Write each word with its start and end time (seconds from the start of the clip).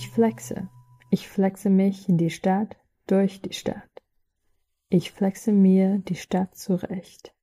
Ich 0.00 0.08
flexe. 0.08 0.70
Ich 1.10 1.28
flexe 1.28 1.68
mich 1.68 2.08
in 2.08 2.16
die 2.16 2.30
Stadt, 2.30 2.74
durch 3.06 3.42
die 3.42 3.52
Stadt. 3.52 4.02
Ich 4.88 5.12
flexe 5.12 5.52
mir 5.52 5.98
die 5.98 6.14
Stadt 6.14 6.56
zurecht. 6.56 7.34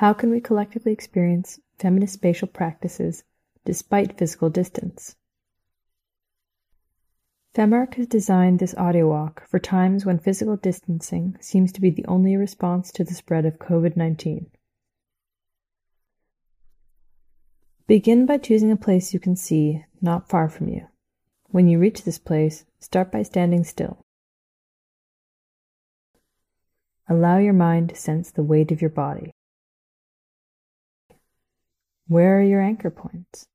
How 0.00 0.12
can 0.12 0.32
we 0.32 0.40
collectively 0.40 0.92
experience 0.92 1.60
feminist 1.76 2.14
spatial 2.14 2.48
practices 2.48 3.24
despite 3.64 4.18
physical 4.18 4.50
distance? 4.50 5.14
Femark 7.54 7.94
has 7.94 8.08
designed 8.08 8.58
this 8.58 8.74
audio 8.74 9.06
walk 9.06 9.46
for 9.46 9.60
times 9.60 10.04
when 10.04 10.18
physical 10.18 10.56
distancing 10.56 11.36
seems 11.40 11.70
to 11.70 11.80
be 11.80 11.90
the 11.90 12.06
only 12.06 12.36
response 12.36 12.90
to 12.90 13.04
the 13.04 13.14
spread 13.14 13.46
of 13.46 13.60
COVID 13.60 13.96
19. 13.96 14.50
Begin 17.88 18.26
by 18.26 18.36
choosing 18.36 18.70
a 18.70 18.76
place 18.76 19.14
you 19.14 19.18
can 19.18 19.34
see 19.34 19.82
not 20.02 20.28
far 20.28 20.50
from 20.50 20.68
you. 20.68 20.86
When 21.46 21.68
you 21.68 21.78
reach 21.78 22.04
this 22.04 22.18
place, 22.18 22.66
start 22.78 23.10
by 23.10 23.22
standing 23.22 23.64
still. 23.64 24.02
Allow 27.08 27.38
your 27.38 27.54
mind 27.54 27.88
to 27.88 27.96
sense 27.96 28.30
the 28.30 28.42
weight 28.42 28.70
of 28.70 28.82
your 28.82 28.90
body. 28.90 29.30
Where 32.06 32.38
are 32.38 32.42
your 32.42 32.60
anchor 32.60 32.90
points? 32.90 33.46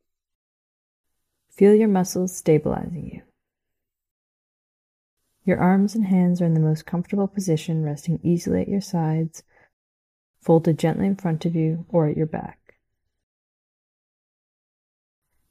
Feel 1.51 1.75
your 1.75 1.87
muscles 1.87 2.35
stabilizing 2.35 3.11
you. 3.13 3.21
Your 5.45 5.59
arms 5.59 5.93
and 5.93 6.05
hands 6.05 6.41
are 6.41 6.45
in 6.45 6.55
the 6.55 6.59
most 6.59 6.87
comfortable 6.87 7.27
position, 7.27 7.83
resting 7.83 8.19
easily 8.23 8.61
at 8.61 8.67
your 8.67 8.81
sides, 8.81 9.43
folded 10.41 10.79
gently 10.79 11.05
in 11.05 11.17
front 11.17 11.45
of 11.45 11.55
you 11.55 11.85
or 11.89 12.07
at 12.07 12.17
your 12.17 12.25
back. 12.25 12.62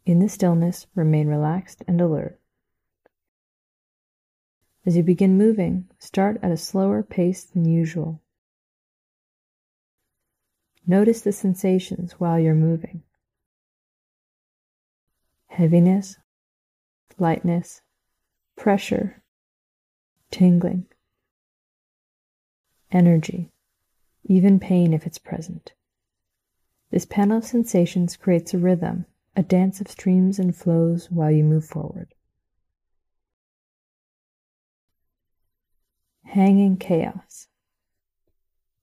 In 0.05 0.19
the 0.19 0.28
stillness, 0.28 0.86
remain 0.95 1.28
relaxed 1.28 1.84
and 1.86 2.00
alert. 2.00 2.41
As 4.84 4.97
you 4.97 5.05
begin 5.05 5.39
moving, 5.39 5.89
start 5.98 6.41
at 6.42 6.50
a 6.50 6.56
slower 6.56 7.05
pace 7.05 7.45
than 7.45 7.64
usual. 7.64 8.20
Notice 10.84 11.20
the 11.20 11.33
sensations 11.33 12.14
while 12.19 12.39
you're 12.39 12.55
moving 12.55 13.05
heaviness, 15.47 16.17
lightness, 17.19 17.83
pressure, 18.56 19.23
tingling, 20.30 20.86
energy, 22.91 23.53
even 24.25 24.58
pain 24.58 24.92
if 24.92 25.06
it's 25.06 25.19
present. 25.19 25.75
This 26.91 27.05
panel 27.05 27.39
of 27.39 27.45
sensations 27.45 28.17
creates 28.17 28.55
a 28.55 28.58
rhythm 28.58 29.06
a 29.34 29.42
dance 29.42 29.80
of 29.80 29.88
streams 29.88 30.38
and 30.38 30.55
flows 30.55 31.11
while 31.11 31.30
you 31.30 31.42
move 31.42 31.64
forward. 31.64 32.14
Hanging 36.24 36.77
chaos. 36.77 37.48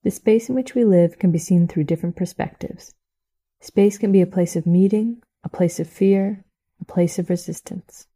The 0.02 0.10
space 0.10 0.48
in 0.48 0.54
which 0.54 0.74
we 0.74 0.84
live 0.84 1.18
can 1.18 1.30
be 1.30 1.38
seen 1.38 1.68
through 1.68 1.84
different 1.84 2.16
perspectives. 2.16 2.94
Space 3.60 3.98
can 3.98 4.12
be 4.12 4.22
a 4.22 4.26
place 4.26 4.56
of 4.56 4.66
meeting, 4.66 5.22
a 5.44 5.48
place 5.48 5.78
of 5.78 5.88
fear, 5.88 6.44
a 6.80 6.84
place 6.84 7.18
of 7.18 7.28
resistance. 7.28 8.06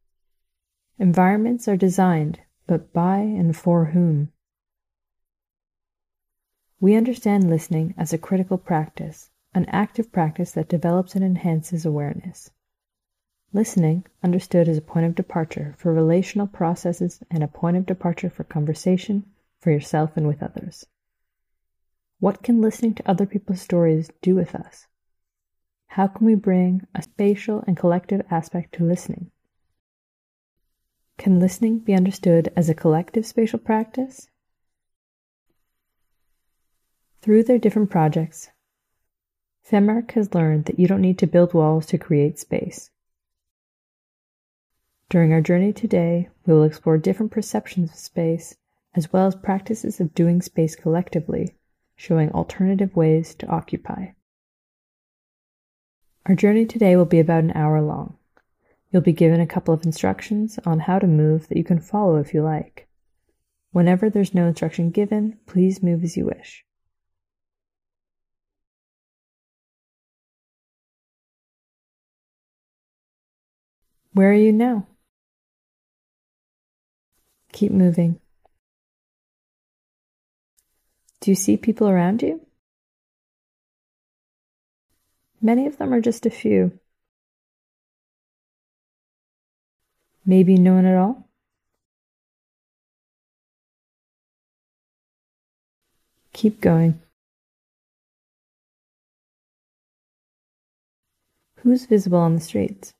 Environments 0.98 1.68
are 1.68 1.76
designed, 1.76 2.40
but 2.66 2.92
by 2.92 3.18
and 3.18 3.56
for 3.56 3.86
whom? 3.86 4.32
We 6.80 6.94
understand 6.94 7.50
listening 7.50 7.94
as 7.96 8.12
a 8.12 8.18
critical 8.18 8.58
practice 8.58 9.30
an 9.54 9.64
active 9.66 10.10
practice 10.10 10.52
that 10.52 10.68
develops 10.68 11.14
and 11.14 11.24
enhances 11.24 11.86
awareness. 11.86 12.50
Listening, 13.52 14.04
understood 14.22 14.68
as 14.68 14.76
a 14.76 14.82
point 14.82 15.06
of 15.06 15.14
departure 15.14 15.74
for 15.78 15.92
relational 15.92 16.48
processes 16.48 17.22
and 17.30 17.42
a 17.44 17.48
point 17.48 17.76
of 17.76 17.86
departure 17.86 18.28
for 18.28 18.42
conversation, 18.42 19.24
for 19.60 19.70
yourself 19.70 20.16
and 20.16 20.26
with 20.26 20.42
others. 20.42 20.86
What 22.18 22.42
can 22.42 22.60
listening 22.60 22.94
to 22.94 23.08
other 23.08 23.26
people's 23.26 23.60
stories 23.60 24.10
do 24.22 24.34
with 24.34 24.54
us? 24.54 24.88
How 25.86 26.08
can 26.08 26.26
we 26.26 26.34
bring 26.34 26.86
a 26.92 27.02
spatial 27.02 27.62
and 27.66 27.76
collective 27.76 28.22
aspect 28.30 28.74
to 28.74 28.84
listening? 28.84 29.30
Can 31.16 31.38
listening 31.38 31.78
be 31.78 31.94
understood 31.94 32.52
as 32.56 32.68
a 32.68 32.74
collective 32.74 33.24
spatial 33.24 33.60
practice? 33.60 34.28
Through 37.22 37.44
their 37.44 37.58
different 37.58 37.90
projects, 37.90 38.50
Femark 39.68 40.10
has 40.12 40.34
learned 40.34 40.66
that 40.66 40.78
you 40.78 40.86
don't 40.86 41.00
need 41.00 41.18
to 41.18 41.26
build 41.26 41.54
walls 41.54 41.86
to 41.86 41.98
create 41.98 42.38
space. 42.38 42.90
During 45.08 45.32
our 45.32 45.40
journey 45.40 45.72
today, 45.72 46.28
we 46.44 46.52
will 46.52 46.64
explore 46.64 46.98
different 46.98 47.32
perceptions 47.32 47.90
of 47.90 47.96
space 47.96 48.56
as 48.94 49.12
well 49.12 49.26
as 49.26 49.34
practices 49.34 50.00
of 50.00 50.14
doing 50.14 50.42
space 50.42 50.76
collectively, 50.76 51.56
showing 51.96 52.30
alternative 52.32 52.94
ways 52.94 53.34
to 53.36 53.46
occupy. 53.46 54.08
Our 56.26 56.34
journey 56.34 56.64
today 56.66 56.96
will 56.96 57.04
be 57.04 57.18
about 57.18 57.44
an 57.44 57.52
hour 57.54 57.80
long. 57.80 58.16
You'll 58.90 59.02
be 59.02 59.12
given 59.12 59.40
a 59.40 59.46
couple 59.46 59.74
of 59.74 59.84
instructions 59.84 60.58
on 60.64 60.80
how 60.80 60.98
to 60.98 61.06
move 61.06 61.48
that 61.48 61.58
you 61.58 61.64
can 61.64 61.80
follow 61.80 62.16
if 62.16 62.32
you 62.32 62.42
like. 62.42 62.86
Whenever 63.72 64.08
there's 64.08 64.34
no 64.34 64.46
instruction 64.46 64.90
given, 64.90 65.38
please 65.46 65.82
move 65.82 66.04
as 66.04 66.16
you 66.16 66.26
wish. 66.26 66.64
Where 74.14 74.30
are 74.30 74.34
you 74.34 74.52
now? 74.52 74.86
Keep 77.52 77.72
moving. 77.72 78.20
Do 81.20 81.32
you 81.32 81.34
see 81.34 81.56
people 81.56 81.88
around 81.88 82.22
you? 82.22 82.40
Many 85.42 85.66
of 85.66 85.78
them 85.78 85.92
are 85.92 86.00
just 86.00 86.26
a 86.26 86.30
few. 86.30 86.78
Maybe 90.24 90.56
no 90.58 90.74
one 90.74 90.86
at 90.86 90.96
all? 90.96 91.28
Keep 96.32 96.60
going. 96.60 97.00
Who's 101.62 101.86
visible 101.86 102.18
on 102.18 102.36
the 102.36 102.40
streets? 102.40 102.94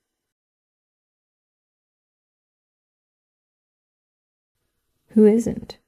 Who 5.15 5.27
isn't? 5.27 5.79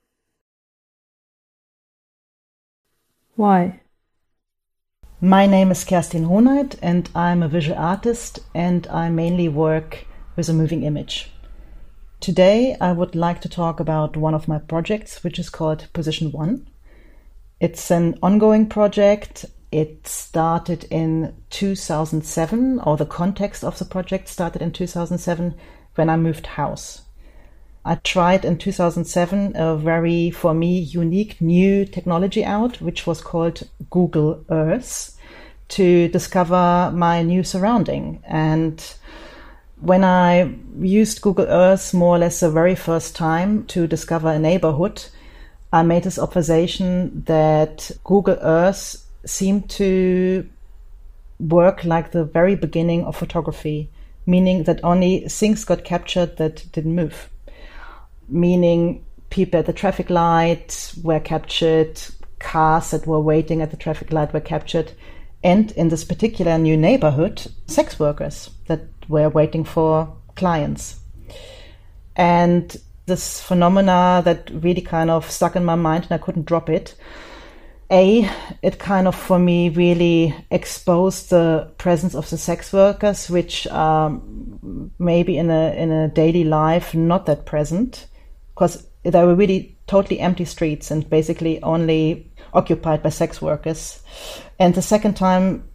Why? 3.35 3.81
My 5.21 5.47
name 5.47 5.73
is 5.73 5.85
Kerstin 5.85 6.29
Roneit 6.29 6.79
and 6.81 7.11
I'm 7.13 7.43
a 7.43 7.49
visual 7.49 7.77
artist 7.77 8.39
and 8.55 8.87
I 8.87 9.09
mainly 9.09 9.49
work 9.49 10.07
with 10.37 10.49
a 10.49 10.53
moving 10.53 10.85
image. 10.85 11.33
Today 12.21 12.77
I 12.81 12.93
would 12.93 13.17
like 13.17 13.41
to 13.41 13.49
talk 13.49 13.81
about 13.81 14.17
one 14.17 14.33
of 14.33 14.47
my 14.47 14.61
projects 14.61 15.25
which 15.25 15.41
is 15.41 15.51
called 15.51 15.89
Position 15.93 16.31
One. 16.31 16.69
It's 17.59 17.91
an 17.91 18.21
ongoing 18.23 18.69
project. 18.69 19.45
It 19.73 20.07
started 20.07 20.85
in 20.85 21.35
2007 21.51 22.79
or 22.79 22.97
the 22.97 23.07
context 23.07 23.65
of 23.65 23.77
the 23.81 23.87
project 23.87 24.29
started 24.29 24.63
in 24.63 24.71
2007 24.71 25.57
when 25.97 26.09
I 26.09 26.17
moved 26.17 26.47
house. 26.47 27.06
I 27.87 27.95
tried 27.95 28.45
in 28.45 28.59
2007 28.59 29.53
a 29.55 29.77
very, 29.77 30.33
for 30.33 30.53
me, 30.53 30.81
unique 30.81 31.41
new 31.41 31.85
technology 31.85 32.45
out, 32.45 32.81
which 32.81 33.07
was 33.07 33.21
called 33.21 33.63
Google 33.91 34.45
Earth 34.51 35.17
to 35.69 36.09
discover 36.09 36.91
my 36.93 37.23
new 37.23 37.45
surrounding. 37.45 38.25
And 38.27 38.83
when 39.81 40.03
I 40.03 40.53
used 40.81 41.23
Google 41.23 41.47
Earth 41.47 41.95
more 41.95 42.17
or 42.17 42.19
less 42.19 42.41
the 42.41 42.51
very 42.51 42.75
first 42.75 43.15
time 43.15 43.65
to 43.67 43.87
discover 43.87 44.31
a 44.33 44.39
neighborhood, 44.41 45.05
I 45.73 45.85
made 45.85 46.03
this 46.03 46.19
observation 46.19 47.23
that 47.27 47.93
Google 48.03 48.39
Earth 48.41 49.07
seemed 49.25 49.71
to 49.71 50.49
work 51.39 51.85
like 51.85 52.11
the 52.11 52.25
very 52.25 52.57
beginning 52.57 53.05
of 53.05 53.15
photography, 53.15 53.91
meaning 54.27 54.65
that 54.65 54.83
only 54.83 55.29
things 55.29 55.65
got 55.65 55.85
captured 55.85 56.37
that 56.39 56.67
didn't 56.73 56.97
move. 56.97 57.31
Meaning 58.29 59.05
people 59.31 59.61
at 59.61 59.67
the 59.67 59.73
traffic 59.73 60.11
light 60.11 60.93
were 61.03 61.21
captured, 61.21 62.01
cars 62.39 62.91
that 62.91 63.07
were 63.07 63.21
waiting 63.21 63.63
at 63.63 63.71
the 63.71 63.77
traffic 63.77 64.13
light 64.13 64.33
were 64.33 64.41
captured, 64.41 64.93
and 65.43 65.71
in 65.73 65.89
this 65.89 66.05
particular 66.05 66.59
new 66.59 66.77
neighborhood, 66.77 67.47
sex 67.67 67.99
workers 67.99 68.51
that 68.67 68.81
were 69.09 69.29
waiting 69.29 69.65
for 69.65 70.17
clients. 70.35 71.01
And 72.17 72.77
this 73.07 73.41
phenomena 73.41 74.23
that 74.25 74.51
really 74.51 74.81
kind 74.81 75.11
of 75.11 75.31
stuck 75.31 75.55
in 75.55 75.65
my 75.65 75.77
mind 75.77 76.05
and 76.05 76.13
I 76.13 76.19
couldn't 76.19 76.47
drop 76.47 76.69
it. 76.69 76.95
A, 77.89 78.29
it 78.63 78.81
kind 78.81 79.07
of 79.07 79.15
for 79.15 79.39
me 79.39 79.69
really 79.69 80.35
exposed 80.51 81.31
the 81.31 81.73
presence 81.79 82.17
of 82.17 82.29
the 82.29 82.37
sex 82.37 82.73
workers, 82.73 83.31
which 83.31 83.69
um, 83.69 84.91
maybe 84.99 85.39
in 85.39 85.51
a 85.51 85.73
in 85.77 85.93
a 85.93 86.09
daily 86.09 86.43
life 86.43 86.95
not 86.95 87.27
that 87.27 87.47
present, 87.47 88.09
because 88.57 88.87
there 89.03 89.27
were 89.27 89.35
really 89.35 89.77
totally 89.87 90.19
empty 90.19 90.47
streets 90.47 90.91
and 90.91 91.09
basically 91.11 91.63
only 91.63 92.33
occupied 92.55 93.03
by 93.03 93.11
sex 93.11 93.43
workers. 93.43 94.01
And 94.59 94.75
the 94.75 94.81
second 94.81 95.15
time, 95.15 95.69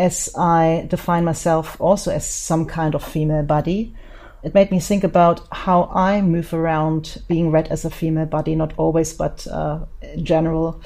as 0.00 0.28
I 0.36 0.86
define 0.90 1.24
myself 1.24 1.80
also 1.80 2.10
as 2.10 2.28
some 2.28 2.66
kind 2.66 2.96
of 2.96 3.04
female 3.04 3.44
body, 3.44 3.94
it 4.42 4.52
made 4.52 4.72
me 4.72 4.80
think 4.80 5.04
about 5.04 5.46
how 5.52 5.84
I 5.94 6.20
move 6.22 6.52
around 6.52 7.22
being 7.28 7.52
read 7.52 7.68
as 7.68 7.84
a 7.84 7.90
female 7.90 8.26
body, 8.26 8.56
not 8.56 8.74
always, 8.76 9.14
but 9.14 9.46
uh, 9.46 9.84
in 10.02 10.24
general, 10.24 10.82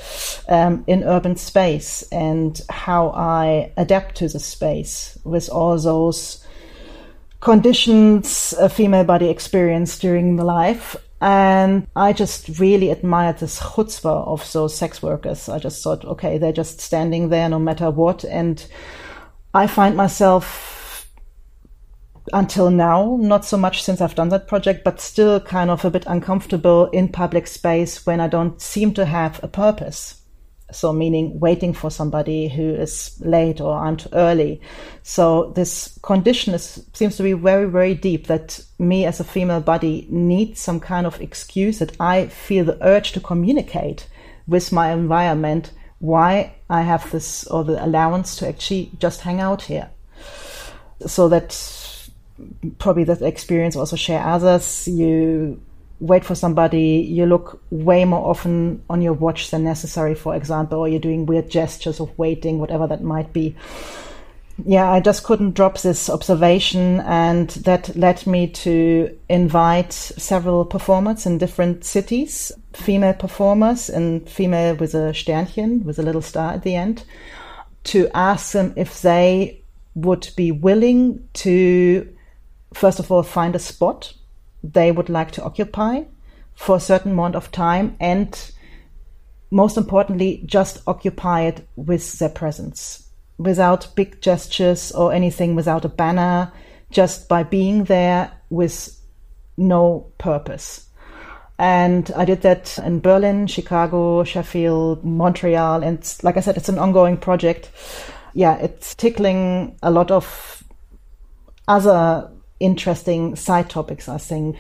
um, 0.48 0.84
in 0.86 1.02
urban 1.02 1.34
space, 1.34 2.02
and 2.12 2.60
how 2.68 3.08
I 3.08 3.72
adapt 3.78 4.16
to 4.16 4.28
the 4.28 4.38
space 4.38 5.18
with 5.24 5.48
all 5.48 5.78
those 5.78 6.44
conditions 7.40 8.52
a 8.60 8.68
female 8.68 9.04
body 9.04 9.28
experienced 9.28 10.02
during 10.02 10.36
the 10.36 10.44
life. 10.44 10.94
And 11.20 11.88
I 11.96 12.12
just 12.12 12.60
really 12.60 12.90
admired 12.90 13.38
this 13.38 13.58
chutzpah 13.58 14.28
of 14.28 14.50
those 14.52 14.76
sex 14.76 15.02
workers. 15.02 15.48
I 15.48 15.58
just 15.58 15.82
thought, 15.82 16.04
okay, 16.04 16.38
they're 16.38 16.52
just 16.52 16.80
standing 16.80 17.28
there 17.28 17.48
no 17.48 17.58
matter 17.58 17.90
what. 17.90 18.24
And 18.24 18.64
I 19.52 19.66
find 19.66 19.96
myself 19.96 21.10
until 22.32 22.70
now, 22.70 23.16
not 23.20 23.44
so 23.44 23.56
much 23.56 23.82
since 23.82 24.00
I've 24.00 24.14
done 24.14 24.28
that 24.28 24.48
project, 24.48 24.84
but 24.84 25.00
still 25.00 25.40
kind 25.40 25.70
of 25.70 25.84
a 25.84 25.90
bit 25.90 26.04
uncomfortable 26.06 26.86
in 26.90 27.08
public 27.08 27.46
space 27.46 28.04
when 28.06 28.20
I 28.20 28.28
don't 28.28 28.60
seem 28.60 28.94
to 28.94 29.04
have 29.04 29.42
a 29.42 29.48
purpose. 29.48 30.22
So, 30.70 30.92
meaning 30.92 31.40
waiting 31.40 31.72
for 31.72 31.90
somebody 31.90 32.48
who 32.48 32.74
is 32.74 33.18
late 33.20 33.60
or 33.60 33.74
I'm 33.74 33.96
too 33.96 34.10
early. 34.12 34.60
So, 35.02 35.52
this 35.54 35.98
condition 36.02 36.52
is, 36.52 36.84
seems 36.92 37.16
to 37.16 37.22
be 37.22 37.32
very, 37.32 37.66
very 37.70 37.94
deep 37.94 38.26
that 38.26 38.60
me 38.78 39.06
as 39.06 39.18
a 39.18 39.24
female 39.24 39.60
body 39.60 40.06
needs 40.10 40.60
some 40.60 40.78
kind 40.78 41.06
of 41.06 41.20
excuse 41.22 41.78
that 41.78 41.98
I 41.98 42.26
feel 42.26 42.66
the 42.66 42.78
urge 42.86 43.12
to 43.12 43.20
communicate 43.20 44.08
with 44.46 44.70
my 44.70 44.92
environment 44.92 45.72
why 46.00 46.54
I 46.68 46.82
have 46.82 47.10
this 47.10 47.46
or 47.46 47.64
the 47.64 47.82
allowance 47.84 48.36
to 48.36 48.48
actually 48.48 48.90
just 48.98 49.22
hang 49.22 49.40
out 49.40 49.62
here. 49.62 49.90
So 51.06 51.28
that 51.28 51.88
probably 52.78 53.04
that 53.04 53.22
experience 53.22 53.76
also 53.76 53.96
share 53.96 54.22
others. 54.22 54.86
You 54.86 55.60
wait 56.00 56.24
for 56.24 56.34
somebody, 56.34 57.06
you 57.08 57.26
look 57.26 57.62
way 57.70 58.04
more 58.04 58.30
often 58.30 58.82
on 58.88 59.02
your 59.02 59.12
watch 59.12 59.50
than 59.50 59.64
necessary, 59.64 60.14
for 60.14 60.34
example, 60.34 60.78
or 60.78 60.88
you're 60.88 61.00
doing 61.00 61.26
weird 61.26 61.50
gestures 61.50 62.00
of 62.00 62.16
waiting, 62.18 62.58
whatever 62.58 62.86
that 62.86 63.02
might 63.02 63.32
be. 63.32 63.56
Yeah, 64.64 64.90
I 64.90 65.00
just 65.00 65.22
couldn't 65.22 65.54
drop 65.54 65.80
this 65.80 66.10
observation, 66.10 67.00
and 67.00 67.48
that 67.50 67.94
led 67.96 68.26
me 68.26 68.48
to 68.48 69.16
invite 69.28 69.92
several 69.92 70.64
performers 70.64 71.26
in 71.26 71.38
different 71.38 71.84
cities, 71.84 72.50
female 72.72 73.14
performers 73.14 73.88
and 73.88 74.28
female 74.28 74.74
with 74.74 74.94
a 74.94 75.12
Sternchen, 75.12 75.84
with 75.84 75.98
a 75.98 76.02
little 76.02 76.22
star 76.22 76.54
at 76.54 76.64
the 76.64 76.74
end, 76.74 77.04
to 77.84 78.08
ask 78.14 78.52
them 78.52 78.72
if 78.76 79.02
they 79.02 79.62
would 79.94 80.28
be 80.36 80.50
willing 80.50 81.28
to 81.34 82.08
first 82.74 82.98
of 82.98 83.10
all, 83.10 83.22
find 83.22 83.54
a 83.54 83.58
spot 83.58 84.12
they 84.62 84.90
would 84.92 85.08
like 85.08 85.30
to 85.32 85.42
occupy 85.42 86.02
for 86.54 86.76
a 86.76 86.80
certain 86.80 87.12
amount 87.12 87.36
of 87.36 87.52
time 87.52 87.96
and 88.00 88.52
most 89.50 89.76
importantly, 89.76 90.42
just 90.44 90.82
occupy 90.86 91.42
it 91.42 91.66
with 91.76 92.18
their 92.18 92.28
presence 92.28 93.08
without 93.38 93.94
big 93.94 94.20
gestures 94.20 94.92
or 94.92 95.12
anything, 95.12 95.54
without 95.54 95.84
a 95.84 95.88
banner, 95.88 96.52
just 96.90 97.28
by 97.28 97.42
being 97.42 97.84
there 97.84 98.30
with 98.50 99.00
no 99.56 100.12
purpose. 100.18 100.88
And 101.58 102.10
I 102.16 102.24
did 102.24 102.42
that 102.42 102.78
in 102.78 103.00
Berlin, 103.00 103.46
Chicago, 103.46 104.22
Sheffield, 104.24 105.04
Montreal. 105.04 105.82
And 105.82 106.18
like 106.22 106.36
I 106.36 106.40
said, 106.40 106.56
it's 106.56 106.68
an 106.68 106.78
ongoing 106.78 107.16
project. 107.16 107.70
Yeah, 108.34 108.56
it's 108.58 108.94
tickling 108.94 109.76
a 109.82 109.90
lot 109.90 110.10
of 110.10 110.62
other 111.66 112.30
interesting 112.60 113.36
side 113.36 113.70
topics, 113.70 114.08
I 114.08 114.18
think. 114.18 114.56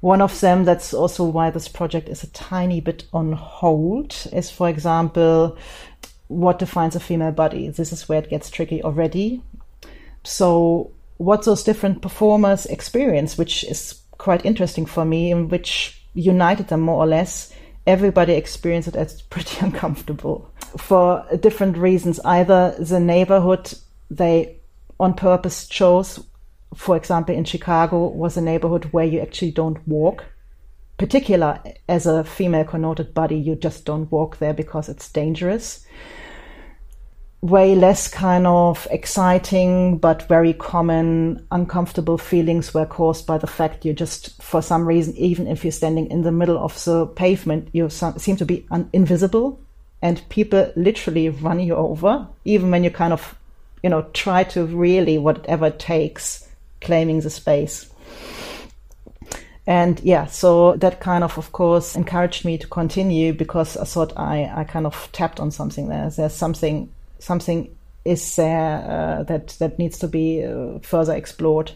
One 0.00 0.22
of 0.22 0.40
them, 0.40 0.64
that's 0.64 0.94
also 0.94 1.24
why 1.24 1.50
this 1.50 1.68
project 1.68 2.08
is 2.08 2.22
a 2.22 2.28
tiny 2.28 2.80
bit 2.80 3.04
on 3.12 3.32
hold, 3.32 4.16
is, 4.32 4.50
for 4.50 4.68
example, 4.68 5.58
what 6.28 6.58
defines 6.58 6.96
a 6.96 7.00
female 7.00 7.32
body. 7.32 7.68
This 7.68 7.92
is 7.92 8.08
where 8.08 8.20
it 8.20 8.30
gets 8.30 8.50
tricky 8.50 8.82
already. 8.82 9.42
So, 10.24 10.90
what 11.18 11.44
those 11.44 11.64
different 11.64 12.00
performers 12.00 12.64
experience, 12.66 13.36
which 13.36 13.64
is 13.64 14.00
quite 14.12 14.46
interesting 14.46 14.86
for 14.86 15.04
me, 15.04 15.32
and 15.32 15.50
which 15.50 16.00
united 16.14 16.68
them 16.68 16.80
more 16.80 17.02
or 17.02 17.06
less. 17.06 17.52
Everybody 17.86 18.34
experienced 18.34 18.88
it 18.88 18.96
as 18.96 19.22
pretty 19.22 19.58
uncomfortable 19.64 20.50
for 20.76 21.24
different 21.40 21.76
reasons. 21.76 22.20
Either 22.24 22.74
the 22.78 23.00
neighborhood 23.00 23.72
they 24.10 24.56
on 24.98 25.14
purpose 25.14 25.66
chose 25.66 26.22
for 26.74 26.96
example, 26.96 27.34
in 27.34 27.44
Chicago 27.44 28.08
was 28.08 28.36
a 28.36 28.40
neighborhood 28.42 28.84
where 28.92 29.04
you 29.04 29.20
actually 29.20 29.50
don't 29.50 29.86
walk. 29.88 30.24
Particular 30.98 31.60
as 31.88 32.06
a 32.06 32.24
female 32.24 32.64
connoted 32.64 33.14
body, 33.14 33.36
you 33.36 33.56
just 33.56 33.84
don't 33.84 34.10
walk 34.12 34.38
there 34.38 34.54
because 34.54 34.88
it's 34.88 35.10
dangerous. 35.10 35.84
Way 37.40 37.74
less 37.74 38.06
kind 38.06 38.46
of 38.46 38.86
exciting 38.90 39.96
but 39.96 40.28
very 40.28 40.52
common 40.52 41.46
uncomfortable 41.50 42.18
feelings 42.18 42.74
were 42.74 42.84
caused 42.84 43.26
by 43.26 43.38
the 43.38 43.46
fact 43.46 43.86
you 43.86 43.94
just, 43.94 44.40
for 44.42 44.60
some 44.60 44.86
reason, 44.86 45.16
even 45.16 45.46
if 45.46 45.64
you're 45.64 45.72
standing 45.72 46.10
in 46.10 46.20
the 46.20 46.32
middle 46.32 46.58
of 46.58 46.84
the 46.84 47.06
pavement, 47.06 47.70
you 47.72 47.88
seem 47.88 48.36
to 48.36 48.44
be 48.44 48.66
un- 48.70 48.90
invisible 48.92 49.58
and 50.02 50.22
people 50.28 50.70
literally 50.76 51.30
run 51.30 51.60
you 51.60 51.74
over, 51.74 52.28
even 52.44 52.70
when 52.70 52.84
you 52.84 52.90
kind 52.90 53.14
of, 53.14 53.34
you 53.82 53.88
know, 53.88 54.02
try 54.12 54.44
to 54.44 54.66
really, 54.66 55.16
whatever 55.16 55.66
it 55.66 55.78
takes, 55.78 56.46
claiming 56.80 57.20
the 57.20 57.30
space. 57.30 57.90
And 59.66 60.00
yeah, 60.00 60.26
so 60.26 60.76
that 60.76 61.00
kind 61.00 61.22
of, 61.22 61.38
of 61.38 61.52
course, 61.52 61.94
encouraged 61.94 62.44
me 62.44 62.58
to 62.58 62.66
continue 62.66 63.32
because 63.32 63.76
I 63.76 63.84
thought 63.84 64.12
I, 64.16 64.50
I 64.52 64.64
kind 64.64 64.86
of 64.86 65.08
tapped 65.12 65.38
on 65.38 65.50
something 65.50 65.88
there. 65.88 66.10
There's 66.10 66.32
something, 66.34 66.92
something 67.18 67.76
is 68.04 68.36
there 68.36 68.84
uh, 68.88 69.22
that 69.24 69.48
that 69.58 69.78
needs 69.78 69.98
to 69.98 70.08
be 70.08 70.44
uh, 70.44 70.78
further 70.80 71.14
explored. 71.14 71.72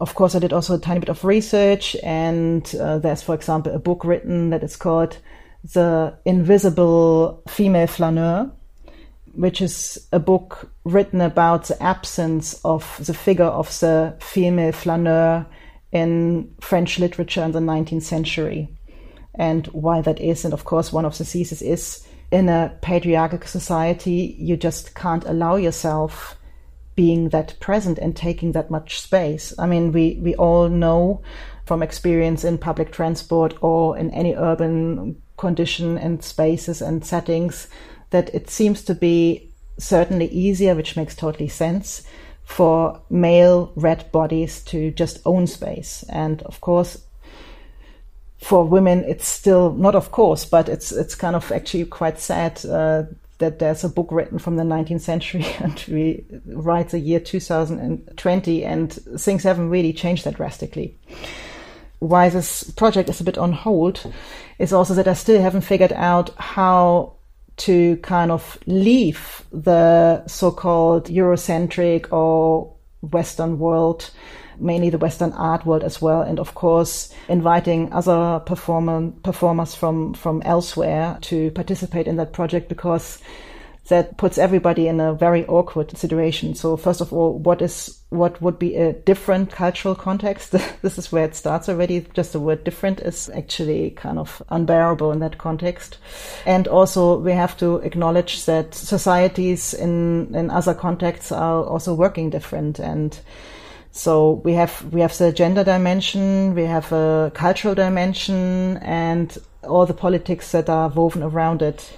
Of 0.00 0.14
course, 0.14 0.34
I 0.34 0.38
did 0.38 0.52
also 0.52 0.76
a 0.76 0.78
tiny 0.78 1.00
bit 1.00 1.08
of 1.08 1.24
research, 1.24 1.96
and 2.02 2.74
uh, 2.76 2.98
there's, 2.98 3.22
for 3.22 3.34
example, 3.34 3.74
a 3.74 3.78
book 3.78 4.04
written 4.04 4.50
that 4.50 4.62
is 4.62 4.76
called 4.76 5.18
"The 5.74 6.14
Invisible 6.24 7.42
Female 7.48 7.88
Flaneur," 7.88 8.50
which 9.32 9.60
is 9.60 10.08
a 10.12 10.18
book 10.18 10.70
written 10.84 11.20
about 11.20 11.66
the 11.66 11.82
absence 11.82 12.60
of 12.64 13.00
the 13.04 13.14
figure 13.14 13.44
of 13.44 13.68
the 13.80 14.16
female 14.20 14.72
flaneur 14.72 15.46
in 15.92 16.52
French 16.60 16.98
literature 16.98 17.42
in 17.42 17.52
the 17.52 17.60
19th 17.60 18.02
century 18.02 18.68
and 19.34 19.66
why 19.68 20.00
that 20.00 20.20
is. 20.20 20.44
And 20.44 20.54
of 20.54 20.64
course, 20.64 20.92
one 20.92 21.04
of 21.04 21.16
the 21.16 21.24
theses 21.24 21.62
is 21.62 22.06
in 22.30 22.48
a 22.48 22.76
patriarchal 22.80 23.40
society, 23.42 24.36
you 24.38 24.56
just 24.56 24.94
can't 24.94 25.24
allow 25.24 25.56
yourself 25.56 26.36
being 26.94 27.30
that 27.30 27.58
present 27.60 27.98
and 27.98 28.14
taking 28.14 28.52
that 28.52 28.70
much 28.70 29.00
space. 29.00 29.54
I 29.58 29.66
mean, 29.66 29.92
we, 29.92 30.20
we 30.22 30.34
all 30.36 30.68
know 30.68 31.22
from 31.64 31.82
experience 31.82 32.44
in 32.44 32.58
public 32.58 32.92
transport 32.92 33.54
or 33.62 33.96
in 33.96 34.10
any 34.10 34.34
urban 34.34 35.20
condition 35.36 35.96
and 35.96 36.22
spaces 36.22 36.82
and 36.82 37.04
settings 37.04 37.68
that 38.10 38.34
it 38.34 38.50
seems 38.50 38.82
to 38.82 38.94
be 38.94 39.50
certainly 39.78 40.28
easier, 40.28 40.74
which 40.74 40.96
makes 40.96 41.14
totally 41.14 41.48
sense, 41.48 42.02
for 42.44 43.00
male 43.08 43.72
read 43.76 44.10
bodies 44.12 44.62
to 44.64 44.90
just 44.90 45.20
own 45.24 45.46
space. 45.46 46.04
And 46.08 46.42
of 46.42 46.60
course, 46.60 47.02
for 48.38 48.64
women, 48.64 49.04
it's 49.04 49.28
still 49.28 49.72
not 49.72 49.94
of 49.94 50.10
course, 50.10 50.44
but 50.44 50.68
it's 50.68 50.92
it's 50.92 51.14
kind 51.14 51.36
of 51.36 51.52
actually 51.52 51.84
quite 51.84 52.18
sad 52.18 52.64
uh, 52.66 53.04
that 53.40 53.58
there's 53.58 53.84
a 53.84 53.88
book 53.88 54.08
written 54.10 54.38
from 54.38 54.56
the 54.56 54.62
19th 54.62 55.00
century 55.00 55.44
and 55.60 55.84
we 55.88 56.24
write 56.46 56.90
the 56.90 56.98
year 56.98 57.20
2020 57.20 58.64
and 58.64 58.92
things 58.92 59.42
haven't 59.42 59.70
really 59.70 59.92
changed 59.92 60.24
that 60.24 60.36
drastically. 60.36 60.96
Why 61.98 62.30
this 62.30 62.70
project 62.70 63.10
is 63.10 63.20
a 63.20 63.24
bit 63.24 63.36
on 63.36 63.52
hold 63.52 64.10
is 64.58 64.72
also 64.72 64.94
that 64.94 65.08
I 65.08 65.14
still 65.14 65.40
haven't 65.40 65.62
figured 65.62 65.92
out 65.92 66.30
how 66.36 67.14
to 67.60 67.96
kind 67.98 68.30
of 68.30 68.58
leave 68.66 69.44
the 69.52 70.26
so-called 70.26 71.06
Eurocentric 71.06 72.12
or 72.12 72.74
Western 73.02 73.58
world 73.58 74.10
mainly 74.60 74.90
the 74.90 74.98
Western 74.98 75.32
art 75.32 75.64
world 75.64 75.82
as 75.82 76.00
well, 76.02 76.22
and 76.22 76.38
of 76.38 76.54
course 76.54 77.12
inviting 77.28 77.92
other 77.92 78.40
performer, 78.40 79.10
performers 79.22 79.74
from 79.74 80.14
from 80.14 80.42
elsewhere 80.44 81.18
to 81.22 81.50
participate 81.52 82.06
in 82.06 82.16
that 82.16 82.32
project 82.32 82.68
because 82.68 83.18
that 83.88 84.16
puts 84.18 84.38
everybody 84.38 84.86
in 84.86 85.00
a 85.00 85.14
very 85.14 85.46
awkward 85.46 85.96
situation. 85.96 86.54
So 86.54 86.76
first 86.76 87.00
of 87.00 87.12
all, 87.12 87.38
what 87.38 87.62
is 87.62 87.99
what 88.10 88.42
would 88.42 88.58
be 88.58 88.76
a 88.76 88.92
different 88.92 89.50
cultural 89.50 89.94
context? 89.94 90.50
this 90.82 90.98
is 90.98 91.10
where 91.10 91.24
it 91.24 91.34
starts 91.34 91.68
already. 91.68 92.06
Just 92.12 92.32
the 92.32 92.40
word 92.40 92.64
different 92.64 93.00
is 93.00 93.30
actually 93.30 93.90
kind 93.92 94.18
of 94.18 94.42
unbearable 94.50 95.12
in 95.12 95.20
that 95.20 95.38
context. 95.38 95.98
And 96.44 96.68
also 96.68 97.18
we 97.18 97.32
have 97.32 97.56
to 97.58 97.76
acknowledge 97.76 98.44
that 98.46 98.74
societies 98.74 99.72
in 99.74 100.34
in 100.34 100.50
other 100.50 100.74
contexts 100.74 101.32
are 101.32 101.64
also 101.64 101.94
working 101.94 102.30
different 102.30 102.78
and 102.78 103.18
so 103.92 104.32
we 104.44 104.52
have 104.54 104.84
we 104.92 105.00
have 105.00 105.16
the 105.18 105.32
gender 105.32 105.64
dimension, 105.64 106.54
we 106.54 106.64
have 106.64 106.92
a 106.92 107.32
cultural 107.34 107.74
dimension, 107.74 108.76
and 108.78 109.36
all 109.64 109.84
the 109.84 109.94
politics 109.94 110.52
that 110.52 110.68
are 110.68 110.88
woven 110.88 111.22
around 111.22 111.60
it 111.62 111.92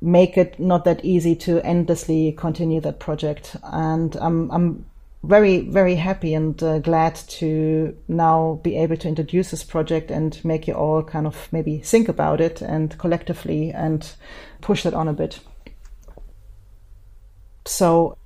make 0.00 0.36
it 0.36 0.58
not 0.58 0.84
that 0.84 1.04
easy 1.04 1.34
to 1.34 1.64
endlessly 1.64 2.32
continue 2.32 2.80
that 2.80 2.98
project. 2.98 3.56
And 3.62 4.16
I'm 4.16 4.50
I'm 4.50 4.86
very 5.26 5.60
very 5.60 5.94
happy 5.96 6.34
and 6.34 6.62
uh, 6.62 6.78
glad 6.78 7.14
to 7.14 7.96
now 8.08 8.60
be 8.62 8.76
able 8.76 8.96
to 8.96 9.08
introduce 9.08 9.50
this 9.50 9.64
project 9.64 10.10
and 10.10 10.42
make 10.44 10.68
you 10.68 10.74
all 10.74 11.02
kind 11.02 11.26
of 11.26 11.48
maybe 11.52 11.78
think 11.78 12.08
about 12.08 12.40
it 12.40 12.62
and 12.62 12.96
collectively 12.98 13.70
and 13.72 14.14
push 14.60 14.82
that 14.82 14.94
on 14.94 15.08
a 15.08 15.12
bit. 15.12 15.40
So 17.66 18.18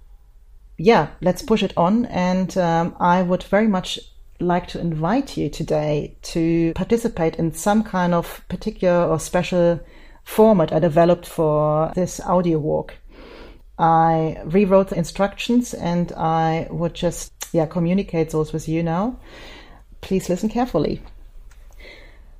yeah, 0.78 1.08
let's 1.20 1.42
push 1.42 1.62
it 1.62 1.72
on. 1.76 2.06
And 2.06 2.56
um, 2.56 2.96
I 3.00 3.22
would 3.22 3.42
very 3.42 3.66
much 3.66 3.98
like 4.40 4.68
to 4.68 4.80
invite 4.80 5.36
you 5.36 5.48
today 5.48 6.16
to 6.22 6.72
participate 6.74 7.36
in 7.36 7.52
some 7.52 7.82
kind 7.82 8.14
of 8.14 8.42
particular 8.48 9.04
or 9.04 9.18
special 9.18 9.80
format 10.22 10.72
I 10.72 10.78
developed 10.78 11.26
for 11.26 11.92
this 11.94 12.20
audio 12.20 12.58
walk. 12.58 12.94
I 13.78 14.40
rewrote 14.44 14.88
the 14.88 14.98
instructions 14.98 15.72
and 15.74 16.12
I 16.12 16.66
would 16.70 16.94
just 16.94 17.32
yeah 17.52 17.66
communicate 17.66 18.30
those 18.30 18.52
with 18.52 18.68
you 18.68 18.82
now. 18.82 19.18
Please 20.00 20.28
listen 20.28 20.48
carefully. 20.48 21.00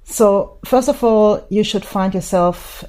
So 0.05 0.59
first 0.65 0.89
of 0.89 1.05
all, 1.05 1.47
you 1.51 1.63
should 1.63 1.85
find 1.85 2.15
yourself 2.15 2.85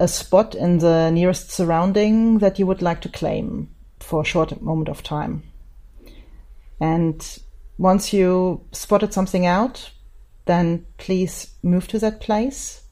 a 0.00 0.08
spot 0.08 0.54
in 0.54 0.78
the 0.78 1.10
nearest 1.10 1.50
surrounding 1.50 2.38
that 2.38 2.58
you 2.58 2.66
would 2.66 2.82
like 2.82 3.00
to 3.02 3.08
claim 3.08 3.68
for 4.00 4.22
a 4.22 4.24
short 4.24 4.60
moment 4.60 4.88
of 4.88 5.02
time. 5.02 5.42
And 6.80 7.38
once 7.78 8.12
you 8.12 8.66
spotted 8.72 9.12
something 9.12 9.46
out, 9.46 9.90
then 10.46 10.86
please 10.98 11.54
move 11.62 11.88
to 11.88 11.98
that 12.00 12.20
place. 12.20 12.83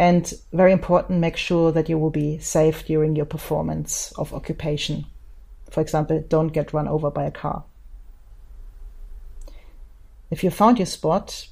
And 0.00 0.32
very 0.50 0.72
important, 0.72 1.20
make 1.20 1.36
sure 1.36 1.72
that 1.72 1.90
you 1.90 1.98
will 1.98 2.08
be 2.08 2.38
safe 2.38 2.86
during 2.86 3.16
your 3.16 3.26
performance 3.26 4.12
of 4.16 4.32
occupation. 4.32 5.04
For 5.70 5.82
example, 5.82 6.24
don't 6.26 6.54
get 6.54 6.72
run 6.72 6.88
over 6.88 7.10
by 7.10 7.24
a 7.24 7.30
car. 7.30 7.64
If 10.30 10.42
you 10.42 10.48
found 10.48 10.78
your 10.78 10.86
spot, 10.86 11.48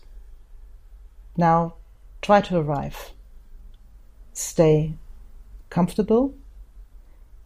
now 1.36 1.74
try 2.22 2.40
to 2.40 2.56
arrive. 2.56 3.10
Stay 4.32 4.94
comfortable 5.68 6.34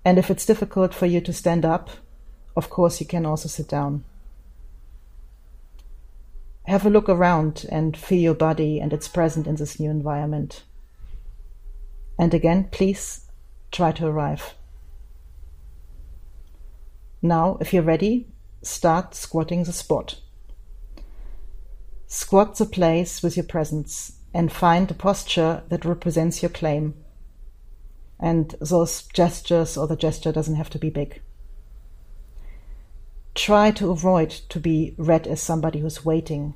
and 0.04 0.18
if 0.18 0.30
it's 0.30 0.46
difficult 0.46 0.94
for 0.94 1.06
you 1.06 1.20
to 1.20 1.32
stand 1.32 1.64
up, 1.64 1.90
of 2.54 2.70
course, 2.70 3.00
you 3.00 3.06
can 3.06 3.26
also 3.26 3.48
sit 3.48 3.66
down. 3.66 4.04
Have 6.66 6.86
a 6.86 6.90
look 6.90 7.08
around 7.08 7.66
and 7.72 7.96
feel 7.96 8.20
your 8.20 8.34
body 8.34 8.78
and 8.78 8.92
its 8.92 9.08
present 9.08 9.48
in 9.48 9.56
this 9.56 9.80
new 9.80 9.90
environment. 9.90 10.62
And 12.18 12.34
again, 12.34 12.68
please 12.70 13.28
try 13.70 13.92
to 13.92 14.06
arrive. 14.06 14.54
Now, 17.20 17.58
if 17.60 17.72
you're 17.72 17.82
ready, 17.82 18.28
start 18.62 19.14
squatting 19.14 19.64
the 19.64 19.72
spot. 19.72 20.20
Squat 22.06 22.58
the 22.58 22.66
place 22.66 23.22
with 23.22 23.36
your 23.36 23.46
presence 23.46 24.18
and 24.34 24.52
find 24.52 24.90
a 24.90 24.94
posture 24.94 25.62
that 25.68 25.84
represents 25.84 26.42
your 26.42 26.50
claim 26.50 26.94
and 28.22 28.54
those 28.60 29.02
gestures 29.08 29.76
or 29.76 29.88
the 29.88 29.96
gesture 29.96 30.30
doesn't 30.30 30.54
have 30.54 30.70
to 30.70 30.78
be 30.78 30.88
big. 30.88 31.20
Try 33.34 33.72
to 33.72 33.90
avoid 33.90 34.30
to 34.30 34.60
be 34.60 34.94
read 34.96 35.26
as 35.26 35.42
somebody 35.42 35.80
who's 35.80 36.04
waiting. 36.04 36.54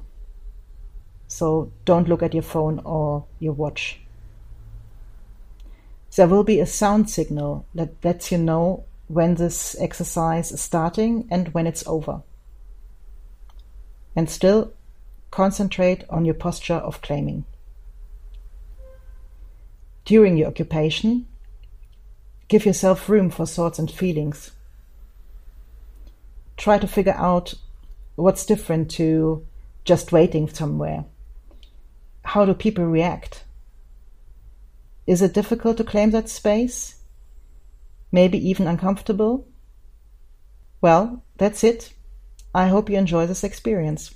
So 1.27 1.73
don't 1.85 2.09
look 2.09 2.23
at 2.23 2.35
your 2.35 2.45
phone 2.45 2.81
or 2.85 3.27
your 3.41 3.53
watch. 3.53 4.01
There 6.17 6.27
will 6.27 6.45
be 6.45 6.61
a 6.61 6.67
sound 6.67 7.09
signal 7.09 7.67
that 7.75 8.05
lets 8.05 8.33
you 8.33 8.39
know 8.39 8.85
when 9.09 9.35
this 9.35 9.77
exercise 9.79 10.51
is 10.51 10.61
starting 10.61 11.29
and 11.31 11.55
when 11.55 11.67
it's 11.67 11.87
over. 11.87 12.23
And 14.15 14.29
still 14.29 14.73
concentrate 15.31 16.05
on 16.11 16.25
your 16.25 16.35
posture 16.35 16.75
of 16.75 17.03
claiming. 17.03 17.45
During 20.05 20.37
your 20.37 20.49
occupation, 20.49 21.27
Give 22.49 22.65
yourself 22.65 23.09
room 23.09 23.31
for 23.31 23.45
thoughts 23.45 23.79
and 23.79 23.91
feelings. 23.91 24.53
Try 26.57 26.79
to 26.79 26.87
figure 26.87 27.17
out 27.17 27.55
what's 28.15 28.47
different 28.47 28.91
to 28.93 29.45
just 29.85 30.13
waiting 30.13 30.49
somewhere. 30.49 31.05
How 32.25 32.45
do 32.45 32.55
people 32.55 32.85
react? 32.85 33.45
Is 35.07 35.23
it 35.23 35.35
difficult 35.35 35.77
to 35.77 35.85
claim 35.85 36.11
that 36.11 36.29
space? 36.29 36.97
Maybe 38.11 38.39
even 38.49 38.67
uncomfortable? 38.67 39.47
Well, 40.81 41.23
that's 41.37 41.63
it. 41.63 41.93
I 42.53 42.69
hope 42.69 42.91
you 42.91 42.99
enjoy 42.99 43.27
this 43.27 43.45
experience. 43.45 44.16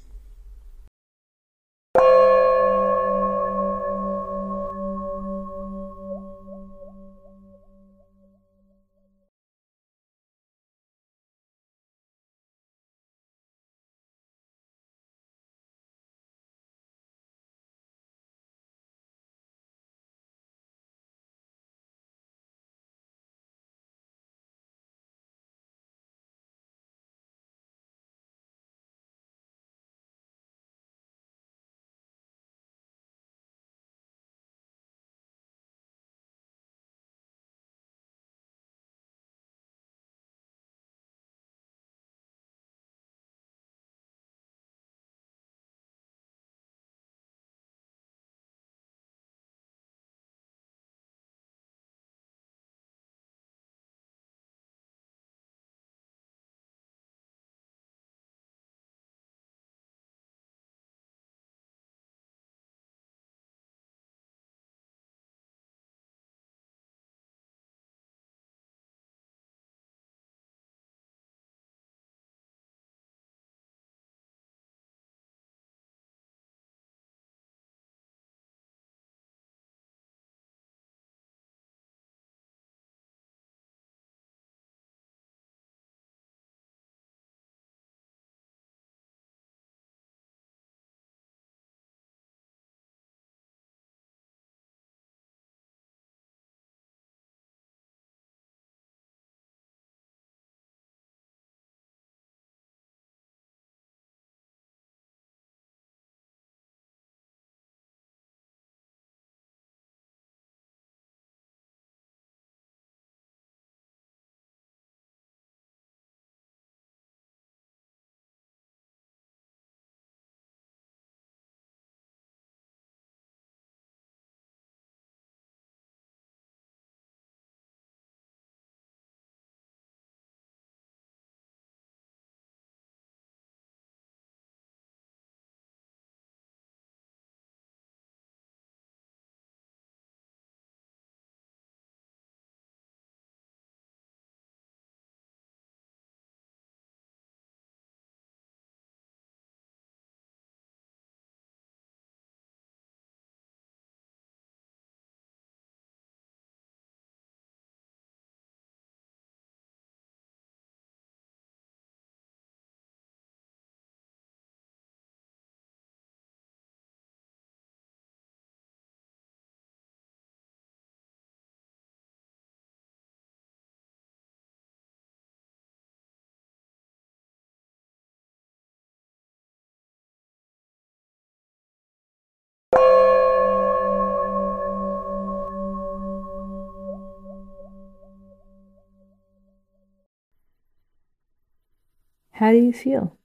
How 192.41 192.51
do 192.53 192.57
you 192.57 192.73
feel? 192.73 193.17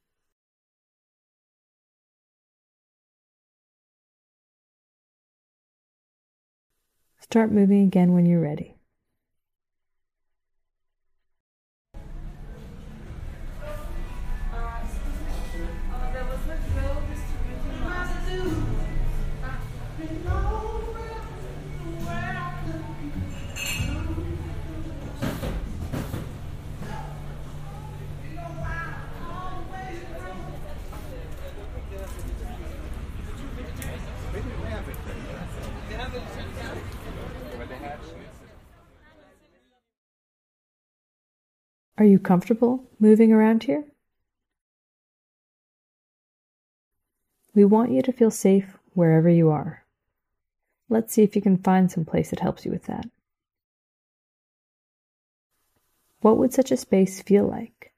Start 7.20 7.52
moving 7.52 7.84
again 7.84 8.14
when 8.14 8.26
you're 8.26 8.40
ready. 8.40 8.75
Are 41.98 42.06
you 42.06 42.20
comfortable 42.20 42.84
moving 43.00 43.32
around 43.32 43.64
here? 43.64 43.86
We 47.54 47.64
want 47.64 47.92
you 47.92 48.02
to 48.02 48.12
feel 48.12 48.32
safe 48.32 48.78
wherever 48.94 49.30
you 49.30 49.50
are. 49.50 49.86
Let's 50.90 51.14
see 51.14 51.24
if 51.24 51.38
you 51.38 51.42
can 51.42 51.58
find 51.58 51.90
some 51.90 52.04
place 52.04 52.32
that 52.32 52.42
helps 52.42 52.66
you 52.66 52.72
with 52.72 52.84
that. 52.86 53.10
What 56.20 56.38
would 56.38 56.54
such 56.54 56.72
a 56.72 56.78
space 56.78 57.22
feel 57.22 57.48
like? 57.48 57.94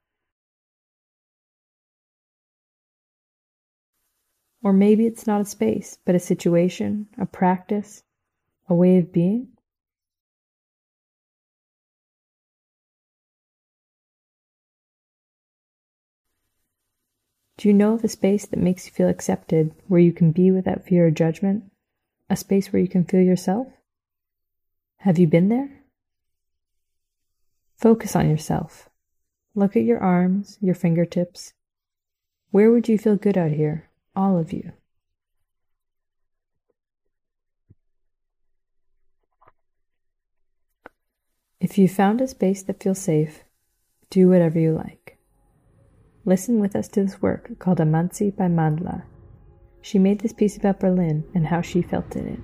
Or 4.62 4.74
maybe 4.74 5.08
it's 5.08 5.26
not 5.26 5.42
a 5.42 5.46
space, 5.46 5.98
but 6.06 6.14
a 6.14 6.20
situation, 6.20 7.08
a 7.18 7.26
practice, 7.26 8.04
a 8.70 8.76
way 8.76 8.98
of 8.98 9.12
being? 9.12 9.57
Do 17.58 17.68
you 17.68 17.74
know 17.74 17.94
of 17.94 18.04
a 18.04 18.08
space 18.08 18.46
that 18.46 18.60
makes 18.60 18.86
you 18.86 18.92
feel 18.92 19.10
accepted, 19.10 19.74
where 19.88 20.00
you 20.00 20.14
can 20.14 20.32
be 20.32 20.52
without 20.52 20.86
fear 20.86 21.08
or 21.08 21.12
judgment? 21.12 21.64
A 22.30 22.36
space 22.36 22.72
where 22.72 22.82
you 22.82 22.88
can 22.88 23.04
feel 23.04 23.22
yourself? 23.22 23.68
Have 24.98 25.18
you 25.18 25.26
been 25.26 25.50
there? 25.50 25.82
Focus 27.76 28.16
on 28.16 28.30
yourself. 28.30 28.90
Look 29.56 29.76
at 29.76 29.84
your 29.84 30.00
arms, 30.00 30.60
your 30.62 30.76
fingertips. 30.76 31.54
Where 32.52 32.72
would 32.72 32.88
you 32.88 32.98
feel 32.98 33.16
good 33.16 33.38
out 33.38 33.52
here? 33.52 33.90
All 34.16 34.38
of 34.38 34.54
you. 34.54 34.74
If 41.60 41.80
you 41.80 41.88
found 41.88 42.22
a 42.22 42.28
space 42.28 42.62
that 42.64 42.84
feels 42.84 43.00
safe, 43.00 43.44
do 44.12 44.30
whatever 44.30 44.60
you 44.60 44.74
like. 44.74 45.17
Listen 46.28 46.60
with 46.60 46.76
us 46.76 46.90
to 46.90 47.02
this 47.04 47.22
work 47.22 47.58
called 47.58 47.78
Amanzi 47.78 48.36
by 48.36 48.48
Mandla. 48.48 49.04
She 49.82 49.98
made 49.98 50.20
this 50.20 50.34
piece 50.34 50.58
about 50.58 50.82
Berlin 50.82 51.24
and 51.34 51.48
how 51.48 51.62
she 51.62 51.82
felt 51.82 52.18
in 52.18 52.28
it. 52.28 52.40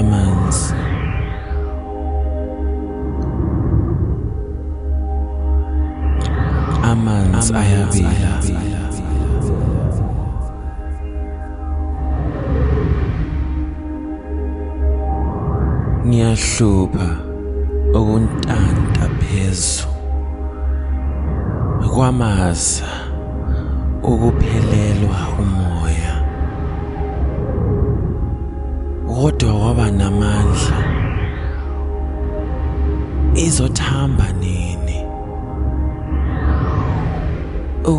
shamans. 0.00 0.72
Amans 6.82 7.50
Ayurveda. 7.52 8.32
Ngiyahlupha 16.06 17.08
ukuntanta 17.94 19.06
phezu 19.20 19.86
kwamaza 21.94 22.90
ukuphelelwa 24.02 25.18
umuntu. 25.38 25.69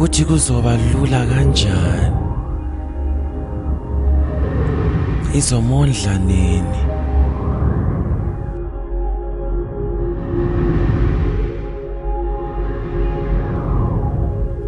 Ukuthi 0.02 0.26
kuzoba 0.26 0.78
lula 0.78 1.26
kanjani? 1.26 2.18
Izomondla 5.34 6.18
nini? 6.18 6.82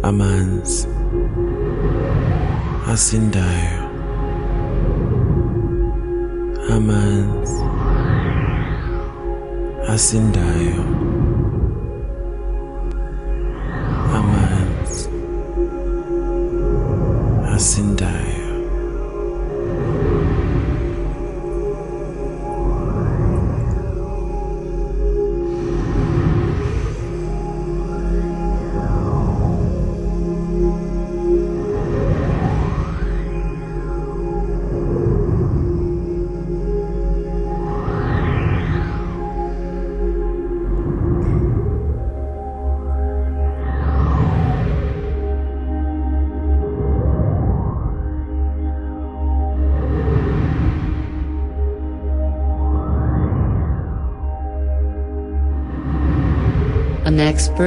Amanzi 0.02 0.86
asindayo. 2.92 3.82
Amanzi 6.70 7.64
asindayo 9.88 10.84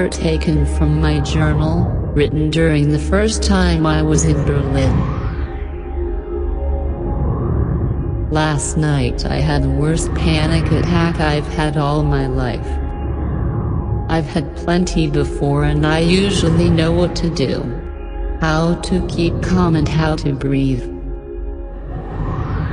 expert 0.07 0.21
taken 0.21 0.65
from 0.77 1.01
my 1.01 1.19
journal, 1.19 1.85
written 2.15 2.49
during 2.49 2.91
the 2.91 2.99
first 2.99 3.43
time 3.43 3.85
I 3.85 4.01
was 4.01 4.23
in 4.23 4.41
Berlin. 4.45 4.95
Last 8.31 8.77
night 8.77 9.25
I 9.25 9.37
had 9.37 9.63
the 9.63 9.69
worst 9.69 10.13
panic 10.15 10.71
attack 10.71 11.19
I've 11.19 11.47
had 11.47 11.77
all 11.77 12.03
my 12.03 12.27
life. 12.27 12.67
I've 14.09 14.25
had 14.25 14.55
plenty 14.55 15.09
before 15.09 15.63
and 15.65 15.85
I 15.85 15.99
usually 15.99 16.69
know 16.69 16.91
what 16.91 17.15
to 17.17 17.29
do. 17.29 17.61
How 18.39 18.75
to 18.75 19.05
keep 19.07 19.41
calm 19.41 19.75
and 19.75 19.87
how 19.87 20.15
to 20.17 20.33
breathe. 20.33 20.85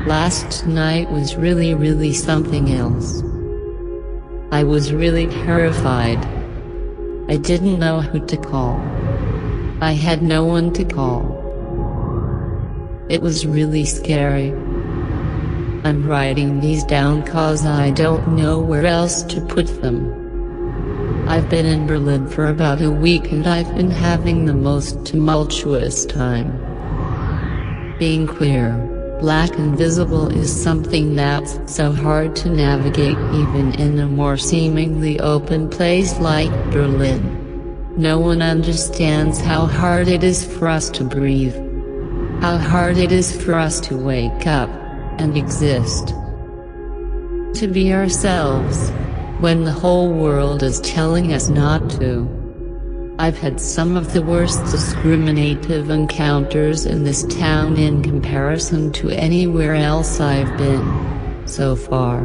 Last 0.07 0.66
night 0.66 1.11
was 1.11 1.37
really 1.37 1.75
really 1.75 2.12
something 2.12 2.73
else. 2.73 3.23
I 4.53 4.62
was 4.62 4.92
really 4.92 5.27
terrified. 5.27 6.34
I 7.27 7.37
didn't 7.37 7.79
know 7.79 8.03
who 8.03 8.25
to 8.27 8.37
call. 8.37 8.77
I 9.81 9.93
had 9.93 10.23
no 10.23 10.45
one 10.45 10.73
to 10.75 10.85
call. 10.85 11.23
It 13.09 13.23
was 13.23 13.47
really 13.47 13.87
scary. 13.87 14.51
I'm 15.85 16.07
writing 16.07 16.61
these 16.61 16.85
down 16.85 17.23
cause 17.23 17.65
I 17.65 17.91
don't 17.91 18.37
know 18.37 18.61
where 18.61 18.85
else 18.85 19.23
to 19.25 19.41
put 19.41 19.67
them. 19.81 21.25
I've 21.27 21.49
been 21.49 21.65
in 21.65 21.87
Berlin 21.87 22.29
for 22.29 22.47
about 22.47 22.83
a 22.83 22.91
week 22.91 23.33
and 23.33 23.47
I've 23.47 23.75
been 23.75 23.91
having 23.91 24.45
the 24.45 24.55
most 24.55 25.07
tumultuous 25.07 26.05
time. 26.05 26.61
Being 27.99 28.27
queer, 28.27 28.94
black 29.25 29.57
and 29.57 29.75
visible 29.75 30.29
is 30.29 30.53
something 30.53 31.17
that's 31.17 31.59
so 31.65 31.91
hard 31.91 32.37
to 32.37 32.51
navigate 32.51 33.17
even 33.33 33.75
in 33.81 33.99
a 33.99 34.07
more 34.07 34.37
seemingly 34.37 35.19
open 35.19 35.67
place 35.67 36.21
like 36.21 36.53
Berlin. 36.71 37.23
No 37.97 38.19
one 38.19 38.43
understands 38.43 39.41
how 39.41 39.65
hard 39.65 40.09
it 40.09 40.23
is 40.23 40.45
for 40.45 40.69
us 40.69 40.91
to 40.91 41.05
breathe. 41.05 41.55
How 42.43 42.59
hard 42.59 42.99
it 42.99 43.13
is 43.13 43.35
for 43.43 43.55
us 43.55 43.81
to 43.89 43.97
wake 43.97 44.47
up 44.47 44.69
and 45.19 45.39
exist. 45.39 46.09
To 47.61 47.67
be 47.67 47.95
ourselves 47.95 48.91
when 49.41 49.65
the 49.65 49.73
whole 49.73 50.13
world 50.13 50.63
is 50.63 50.83
telling 50.83 51.33
us 51.33 51.49
not 51.49 51.89
to. 51.93 52.44
I've 53.16 53.38
had 53.38 53.61
some 53.61 53.96
of 53.96 54.12
the 54.12 54.22
worst 54.22 54.61
discriminative 54.72 55.88
encounters 55.88 56.85
in 56.85 57.05
this 57.05 57.22
town 57.24 57.77
in 57.77 58.03
comparison 58.03 58.90
to 58.94 59.11
anywhere 59.11 59.77
else 59.77 60.18
I've 60.18 60.59
been 60.59 61.46
so 61.46 61.77
far. 61.77 62.22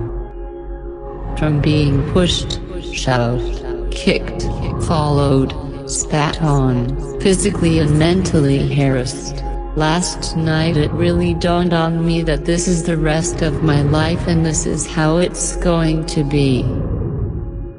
From 1.37 1.61
being 1.61 2.11
pushed, 2.11 2.59
shoved, 2.91 3.91
kicked, 3.91 4.41
followed, 4.87 5.53
spat 5.87 6.41
on, 6.41 7.19
physically 7.21 7.77
and 7.77 7.99
mentally 7.99 8.73
harassed. 8.73 9.43
Last 9.75 10.35
night 10.35 10.75
it 10.75 10.91
really 10.91 11.35
dawned 11.35 11.71
on 11.71 12.03
me 12.03 12.23
that 12.23 12.45
this 12.45 12.67
is 12.67 12.81
the 12.81 12.97
rest 12.97 13.43
of 13.43 13.61
my 13.61 13.83
life 13.83 14.25
and 14.27 14.43
this 14.43 14.65
is 14.65 14.87
how 14.87 15.17
it's 15.17 15.55
going 15.57 16.07
to 16.07 16.23
be. 16.23 16.63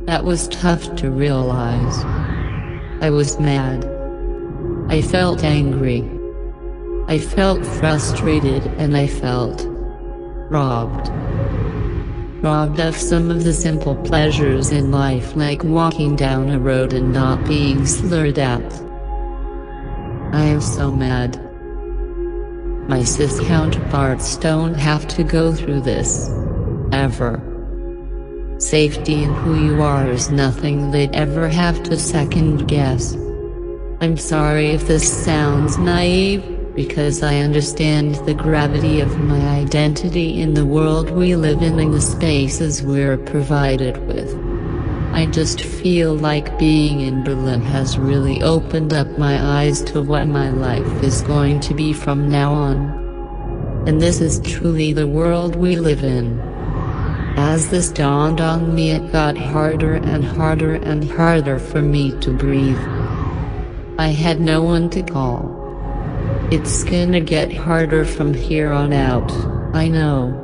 That 0.06 0.22
was 0.22 0.46
tough 0.46 0.94
to 0.96 1.10
realize. 1.10 2.19
I 3.00 3.10
was 3.10 3.40
mad. 3.40 3.84
I 4.88 5.02
felt 5.02 5.44
angry. 5.44 6.08
I 7.08 7.18
felt 7.18 7.64
frustrated 7.64 8.66
and 8.78 8.96
I 8.96 9.06
felt 9.06 9.66
robbed 10.50 11.10
robbed 12.42 12.80
of 12.80 12.96
some 12.96 13.30
of 13.30 13.44
the 13.44 13.52
simple 13.52 13.94
pleasures 13.96 14.70
in 14.72 14.90
life 14.90 15.36
like 15.36 15.62
walking 15.62 16.16
down 16.16 16.48
a 16.48 16.58
road 16.58 16.92
and 16.94 17.12
not 17.12 17.44
being 17.46 17.84
slurred 17.84 18.38
at. 18.38 18.62
I 20.32 20.44
am 20.44 20.60
so 20.60 20.90
mad. 20.90 21.38
My 22.88 23.04
cis 23.04 23.38
counterparts 23.40 24.36
don't 24.36 24.74
have 24.74 25.06
to 25.08 25.22
go 25.22 25.52
through 25.52 25.82
this. 25.82 26.30
Ever. 26.92 27.49
Safety 28.60 29.22
in 29.22 29.32
who 29.32 29.54
you 29.58 29.80
are 29.80 30.06
is 30.06 30.30
nothing 30.30 30.90
they'd 30.90 31.16
ever 31.16 31.48
have 31.48 31.82
to 31.84 31.96
second 31.96 32.68
guess. 32.68 33.14
I'm 34.02 34.18
sorry 34.18 34.66
if 34.66 34.86
this 34.86 35.10
sounds 35.24 35.78
naive, 35.78 36.74
because 36.74 37.22
I 37.22 37.38
understand 37.38 38.16
the 38.26 38.34
gravity 38.34 39.00
of 39.00 39.18
my 39.18 39.40
identity 39.48 40.42
in 40.42 40.52
the 40.52 40.66
world 40.66 41.08
we 41.10 41.36
live 41.36 41.62
in 41.62 41.78
and 41.78 41.94
the 41.94 42.02
spaces 42.02 42.82
we're 42.82 43.16
provided 43.16 43.96
with. 44.06 44.38
I 45.14 45.24
just 45.24 45.62
feel 45.62 46.14
like 46.14 46.58
being 46.58 47.00
in 47.00 47.24
Berlin 47.24 47.62
has 47.62 47.98
really 47.98 48.42
opened 48.42 48.92
up 48.92 49.08
my 49.16 49.42
eyes 49.42 49.80
to 49.84 50.02
what 50.02 50.28
my 50.28 50.50
life 50.50 51.02
is 51.02 51.22
going 51.22 51.60
to 51.60 51.72
be 51.72 51.94
from 51.94 52.28
now 52.28 52.52
on. 52.52 53.84
And 53.88 54.02
this 54.02 54.20
is 54.20 54.38
truly 54.40 54.92
the 54.92 55.08
world 55.08 55.56
we 55.56 55.76
live 55.76 56.04
in. 56.04 56.49
As 57.42 57.70
this 57.70 57.90
dawned 57.90 58.38
on 58.38 58.74
me 58.74 58.90
it 58.90 59.10
got 59.12 59.34
harder 59.34 59.94
and 59.94 60.22
harder 60.22 60.74
and 60.74 61.10
harder 61.10 61.58
for 61.58 61.80
me 61.80 62.12
to 62.20 62.36
breathe. 62.36 62.78
I 63.98 64.08
had 64.08 64.42
no 64.42 64.62
one 64.62 64.90
to 64.90 65.02
call. 65.02 65.48
It's 66.52 66.84
gonna 66.84 67.20
get 67.20 67.50
harder 67.50 68.04
from 68.04 68.34
here 68.34 68.70
on 68.70 68.92
out, 68.92 69.32
I 69.72 69.88
know. 69.88 70.36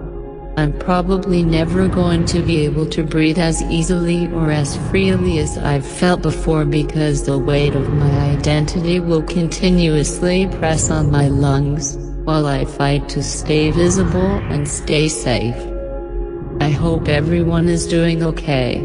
I'm 0.57 0.73
probably 0.73 1.43
never 1.43 1.87
going 1.87 2.25
to 2.27 2.41
be 2.41 2.65
able 2.65 2.87
to 2.87 3.05
breathe 3.05 3.39
as 3.39 3.63
easily 3.65 4.29
or 4.29 4.51
as 4.51 4.79
freely 4.89 5.39
as 5.39 5.59
I've 5.59 5.87
felt 5.87 6.23
before 6.23 6.65
because 6.65 7.27
the 7.27 7.39
weight 7.39 7.75
of 7.75 7.93
my 7.93 8.31
identity 8.31 9.01
will 9.01 9.23
continuously 9.23 10.47
press 10.47 10.91
on 10.91 11.11
my 11.11 11.29
lungs, 11.29 11.99
while 12.25 12.47
I 12.47 12.65
fight 12.65 13.07
to 13.11 13.23
stay 13.23 13.71
visible 13.71 14.41
and 14.51 14.67
stay 14.67 15.09
safe. 15.09 15.76
I 16.67 16.71
hope 16.71 17.07
everyone 17.07 17.69
is 17.69 17.87
doing 17.87 18.25
okay, 18.25 18.79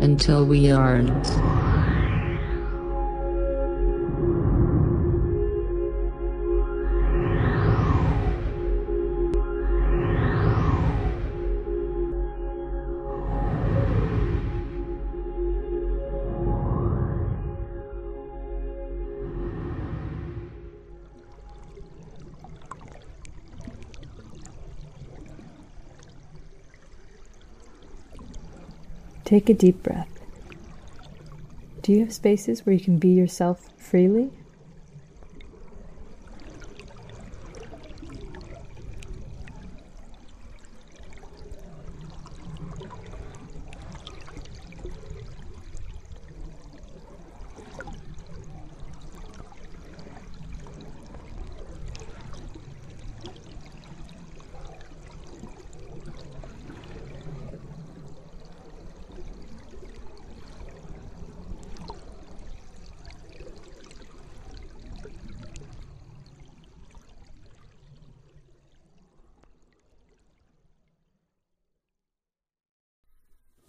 until 0.00 0.46
we 0.46 0.70
aren't 0.70 1.67
Take 29.28 29.50
a 29.50 29.52
deep 29.52 29.82
breath. 29.82 30.08
Do 31.82 31.92
you 31.92 32.00
have 32.00 32.14
spaces 32.14 32.64
where 32.64 32.72
you 32.72 32.80
can 32.80 32.96
be 32.96 33.10
yourself 33.10 33.68
freely? 33.76 34.30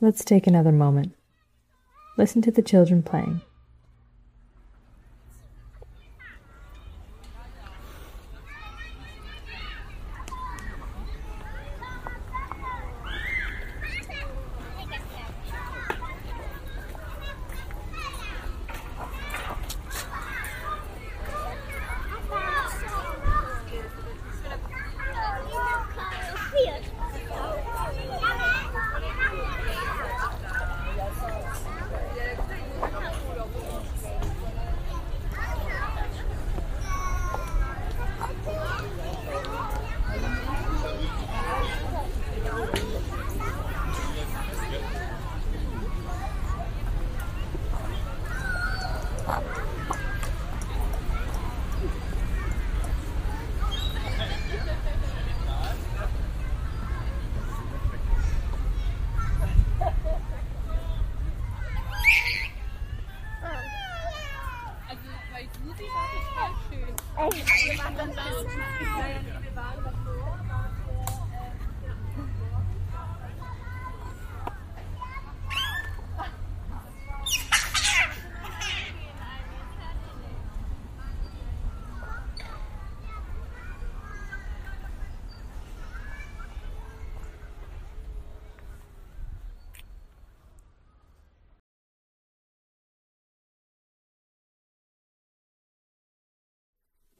Let's 0.01 0.23
take 0.23 0.47
another 0.47 0.71
moment. 0.71 1.13
Listen 2.17 2.41
to 2.43 2.51
the 2.51 2.61
children 2.61 3.03
playing. 3.03 3.41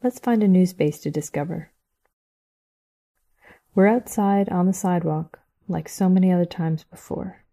Let's 0.10 0.18
find 0.18 0.42
a 0.42 0.48
new 0.48 0.66
space 0.66 0.98
to 1.02 1.12
discover. 1.12 1.70
We're 3.76 3.86
outside 3.86 4.50
on 4.50 4.66
the 4.66 4.74
sidewalk, 4.74 5.38
like 5.68 5.88
so 5.88 6.10
many 6.10 6.32
other 6.32 6.46
times 6.46 6.84
before. 6.84 7.44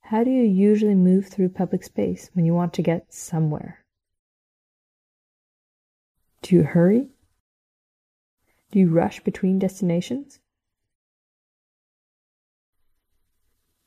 How 0.00 0.24
do 0.24 0.30
you 0.30 0.44
usually 0.44 0.94
move 0.94 1.26
through 1.26 1.50
public 1.50 1.84
space 1.84 2.30
when 2.32 2.46
you 2.46 2.54
want 2.54 2.72
to 2.72 2.82
get 2.82 3.12
somewhere? 3.12 3.84
Do 6.40 6.56
you 6.56 6.62
hurry? 6.62 7.08
Do 8.70 8.78
you 8.78 8.88
rush 8.88 9.20
between 9.20 9.58
destinations? 9.58 10.40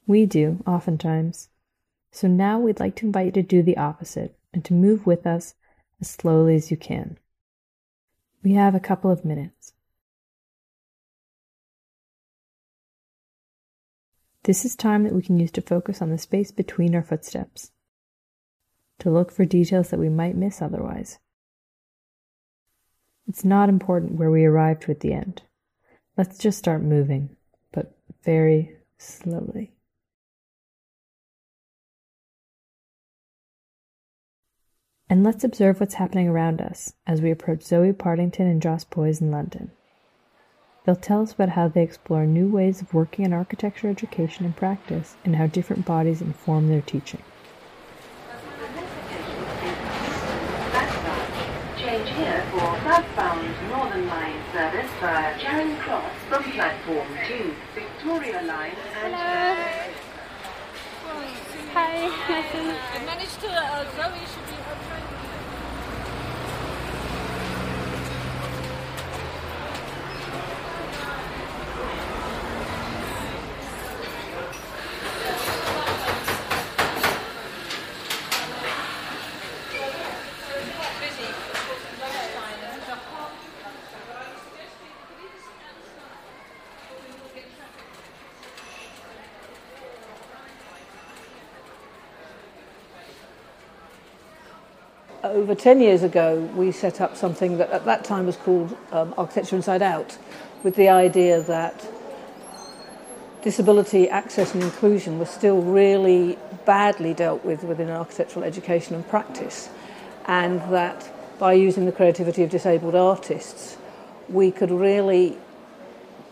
We 0.06 0.28
do, 0.28 0.63
oftentimes. 0.67 1.49
So 2.12 2.28
now 2.28 2.60
we'd 2.60 2.80
like 2.80 2.95
to 2.97 3.08
invite 3.08 3.25
you 3.25 3.32
to 3.32 3.41
do 3.41 3.63
the 3.63 3.78
opposite 3.78 4.38
and 4.54 4.63
to 4.65 4.75
move 4.75 5.08
with 5.08 5.25
us 5.25 5.56
as 5.99 6.12
slowly 6.12 6.54
as 6.54 6.69
you 6.69 6.78
can. 6.78 7.17
We 8.45 8.53
have 8.53 8.75
a 8.75 8.79
couple 8.79 9.10
of 9.10 9.25
minutes. 9.25 9.73
This 14.43 14.63
is 14.63 14.75
time 14.75 15.03
that 15.03 15.13
we 15.13 15.23
can 15.23 15.39
use 15.39 15.49
to 15.53 15.62
focus 15.62 15.99
on 15.99 16.12
the 16.12 16.19
space 16.19 16.51
between 16.51 16.93
our 16.93 17.01
footsteps, 17.01 17.71
to 18.99 19.10
look 19.10 19.31
for 19.31 19.45
details 19.45 19.89
that 19.89 19.99
we 19.99 20.10
might 20.10 20.36
miss 20.36 20.62
otherwise. 20.62 21.17
It's 23.27 23.43
not 23.43 23.67
important 23.67 24.19
where 24.19 24.29
we 24.29 24.45
arrive 24.45 24.79
to 24.81 24.91
at 24.91 24.99
the 24.99 25.13
end. 25.13 25.41
Let's 26.15 26.38
just 26.38 26.60
start 26.60 26.84
moving, 26.84 27.36
but 27.71 27.97
very 28.23 28.77
slowly. 28.99 29.74
And 35.07 35.23
let's 35.23 35.43
observe 35.43 35.79
what's 35.79 35.95
happening 35.95 36.27
around 36.27 36.61
us 36.61 36.93
as 37.05 37.21
we 37.21 37.29
approach 37.29 37.61
Zoe 37.61 37.93
Partington 37.93 38.47
and 38.47 38.59
Jos 38.61 38.83
Boys 38.85 39.21
in 39.21 39.29
London. 39.29 39.69
They'll 40.83 40.95
tell 40.95 41.21
us 41.21 41.33
about 41.33 41.49
how 41.49 41.67
they 41.67 41.83
explore 41.83 42.25
new 42.25 42.47
ways 42.47 42.81
of 42.81 42.93
working 42.93 43.23
in 43.23 43.33
architecture 43.33 43.87
education 43.87 44.45
and 44.45 44.55
practice 44.55 45.15
and 45.23 45.35
how 45.35 45.45
different 45.45 45.85
bodies 45.85 46.21
inform 46.21 46.69
their 46.69 46.81
teaching. 46.81 47.21
Change 51.77 52.09
here 52.09 52.43
for 52.51 52.79
southbound 52.83 53.47
Northern 53.69 54.07
Line 54.07 54.39
service 54.53 54.89
via 54.99 55.37
Charing 55.39 55.75
Cross 55.77 56.11
from 56.29 56.43
platform 56.51 57.07
2, 57.27 57.53
Victoria 57.75 58.41
Line 58.41 58.75
and... 59.03 59.95
Hi, 61.75 62.07
nice 62.29 62.51
to 62.53 62.57
meet 62.57 62.67
you. 62.67 62.71
I 62.71 63.05
managed 63.05 63.39
to, 63.41 63.49
uh, 63.51 63.83
Zoe 63.97 64.25
should 64.31 64.47
be 64.47 64.55
over 95.36 95.54
10 95.54 95.82
years 95.82 96.02
ago, 96.02 96.50
we 96.56 96.71
set 96.71 97.02
up 97.02 97.17
something 97.17 97.58
that 97.58 97.69
at 97.69 97.84
that 97.84 98.06
time 98.06 98.26
was 98.26 98.38
called 98.38 98.76
um, 98.93 99.13
Architecture 99.17 99.58
Inside 99.58 99.82
Out, 99.82 100.17
with 100.63 100.78
the 100.78 100.88
idea 100.88 101.41
that 101.41 101.86
disability 103.43 104.10
access 104.10 104.54
and 104.54 104.63
inclusion 104.63 105.19
was 105.19 105.30
still 105.30 105.62
really 105.62 106.38
badly 106.65 107.13
dealt 107.13 107.43
with 107.43 107.63
within 107.63 107.89
architectural 107.89 108.45
education 108.45 108.95
and 108.95 109.06
practice, 109.10 109.69
and 110.26 110.62
that 110.74 111.12
by 111.38 111.52
using 111.52 111.86
the 111.86 111.91
creativity 111.91 112.41
of 112.41 112.50
disabled 112.50 112.95
artists, 112.95 113.76
we 114.30 114.52
could 114.52 114.71
really 114.71 115.38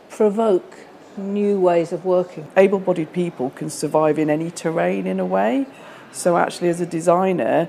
provoke 0.10 0.78
new 1.18 1.60
ways 1.60 1.92
of 1.92 2.06
working. 2.06 2.48
Able 2.56 2.80
bodied 2.80 3.12
people 3.12 3.50
can 3.50 3.70
survive 3.70 4.18
in 4.18 4.30
any 4.30 4.50
terrain 4.50 5.06
in 5.06 5.20
a 5.20 5.26
way. 5.26 5.68
So, 6.14 6.38
actually, 6.38 6.70
as 6.70 6.80
a 6.80 6.86
designer, 6.86 7.68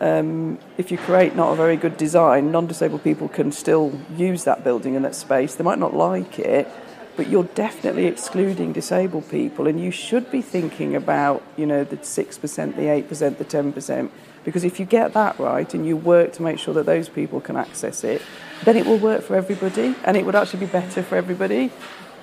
um, 0.00 0.58
if 0.78 0.90
you 0.90 0.98
create 0.98 1.34
not 1.34 1.52
a 1.52 1.56
very 1.56 1.76
good 1.76 1.96
design, 1.96 2.50
non 2.50 2.66
disabled 2.66 3.02
people 3.02 3.28
can 3.28 3.52
still 3.52 3.98
use 4.16 4.44
that 4.44 4.64
building 4.64 4.96
and 4.96 5.04
that 5.04 5.14
space. 5.14 5.54
They 5.54 5.64
might 5.64 5.78
not 5.78 5.94
like 5.94 6.38
it, 6.38 6.68
but 7.16 7.28
you're 7.28 7.44
definitely 7.44 8.06
excluding 8.06 8.72
disabled 8.72 9.28
people, 9.30 9.66
and 9.66 9.80
you 9.80 9.90
should 9.90 10.30
be 10.30 10.42
thinking 10.42 10.96
about, 10.96 11.42
you 11.56 11.66
know, 11.66 11.84
the 11.84 11.96
6%, 11.96 12.76
the 12.76 12.82
8%, 12.82 13.38
the 13.38 13.44
10%, 13.44 14.10
because 14.44 14.64
if 14.64 14.78
you 14.78 14.86
get 14.86 15.12
that 15.14 15.38
right 15.38 15.72
and 15.74 15.86
you 15.86 15.96
work 15.96 16.32
to 16.34 16.42
make 16.42 16.58
sure 16.58 16.74
that 16.74 16.86
those 16.86 17.08
people 17.08 17.40
can 17.40 17.56
access 17.56 18.04
it, 18.04 18.20
then 18.64 18.76
it 18.76 18.86
will 18.86 18.98
work 18.98 19.22
for 19.22 19.36
everybody, 19.36 19.94
and 20.04 20.16
it 20.16 20.26
would 20.26 20.34
actually 20.34 20.60
be 20.60 20.66
better 20.66 21.02
for 21.02 21.16
everybody. 21.16 21.70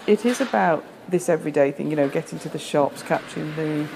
It 0.07 0.25
is 0.25 0.41
about 0.41 0.83
this 1.07 1.29
everyday 1.29 1.71
thing, 1.71 1.89
you 1.89 1.95
know, 1.95 2.09
getting 2.09 2.39
to 2.39 2.49
the 2.49 2.59
shops, 2.59 3.03
catching 3.03 3.55
the 3.55 3.87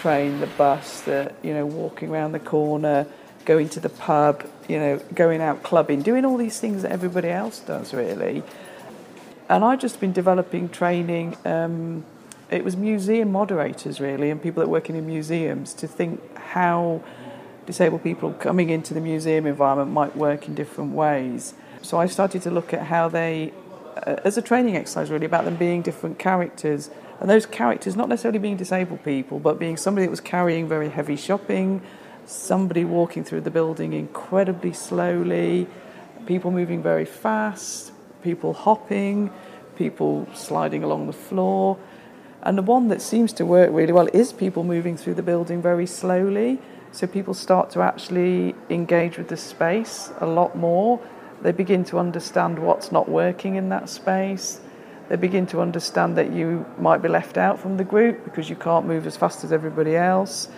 train, 0.00 0.40
the 0.40 0.46
bus, 0.46 1.02
the, 1.02 1.32
you 1.42 1.52
know, 1.52 1.66
walking 1.66 2.10
around 2.10 2.32
the 2.32 2.40
corner, 2.40 3.06
going 3.44 3.68
to 3.68 3.80
the 3.80 3.88
pub, 3.88 4.44
you 4.68 4.78
know, 4.78 4.98
going 5.14 5.40
out 5.40 5.62
clubbing, 5.62 6.02
doing 6.02 6.24
all 6.24 6.36
these 6.36 6.58
things 6.60 6.82
that 6.82 6.92
everybody 6.92 7.28
else 7.28 7.60
does, 7.60 7.92
really. 7.92 8.42
And 9.48 9.64
I've 9.64 9.80
just 9.80 10.00
been 10.00 10.12
developing 10.12 10.68
training. 10.68 11.36
Um, 11.44 12.04
it 12.50 12.64
was 12.64 12.76
museum 12.76 13.30
moderators, 13.32 14.00
really, 14.00 14.30
and 14.30 14.42
people 14.42 14.62
that 14.62 14.68
work 14.68 14.88
in 14.90 15.06
museums 15.06 15.74
to 15.74 15.86
think 15.86 16.20
how 16.36 17.02
disabled 17.66 18.02
people 18.02 18.32
coming 18.32 18.70
into 18.70 18.94
the 18.94 19.00
museum 19.00 19.46
environment 19.46 19.90
might 19.90 20.16
work 20.16 20.48
in 20.48 20.54
different 20.54 20.92
ways. 20.92 21.54
So 21.82 21.98
I 21.98 22.06
started 22.06 22.42
to 22.42 22.50
look 22.50 22.72
at 22.72 22.82
how 22.86 23.08
they, 23.08 23.52
uh, 24.06 24.16
as 24.24 24.36
a 24.36 24.42
training 24.42 24.76
exercise, 24.76 25.10
really, 25.10 25.26
about 25.26 25.44
them 25.44 25.56
being 25.56 25.82
different 25.82 26.18
characters. 26.18 26.90
And 27.20 27.28
those 27.28 27.44
characters 27.44 27.96
not 27.96 28.08
necessarily 28.08 28.38
being 28.38 28.56
disabled 28.56 29.04
people, 29.04 29.38
but 29.38 29.58
being 29.58 29.76
somebody 29.76 30.06
that 30.06 30.10
was 30.10 30.20
carrying 30.20 30.66
very 30.66 30.88
heavy 30.88 31.16
shopping, 31.16 31.82
somebody 32.24 32.84
walking 32.84 33.24
through 33.24 33.42
the 33.42 33.50
building 33.50 33.92
incredibly 33.92 34.72
slowly, 34.72 35.66
people 36.26 36.50
moving 36.50 36.82
very 36.82 37.04
fast, 37.04 37.92
people 38.22 38.54
hopping, 38.54 39.30
people 39.76 40.26
sliding 40.34 40.82
along 40.82 41.06
the 41.06 41.12
floor. 41.12 41.76
And 42.42 42.56
the 42.56 42.62
one 42.62 42.88
that 42.88 43.02
seems 43.02 43.34
to 43.34 43.44
work 43.44 43.70
really 43.70 43.92
well 43.92 44.08
is 44.14 44.32
people 44.32 44.64
moving 44.64 44.96
through 44.96 45.14
the 45.14 45.22
building 45.22 45.60
very 45.60 45.86
slowly. 45.86 46.58
So 46.92 47.06
people 47.06 47.34
start 47.34 47.70
to 47.70 47.82
actually 47.82 48.54
engage 48.70 49.18
with 49.18 49.28
the 49.28 49.36
space 49.36 50.10
a 50.20 50.26
lot 50.26 50.56
more. 50.56 51.00
They 51.42 51.52
begin 51.52 51.84
to 51.84 51.98
understand 51.98 52.58
what's 52.58 52.90
not 52.90 53.08
working 53.08 53.56
in 53.56 53.68
that 53.68 53.90
space. 53.90 54.60
They 55.10 55.16
begin 55.16 55.44
to 55.46 55.60
understand 55.60 56.16
that 56.18 56.32
you 56.32 56.64
might 56.78 57.02
be 57.02 57.08
left 57.08 57.36
out 57.36 57.58
from 57.58 57.78
the 57.78 57.82
group 57.84 58.24
because 58.24 58.48
you 58.48 58.54
can't 58.54 58.86
move 58.86 59.08
as 59.08 59.16
fast 59.16 59.42
as 59.42 59.52
everybody 59.52 59.96
else. 59.96 60.48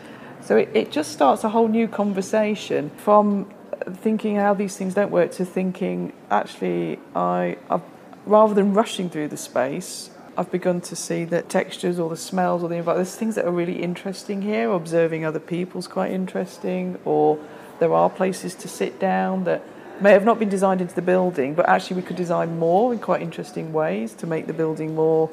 So 0.43 0.59
it, 0.59 0.69
it 0.75 0.93
just 0.93 1.11
starts 1.11 1.43
a 1.43 1.49
whole 1.49 1.69
new 1.69 1.89
conversation 1.89 2.91
from 2.99 3.51
thinking 3.91 4.37
how 4.37 4.53
these 4.53 4.77
things 4.77 4.93
don't 4.93 5.11
work 5.11 5.33
to 5.33 5.47
thinking 5.47 6.13
actually 6.31 6.99
I 7.17 7.57
I've, 7.71 7.81
rather 8.27 8.53
than 8.53 8.75
rushing 8.75 9.09
through 9.09 9.29
the 9.29 9.39
space 9.39 10.11
I've 10.37 10.51
begun 10.53 10.83
to 10.83 10.95
see 10.95 11.25
that 11.25 11.49
textures 11.49 11.99
or 11.99 12.09
the 12.11 12.17
smells 12.17 12.63
or 12.63 12.69
the 12.69 12.77
environment 12.77 13.09
there's 13.09 13.17
things 13.17 13.35
that 13.35 13.45
are 13.45 13.51
really 13.51 13.83
interesting 13.83 14.43
here 14.43 14.71
observing 14.71 15.25
other 15.25 15.41
people's 15.41 15.89
quite 15.89 16.13
interesting 16.13 16.99
or 17.05 17.39
there 17.81 17.93
are 17.93 18.09
places 18.09 18.55
to 18.57 18.69
sit 18.69 19.01
down 19.01 19.45
that 19.45 19.63
may 20.03 20.13
have 20.13 20.25
not 20.25 20.39
been 20.39 20.49
designed 20.49 20.81
into 20.81 20.95
the 20.95 21.03
building 21.03 21.55
but 21.55 21.69
actually 21.69 21.97
we 21.97 22.03
could 22.03 22.17
design 22.17 22.59
more 22.59 22.93
in 22.93 22.99
quite 22.99 23.23
interesting 23.23 23.73
ways 23.73 24.15
to 24.15 24.27
make 24.27 24.47
the 24.47 24.53
building 24.53 24.95
more 24.95 25.31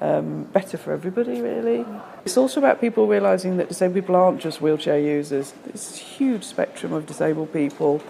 um, 0.00 0.44
better 0.44 0.78
for 0.78 0.92
everybody, 0.92 1.40
really. 1.40 1.84
It's 2.24 2.36
also 2.36 2.60
about 2.60 2.80
people 2.80 3.06
realising 3.06 3.58
that 3.58 3.68
disabled 3.68 3.94
people 3.94 4.16
aren't 4.16 4.40
just 4.40 4.60
wheelchair 4.60 4.98
users. 4.98 5.52
There's 5.64 5.92
a 5.92 5.96
huge 5.96 6.44
spectrum 6.44 6.92
of 6.92 7.06
disabled 7.06 7.52
people 7.52 8.02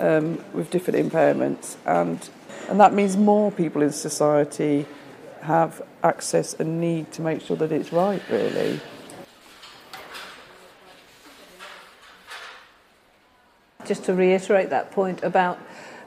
um, 0.00 0.42
with 0.52 0.70
different 0.70 1.10
impairments, 1.10 1.76
and 1.84 2.28
and 2.68 2.80
that 2.80 2.92
means 2.92 3.16
more 3.16 3.52
people 3.52 3.82
in 3.82 3.92
society 3.92 4.86
have 5.42 5.82
access 6.02 6.54
and 6.54 6.80
need 6.80 7.12
to 7.12 7.22
make 7.22 7.40
sure 7.40 7.56
that 7.56 7.70
it's 7.70 7.92
right, 7.92 8.22
really. 8.30 8.80
Just 13.86 14.04
to 14.04 14.14
reiterate 14.14 14.70
that 14.70 14.90
point 14.90 15.22
about 15.22 15.58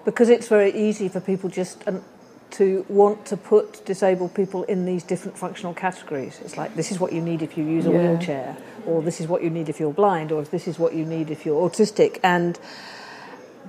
because 0.05 0.29
it's 0.29 0.47
very 0.47 0.71
easy 0.73 1.07
for 1.07 1.19
people 1.19 1.49
just 1.49 1.87
um, 1.87 2.03
to 2.51 2.85
want 2.89 3.25
to 3.27 3.37
put 3.37 3.85
disabled 3.85 4.33
people 4.33 4.63
in 4.63 4.85
these 4.85 5.03
different 5.03 5.37
functional 5.37 5.73
categories. 5.73 6.39
It's 6.43 6.57
like 6.57 6.75
this 6.75 6.91
is 6.91 6.99
what 6.99 7.13
you 7.13 7.21
need 7.21 7.41
if 7.41 7.57
you 7.57 7.63
use 7.63 7.85
a 7.85 7.91
Yeah. 7.91 7.97
wheelchair, 7.97 8.57
or 8.85 9.01
this 9.01 9.21
is 9.21 9.27
what 9.27 9.43
you 9.43 9.49
need 9.49 9.69
if 9.69 9.79
you're 9.79 9.93
blind, 9.93 10.31
or 10.31 10.41
this 10.43 10.67
is 10.67 10.79
what 10.79 10.93
you 10.93 11.05
need 11.05 11.29
if 11.29 11.45
you're 11.45 11.61
autistic. 11.69 12.19
And 12.23 12.59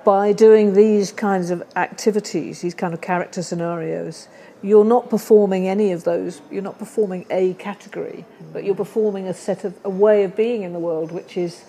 by 0.04 0.32
doing 0.32 0.72
these 0.74 1.12
kinds 1.12 1.50
of 1.50 1.62
activities, 1.76 2.62
these 2.62 2.74
kind 2.74 2.94
of 2.94 3.00
character 3.00 3.42
scenarios, 3.42 4.28
you're 4.62 4.84
not 4.84 5.10
performing 5.10 5.68
any 5.68 5.92
of 5.92 6.04
those. 6.04 6.40
You're 6.50 6.62
not 6.62 6.78
performing 6.78 7.26
a 7.30 7.54
category, 7.54 8.24
but 8.52 8.64
you're 8.64 8.74
performing 8.74 9.26
a 9.26 9.34
set 9.34 9.64
of 9.64 9.74
a 9.84 9.90
way 9.90 10.24
of 10.24 10.34
being 10.36 10.62
in 10.62 10.72
the 10.72 10.78
world, 10.78 11.12
which 11.12 11.36
is 11.36 11.64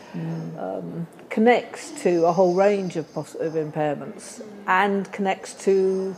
um, 0.58 1.08
connects 1.32 1.89
to 2.04 2.26
a 2.26 2.32
whole 2.34 2.54
range 2.54 2.98
of, 2.98 3.12
poss- 3.13 3.36
of 3.36 3.54
impairments 3.54 4.46
and 4.67 5.12
connects 5.13 5.54
to 5.54 6.15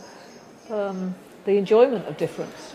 um, 0.70 1.14
the 1.44 1.52
enjoyment 1.52 2.06
of 2.06 2.18
difference. 2.18 2.74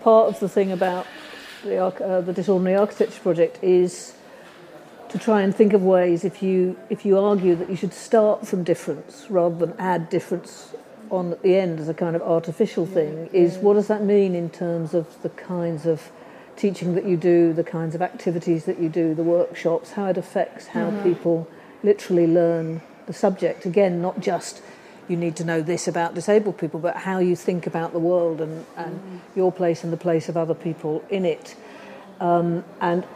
Part 0.00 0.28
of 0.28 0.40
the 0.40 0.48
thing 0.48 0.72
about 0.72 1.06
the, 1.64 1.78
uh, 1.78 2.20
the 2.20 2.32
Disordinary 2.32 2.76
Architecture 2.76 3.20
Project 3.20 3.62
is 3.62 4.14
to 5.08 5.18
try 5.18 5.42
and 5.42 5.54
think 5.54 5.72
of 5.72 5.82
ways 5.82 6.24
if 6.24 6.42
you 6.42 6.76
if 6.90 7.04
you 7.04 7.18
argue 7.18 7.56
that 7.56 7.70
you 7.70 7.76
should 7.76 7.94
start 7.94 8.46
from 8.46 8.62
difference 8.62 9.26
rather 9.30 9.56
than 9.56 9.74
add 9.78 10.10
difference 10.10 10.74
on 11.10 11.32
at 11.32 11.42
the 11.42 11.56
end 11.56 11.80
as 11.80 11.88
a 11.88 11.94
kind 11.94 12.14
of 12.14 12.20
artificial 12.20 12.84
thing 12.84 13.30
is 13.32 13.56
what 13.56 13.72
does 13.72 13.86
that 13.88 14.02
mean 14.02 14.34
in 14.34 14.50
terms 14.50 14.92
of 14.92 15.20
the 15.22 15.30
kinds 15.30 15.86
of 15.86 16.12
teaching 16.58 16.94
that 16.94 17.06
you 17.06 17.16
do 17.16 17.52
the 17.52 17.64
kinds 17.64 17.94
of 17.94 18.02
activities 18.02 18.64
that 18.64 18.78
you 18.80 18.88
do 18.88 19.14
the 19.14 19.22
workshops 19.22 19.92
how 19.92 20.06
it 20.06 20.18
affects 20.18 20.66
how 20.66 20.90
mm-hmm. 20.90 21.02
people 21.04 21.48
literally 21.82 22.26
learn 22.26 22.82
the 23.06 23.12
subject. 23.12 23.64
Again 23.64 24.02
not 24.02 24.20
just 24.20 24.60
you 25.08 25.16
need 25.16 25.36
to 25.36 25.44
know 25.44 25.62
this 25.62 25.88
about 25.88 26.14
disabled 26.14 26.58
people 26.58 26.80
but 26.80 26.96
how 26.96 27.18
you 27.18 27.36
think 27.36 27.66
about 27.66 27.92
the 27.92 27.98
world 27.98 28.40
and, 28.40 28.66
and 28.76 28.96
mm-hmm. 28.96 29.18
your 29.36 29.52
place 29.52 29.84
and 29.84 29.92
the 29.92 29.96
place 29.96 30.28
of 30.28 30.36
other 30.36 30.54
people 30.54 31.02
in 31.08 31.24
it. 31.24 31.54
Um, 32.20 32.64
and 32.80 33.06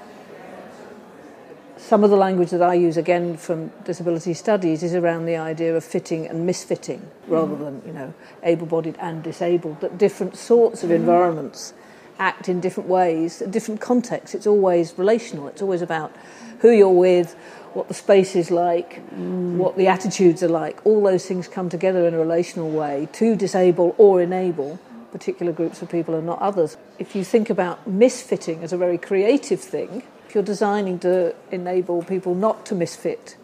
some 1.76 2.04
of 2.04 2.10
the 2.10 2.16
language 2.16 2.50
that 2.50 2.62
I 2.62 2.74
use 2.74 2.96
again 2.96 3.36
from 3.36 3.72
disability 3.84 4.34
studies 4.34 4.84
is 4.84 4.94
around 4.94 5.26
the 5.26 5.36
idea 5.36 5.76
of 5.76 5.82
fitting 5.82 6.28
and 6.28 6.48
misfitting 6.48 7.00
rather 7.26 7.54
mm-hmm. 7.54 7.64
than 7.64 7.82
you 7.84 7.92
know 7.92 8.14
able-bodied 8.44 8.96
and 9.00 9.20
disabled 9.20 9.80
that 9.80 9.98
different 9.98 10.36
sorts 10.36 10.84
of 10.84 10.92
environments 10.92 11.74
act 12.28 12.48
in 12.48 12.60
different 12.60 12.88
ways 12.88 13.42
different 13.58 13.80
contexts 13.80 14.34
it's 14.34 14.46
always 14.46 14.84
relational 15.04 15.48
it's 15.48 15.62
always 15.66 15.82
about 15.82 16.10
who 16.60 16.70
you're 16.70 17.00
with 17.08 17.34
what 17.76 17.88
the 17.88 17.94
space 17.94 18.32
is 18.42 18.50
like 18.50 18.90
mm. 19.10 19.56
what 19.62 19.76
the 19.76 19.86
attitudes 19.96 20.42
are 20.42 20.54
like 20.64 20.76
all 20.84 21.02
those 21.02 21.24
things 21.26 21.48
come 21.48 21.68
together 21.68 22.06
in 22.08 22.14
a 22.14 22.18
relational 22.18 22.70
way 22.70 23.08
to 23.12 23.36
disable 23.36 23.94
or 23.98 24.22
enable 24.22 24.78
particular 25.10 25.52
groups 25.52 25.82
of 25.82 25.90
people 25.90 26.14
and 26.14 26.26
not 26.26 26.40
others 26.40 26.76
if 26.98 27.14
you 27.16 27.22
think 27.24 27.50
about 27.50 27.76
misfitting 27.88 28.62
as 28.62 28.72
a 28.72 28.76
very 28.76 28.98
creative 28.98 29.60
thing 29.60 30.02
if 30.32 30.36
you're 30.36 30.44
designing 30.44 30.98
to 31.00 31.34
enable 31.50 32.02
people 32.02 32.34
not 32.34 32.64
to 32.64 32.74
misfit, 32.74 33.36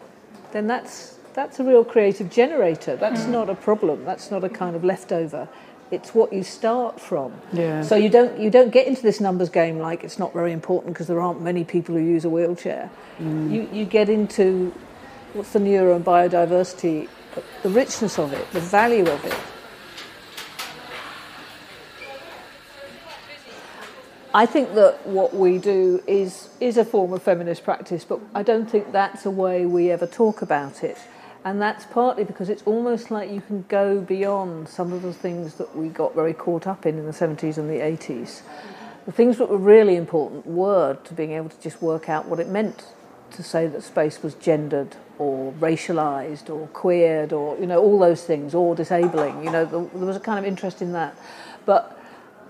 then 0.53 0.65
that's 0.65 1.19
that's 1.35 1.59
a 1.59 1.63
real 1.63 1.85
creative 1.85 2.31
generator. 2.31 2.95
That's 2.95 3.25
mm. 3.25 3.29
not 3.29 3.47
a 3.47 3.53
problem. 3.53 4.05
That's 4.05 4.31
not 4.31 4.43
a 4.43 4.49
kind 4.49 4.75
of 4.75 4.83
leftover. 4.83 5.47
It's 5.91 6.13
what 6.13 6.31
you 6.31 6.43
start 6.43 7.01
from. 7.01 7.33
Yeah. 7.51 7.81
So 7.81 7.95
you 7.95 8.09
don't 8.09 8.39
you 8.39 8.49
don't 8.49 8.71
get 8.71 8.87
into 8.87 9.01
this 9.01 9.19
numbers 9.19 9.49
game 9.49 9.79
like 9.79 10.03
it's 10.03 10.19
not 10.19 10.33
very 10.33 10.51
important 10.51 10.93
because 10.93 11.07
there 11.07 11.19
aren't 11.19 11.41
many 11.41 11.63
people 11.63 11.95
who 11.95 12.01
use 12.01 12.25
a 12.25 12.29
wheelchair. 12.29 12.91
Mm. 13.19 13.51
You 13.51 13.69
you 13.71 13.85
get 13.85 14.07
into 14.07 14.73
what's 15.33 15.53
the 15.53 15.59
neuro 15.59 15.95
and 15.95 16.05
biodiversity, 16.05 17.07
the 17.63 17.69
richness 17.69 18.19
of 18.19 18.33
it, 18.33 18.51
the 18.51 18.59
value 18.59 19.07
of 19.07 19.25
it. 19.25 19.37
I 24.33 24.45
think 24.45 24.75
that 24.75 25.07
what 25.07 25.33
we 25.33 25.57
do 25.57 26.03
is 26.05 26.49
is 26.59 26.77
a 26.77 26.85
form 26.85 27.13
of 27.13 27.23
feminist 27.23 27.63
practice, 27.63 28.03
but 28.03 28.19
I 28.35 28.43
don't 28.43 28.69
think 28.69 28.91
that's 28.91 29.25
a 29.25 29.31
way 29.31 29.65
we 29.65 29.89
ever 29.89 30.05
talk 30.05 30.43
about 30.43 30.83
it. 30.83 30.99
And 31.45 31.61
that's 31.61 31.85
partly 31.85 32.25
because 32.25 32.49
it's 32.49 32.63
almost 32.63 33.11
like 33.11 33.31
you 33.31 33.41
can 33.41 33.63
go 33.69 34.01
beyond 34.01 34.67
some 34.67 34.91
of 34.91 35.01
the 35.01 35.13
things 35.13 35.55
that 35.55 35.75
we 35.75 35.87
got 35.87 36.13
very 36.13 36.33
caught 36.33 36.67
up 36.67 36.85
in 36.85 36.97
in 36.97 37.05
the 37.05 37.11
70s 37.11 37.57
and 37.57 37.69
the 37.69 37.75
80s. 37.75 38.41
The 39.05 39.11
things 39.13 39.37
that 39.37 39.49
were 39.49 39.57
really 39.57 39.95
important 39.95 40.45
were 40.45 40.95
to 40.95 41.13
being 41.13 41.31
able 41.31 41.49
to 41.49 41.61
just 41.61 41.81
work 41.81 42.09
out 42.09 42.25
what 42.25 42.39
it 42.39 42.49
meant 42.49 42.85
to 43.31 43.43
say 43.43 43.67
that 43.67 43.83
space 43.83 44.21
was 44.21 44.33
gendered 44.35 44.95
or 45.17 45.53
racialized 45.53 46.49
or 46.49 46.67
queered 46.67 47.31
or 47.31 47.57
you 47.57 47.67
know 47.67 47.79
all 47.79 47.99
those 47.99 48.23
things 48.23 48.53
or 48.53 48.75
disabling. 48.75 49.43
You 49.43 49.51
know 49.51 49.65
there, 49.65 49.85
there 49.93 50.07
was 50.07 50.17
a 50.17 50.19
kind 50.19 50.39
of 50.39 50.45
interest 50.45 50.81
in 50.81 50.91
that, 50.93 51.17
but 51.65 51.97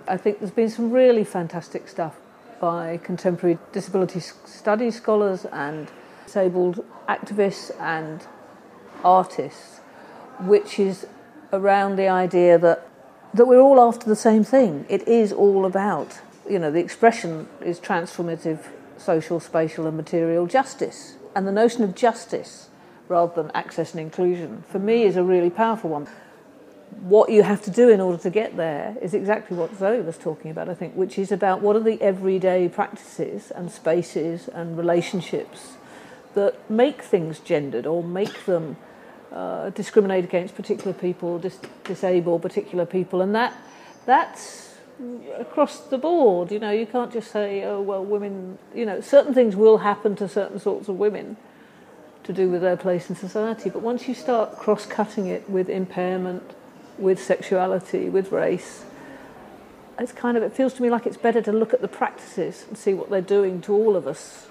I 0.07 0.17
think 0.17 0.39
there's 0.39 0.51
been 0.51 0.69
some 0.69 0.91
really 0.91 1.23
fantastic 1.23 1.87
stuff 1.87 2.15
by 2.59 2.97
contemporary 3.03 3.57
disability 3.71 4.19
studies 4.19 4.95
scholars 4.95 5.45
and 5.45 5.91
disabled 6.25 6.85
activists 7.07 7.71
and 7.79 8.25
artists, 9.03 9.79
which 10.39 10.79
is 10.79 11.07
around 11.51 11.95
the 11.95 12.07
idea 12.07 12.57
that 12.57 12.85
that 13.33 13.45
we're 13.45 13.59
all 13.59 13.79
after 13.79 14.07
the 14.07 14.15
same 14.15 14.43
thing. 14.43 14.85
It 14.89 15.07
is 15.07 15.31
all 15.31 15.65
about, 15.65 16.19
you 16.49 16.57
know, 16.57 16.71
the 16.71 16.79
expression 16.79 17.47
is 17.61 17.79
transformative 17.79 18.65
social, 18.97 19.39
spatial, 19.39 19.85
and 19.85 19.95
material 19.95 20.47
justice. 20.47 21.15
And 21.35 21.47
the 21.47 21.51
notion 21.51 21.83
of 21.83 21.93
justice 21.93 22.69
rather 23.07 23.43
than 23.43 23.51
access 23.53 23.91
and 23.91 24.01
inclusion, 24.01 24.63
for 24.67 24.79
me, 24.79 25.03
is 25.03 25.15
a 25.15 25.23
really 25.23 25.51
powerful 25.51 25.91
one 25.91 26.07
what 27.01 27.29
you 27.29 27.43
have 27.43 27.61
to 27.63 27.71
do 27.71 27.89
in 27.89 28.01
order 28.01 28.17
to 28.17 28.29
get 28.29 28.57
there 28.57 28.97
is 29.01 29.13
exactly 29.13 29.55
what 29.55 29.75
Zoe 29.77 30.01
was 30.01 30.17
talking 30.17 30.51
about, 30.51 30.69
I 30.69 30.73
think, 30.73 30.95
which 30.95 31.17
is 31.17 31.31
about 31.31 31.61
what 31.61 31.75
are 31.75 31.81
the 31.81 32.01
everyday 32.01 32.67
practices 32.67 33.51
and 33.51 33.71
spaces 33.71 34.47
and 34.47 34.77
relationships 34.77 35.77
that 36.33 36.69
make 36.69 37.01
things 37.01 37.39
gendered 37.39 37.85
or 37.85 38.03
make 38.03 38.45
them 38.45 38.77
uh, 39.31 39.69
discriminate 39.71 40.23
against 40.25 40.55
particular 40.55 40.93
people, 40.93 41.39
dis- 41.39 41.59
disable 41.83 42.39
particular 42.39 42.85
people, 42.85 43.21
and 43.21 43.35
that 43.35 43.53
that's 44.05 44.77
across 45.37 45.79
the 45.79 45.97
board. 45.97 46.51
You 46.51 46.59
know, 46.59 46.71
you 46.71 46.85
can't 46.85 47.11
just 47.11 47.31
say, 47.31 47.63
oh 47.63 47.81
well, 47.81 48.03
women. 48.03 48.57
You 48.73 48.85
know, 48.85 49.01
certain 49.01 49.33
things 49.33 49.55
will 49.55 49.79
happen 49.79 50.15
to 50.17 50.27
certain 50.27 50.59
sorts 50.59 50.87
of 50.87 50.97
women 50.97 51.37
to 52.23 52.33
do 52.33 52.49
with 52.49 52.61
their 52.61 52.77
place 52.77 53.09
in 53.09 53.15
society, 53.15 53.69
but 53.69 53.81
once 53.81 54.07
you 54.07 54.13
start 54.13 54.57
cross-cutting 54.57 55.27
it 55.27 55.49
with 55.49 55.69
impairment, 55.69 56.43
with 56.97 57.21
sexuality, 57.21 58.09
with 58.09 58.31
race, 58.31 58.83
it's 59.97 60.11
kind 60.11 60.37
of 60.37 60.43
it 60.43 60.53
feels 60.53 60.73
to 60.73 60.81
me 60.81 60.89
like 60.89 61.05
it's 61.05 61.17
better 61.17 61.41
to 61.41 61.51
look 61.51 61.73
at 61.73 61.81
the 61.81 61.87
practices 61.87 62.65
and 62.67 62.77
see 62.77 62.93
what 62.93 63.09
they're 63.09 63.21
doing 63.21 63.61
to 63.61 63.73
all 63.73 63.95
of 63.95 64.05
us. 64.05 64.48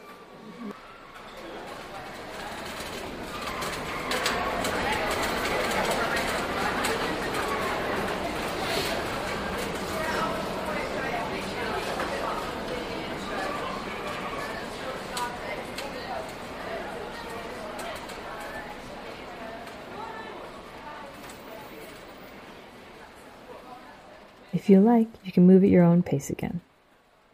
If 24.68 24.72
you 24.72 24.80
like, 24.80 25.08
you 25.24 25.32
can 25.32 25.46
move 25.46 25.64
at 25.64 25.70
your 25.70 25.82
own 25.82 26.02
pace 26.02 26.28
again. 26.28 26.60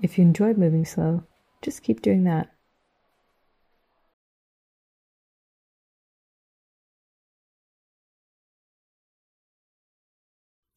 If 0.01 0.17
you 0.17 0.23
enjoy 0.23 0.55
moving 0.55 0.85
slow, 0.85 1.25
just 1.63 1.83
keep 1.83 2.01
doing 2.01 2.23
that. 2.23 2.49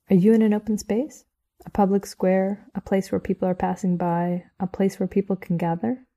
Are 0.09 0.15
you 0.15 0.33
in 0.33 0.41
an 0.41 0.51
open 0.51 0.79
space? 0.79 1.25
A 1.63 1.69
public 1.69 2.07
square? 2.07 2.65
A 2.73 2.81
place 2.81 3.11
where 3.11 3.19
people 3.19 3.47
are 3.47 3.53
passing 3.53 3.95
by? 3.95 4.45
A 4.59 4.65
place 4.65 4.99
where 4.99 5.05
people 5.05 5.35
can 5.35 5.57
gather? 5.57 6.07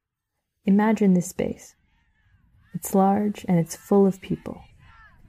Imagine 0.64 1.12
this 1.12 1.28
space. 1.28 1.74
It's 2.72 2.95
large 2.95 3.45
and 3.47 3.59
it's 3.59 3.76
full 3.76 4.07
of 4.07 4.22
people. 4.22 4.62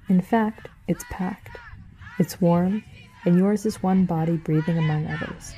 In 0.08 0.22
fact, 0.22 0.70
it's 0.88 1.04
packed. 1.10 1.58
It's 2.18 2.40
warm, 2.40 2.86
and 3.26 3.38
yours 3.38 3.66
is 3.66 3.84
one 3.84 4.06
body 4.06 4.38
breathing 4.38 4.78
among 4.78 5.08
others. 5.08 5.54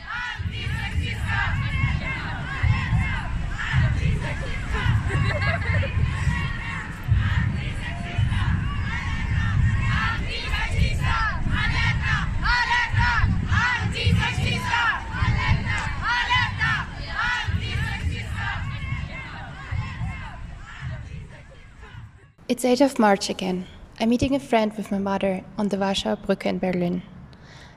It's 22.49 22.65
8th 22.65 22.85
of 22.85 22.99
March 22.99 23.29
again. 23.29 23.65
I'm 23.99 24.09
meeting 24.09 24.35
a 24.35 24.39
friend 24.39 24.71
with 24.77 24.91
my 24.91 24.99
mother 24.99 25.43
on 25.57 25.69
the 25.69 25.77
Warschauer 25.77 26.17
Brücke 26.17 26.45
in 26.45 26.59
Berlin. 26.59 27.01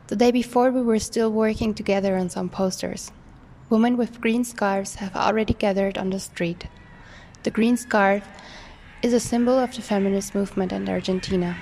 The 0.08 0.14
day 0.14 0.30
before, 0.30 0.70
we 0.70 0.82
were 0.82 1.00
still 1.00 1.32
working 1.32 1.74
together 1.74 2.16
on 2.16 2.30
some 2.30 2.48
posters. 2.48 3.10
Women 3.68 3.96
with 3.96 4.20
green 4.20 4.44
scarves 4.44 4.96
have 4.96 5.16
already 5.16 5.52
gathered 5.52 5.98
on 5.98 6.10
the 6.10 6.20
street. 6.20 6.68
The 7.42 7.50
green 7.50 7.76
scarf 7.76 8.22
is 9.02 9.12
a 9.12 9.18
symbol 9.18 9.58
of 9.58 9.74
the 9.74 9.82
feminist 9.82 10.32
movement 10.32 10.70
in 10.70 10.88
Argentina. 10.88 11.56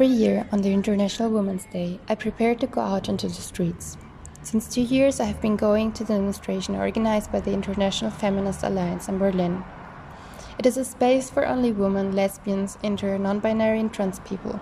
Every 0.00 0.14
year 0.14 0.46
on 0.52 0.62
the 0.62 0.72
International 0.72 1.28
Women's 1.28 1.64
Day, 1.64 1.98
I 2.08 2.14
prepare 2.14 2.54
to 2.54 2.68
go 2.68 2.80
out 2.80 3.08
into 3.08 3.26
the 3.26 3.34
streets. 3.34 3.96
Since 4.44 4.72
two 4.72 4.82
years, 4.82 5.18
I 5.18 5.24
have 5.24 5.40
been 5.40 5.56
going 5.56 5.90
to 5.94 6.04
the 6.04 6.14
demonstration 6.14 6.76
organized 6.76 7.32
by 7.32 7.40
the 7.40 7.52
International 7.52 8.12
Feminist 8.12 8.62
Alliance 8.62 9.08
in 9.08 9.18
Berlin. 9.18 9.64
It 10.56 10.66
is 10.66 10.76
a 10.76 10.84
space 10.84 11.30
for 11.30 11.44
only 11.44 11.72
women, 11.72 12.14
lesbians, 12.14 12.78
inter, 12.80 13.18
non 13.18 13.40
binary, 13.40 13.80
and 13.80 13.92
trans 13.92 14.20
people. 14.20 14.60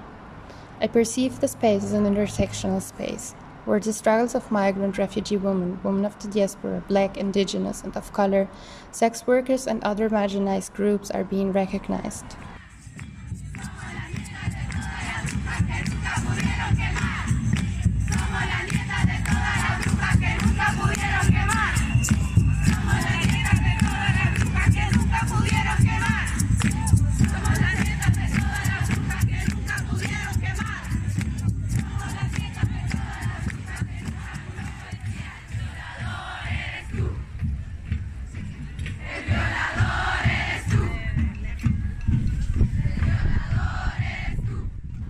I 0.81 0.87
perceive 0.87 1.41
the 1.41 1.49
space 1.49 1.85
as 1.85 1.93
an 1.93 2.07
intersectional 2.07 2.81
space, 2.81 3.33
where 3.67 3.79
the 3.79 3.93
struggles 3.93 4.35
of 4.35 4.51
migrant 4.51 4.97
refugee 4.97 5.37
women, 5.37 5.79
women 5.83 6.07
of 6.07 6.19
the 6.19 6.29
diaspora, 6.29 6.83
black, 6.89 7.19
indigenous, 7.19 7.83
and 7.83 7.95
of 7.95 8.11
color, 8.15 8.49
sex 8.91 9.27
workers, 9.27 9.67
and 9.67 9.85
other 9.85 10.09
marginalized 10.09 10.73
groups 10.73 11.11
are 11.11 11.25
being 11.25 11.53
recognized. 11.53 12.25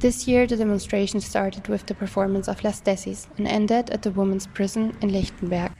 This 0.07 0.29
year, 0.29 0.47
the 0.47 0.57
demonstration 0.57 1.21
started 1.21 1.67
with 1.67 1.87
the 1.87 1.95
performance 1.95 2.47
of 2.47 2.63
Las 2.63 2.81
Tesis 2.81 3.27
and 3.39 3.49
ended 3.49 3.91
at 3.91 4.03
the 4.03 4.13
women's 4.13 4.47
prison 4.47 4.97
in 5.01 5.11
Lichtenberg. 5.11 5.73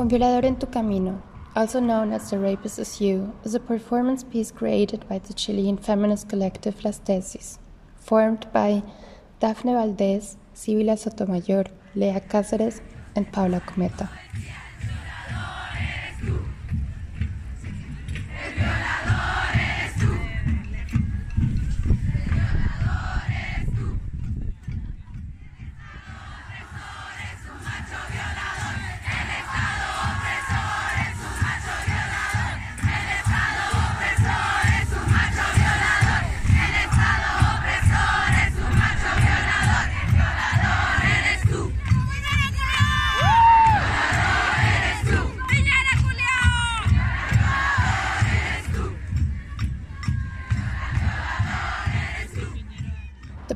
Un 0.00 0.08
violador 0.08 0.46
en 0.46 0.58
tu 0.58 0.66
camino, 0.66 1.22
also 1.54 1.78
known 1.78 2.14
as 2.14 2.30
The 2.30 2.38
Rapist 2.38 2.78
is 2.78 3.02
You, 3.02 3.34
is 3.44 3.54
a 3.54 3.60
performance 3.60 4.24
piece 4.24 4.50
created 4.50 5.06
by 5.10 5.18
the 5.18 5.34
Chilean 5.34 5.76
feminist 5.76 6.26
collective 6.26 6.82
Las 6.82 6.98
Tesis, 7.00 7.58
formed 7.96 8.50
by 8.50 8.82
Dafne 9.42 9.74
Valdés, 9.74 10.36
Sibila 10.54 10.96
Sotomayor, 10.98 11.66
Lea 11.94 12.18
Cáceres, 12.26 12.80
and 13.14 13.30
Paula 13.30 13.60
Cometa. 13.60 14.08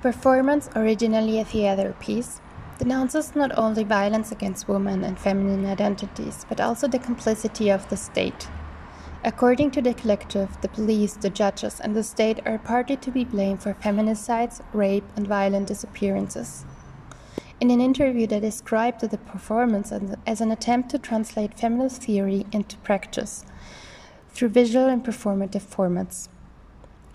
Performance, 0.05 0.69
originally 0.77 1.41
a 1.41 1.45
theater 1.47 1.95
piece, 1.99 2.39
denounces 2.79 3.35
not 3.35 3.51
only 3.57 3.83
violence 3.85 4.31
against 4.31 4.69
women 4.69 5.03
and 5.03 5.19
feminine 5.19 5.65
identities, 5.65 6.45
but 6.47 6.61
also 6.61 6.87
the 6.87 6.99
complicity 6.99 7.71
of 7.71 7.89
the 7.89 7.97
state. 7.97 8.47
According 9.25 9.71
to 9.71 9.81
the 9.81 9.95
collective, 9.95 10.61
the 10.61 10.69
police, 10.69 11.15
the 11.15 11.31
judges, 11.31 11.81
and 11.81 11.97
the 11.97 12.03
state 12.03 12.41
are 12.45 12.59
partly 12.59 12.97
to 12.97 13.11
be 13.11 13.25
blamed 13.25 13.63
for 13.63 13.73
feminicides, 13.73 14.61
rape, 14.75 15.07
and 15.17 15.27
violent 15.27 15.69
disappearances. 15.69 16.67
In 17.59 17.71
an 17.71 17.81
interview, 17.81 18.27
they 18.27 18.41
described 18.41 19.01
the 19.01 19.17
performance 19.17 19.91
as- 20.27 20.43
an 20.43 20.53
attempt 20.53 20.91
to 20.91 20.99
translate 20.99 21.59
feminist 21.59 22.03
theory 22.03 22.45
into 22.53 22.77
practice 22.89 23.47
through 24.35 24.51
visual 24.51 24.87
and 24.87 25.03
performative 25.03 25.65
formats. 25.75 26.29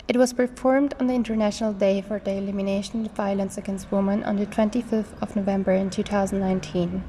It 0.08 0.16
was 0.16 0.32
performed 0.32 0.94
on 0.98 1.06
the 1.06 1.14
International 1.14 1.72
Day 1.72 2.00
for 2.00 2.18
the 2.18 2.32
Elimination 2.32 3.06
of 3.06 3.12
Violence 3.12 3.56
Against 3.56 3.92
Women 3.92 4.24
on 4.24 4.36
the 4.36 4.46
25th 4.46 5.20
of 5.22 5.36
November 5.36 5.72
in 5.72 5.90
2019. 5.90 7.04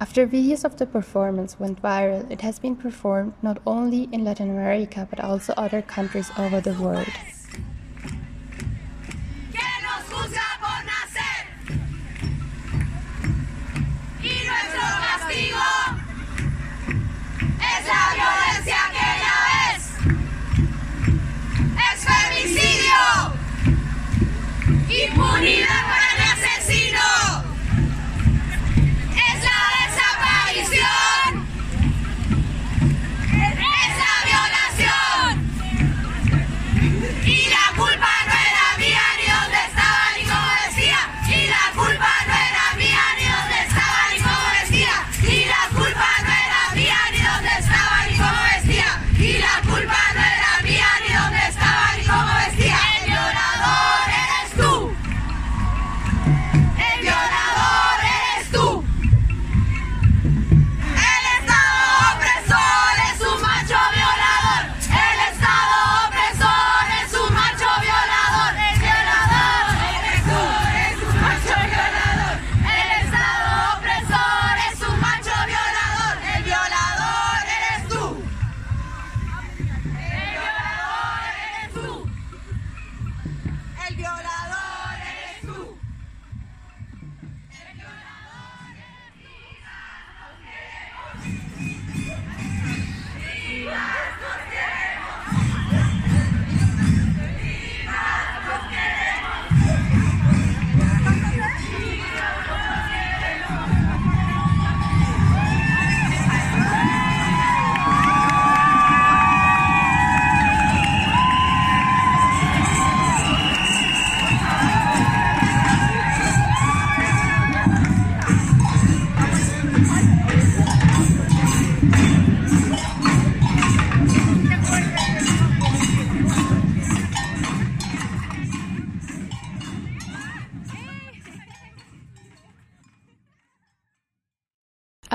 After 0.00 0.26
videos 0.26 0.64
of 0.64 0.76
the 0.76 0.86
performance 0.86 1.60
went 1.60 1.82
viral, 1.82 2.28
it 2.30 2.40
has 2.40 2.58
been 2.58 2.74
performed 2.74 3.34
not 3.42 3.58
only 3.66 4.08
in 4.12 4.24
Latin 4.24 4.50
America 4.50 5.06
but 5.08 5.20
also 5.20 5.52
other 5.56 5.82
countries 5.82 6.30
over 6.38 6.60
the 6.60 6.74
world. 6.74 7.12
Impunidad 25.06 25.82
para 25.88 26.06
el 26.14 26.20
asesino. 26.32 27.39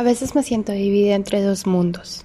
Veces 0.06 0.36
me 0.36 0.44
siento 0.44 0.72
dividida 0.72 1.16
entre 1.16 1.42
dos 1.42 1.68
mundos. 1.68 2.24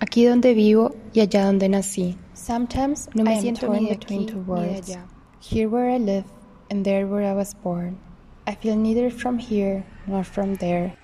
Aquí 0.00 0.24
donde 0.24 0.54
vivo 0.54 0.96
y 1.12 1.20
allá 1.20 1.44
donde 1.46 1.68
nací. 1.68 2.16
Sometimes 2.34 3.08
No 3.14 3.22
me 3.22 3.40
siento 3.40 3.66
torn 3.66 3.84
ni 3.84 3.90
between 3.90 4.26
two 4.26 4.40
worlds. 4.46 4.96
Here 5.40 5.68
where 5.68 5.94
I 5.94 5.98
live 5.98 6.24
and 6.70 6.84
there 6.84 7.06
where 7.06 7.30
I 7.30 7.34
was 7.34 7.54
born. 7.62 7.98
I 8.46 8.54
feel 8.56 8.76
neither 8.76 9.10
from 9.10 9.38
here 9.38 9.84
nor 10.06 10.24
from 10.24 10.56
there. 10.56 10.96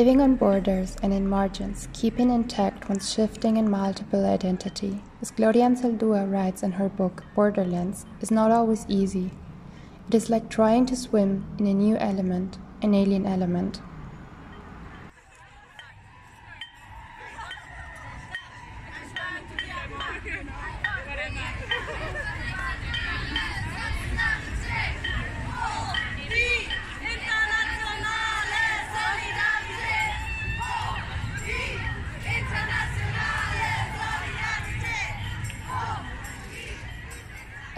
Living 0.00 0.22
on 0.22 0.36
borders 0.36 0.96
and 1.02 1.12
in 1.12 1.28
margins, 1.28 1.86
keeping 1.92 2.30
intact 2.30 2.88
one's 2.88 3.12
shifting 3.12 3.58
and 3.58 3.70
multiple 3.70 4.24
identity, 4.24 5.02
as 5.20 5.30
Gloria 5.30 5.66
Anzaldúa 5.66 6.24
writes 6.32 6.62
in 6.62 6.72
her 6.72 6.88
book 6.88 7.22
Borderlands, 7.34 8.06
is 8.22 8.30
not 8.30 8.50
always 8.50 8.86
easy. 8.88 9.30
It 10.08 10.14
is 10.14 10.30
like 10.30 10.48
trying 10.48 10.86
to 10.86 10.96
swim 10.96 11.44
in 11.58 11.66
a 11.66 11.74
new 11.74 11.96
element, 11.96 12.56
an 12.80 12.94
alien 12.94 13.26
element. 13.26 13.82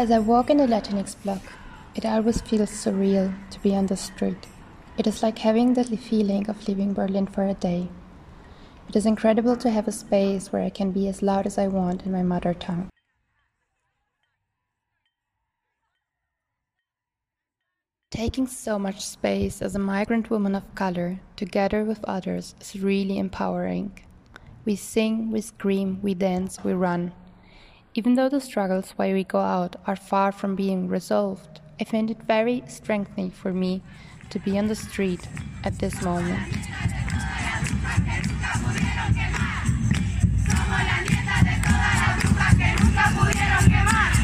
As 0.02 0.10
I 0.10 0.18
walk 0.18 0.50
in 0.50 0.56
the 0.56 0.66
Latinx 0.66 1.14
block, 1.22 1.52
it 1.94 2.04
always 2.04 2.40
feels 2.40 2.72
surreal 2.72 3.32
to 3.50 3.60
be 3.60 3.76
on 3.76 3.86
the 3.86 3.96
street. 3.96 4.48
It 4.98 5.06
is 5.06 5.22
like 5.22 5.38
having 5.38 5.74
the 5.74 5.84
feeling 5.84 6.50
of 6.50 6.66
leaving 6.66 6.92
Berlin 6.92 7.28
for 7.28 7.46
a 7.46 7.54
day. 7.54 7.88
It 8.88 8.96
is 8.96 9.06
incredible 9.06 9.54
to 9.58 9.70
have 9.70 9.86
a 9.86 9.92
space 9.92 10.50
where 10.50 10.64
I 10.64 10.70
can 10.70 10.90
be 10.90 11.06
as 11.06 11.22
loud 11.22 11.46
as 11.46 11.56
I 11.56 11.68
want 11.68 12.04
in 12.04 12.10
my 12.10 12.24
mother 12.24 12.52
tongue. 12.52 12.88
Taking 18.10 18.48
so 18.48 18.80
much 18.80 19.06
space 19.06 19.62
as 19.62 19.76
a 19.76 19.86
migrant 19.94 20.30
woman 20.30 20.56
of 20.56 20.74
color, 20.74 21.20
together 21.36 21.84
with 21.84 22.04
others, 22.06 22.56
is 22.60 22.74
really 22.74 23.18
empowering. 23.18 23.92
We 24.64 24.74
sing, 24.74 25.30
we 25.30 25.42
scream, 25.42 26.00
we 26.02 26.14
dance, 26.14 26.58
we 26.64 26.72
run. 26.72 27.12
Even 27.94 28.14
though 28.14 28.30
the 28.30 28.40
struggles 28.40 28.92
why 28.96 29.12
we 29.12 29.22
go 29.22 29.40
out 29.40 29.76
are 29.86 29.96
far 29.96 30.32
from 30.32 30.56
being 30.56 30.88
resolved, 30.88 31.60
I 31.78 31.84
find 31.84 32.10
it 32.10 32.22
very 32.22 32.62
strengthening 32.66 33.30
for 33.30 33.52
me 33.52 33.82
to 34.30 34.38
be 34.38 34.58
on 34.58 34.68
the 34.68 34.74
street 34.74 35.28
at 35.62 35.78
this 35.78 36.00
moment. 36.00 36.40
El 43.04 44.21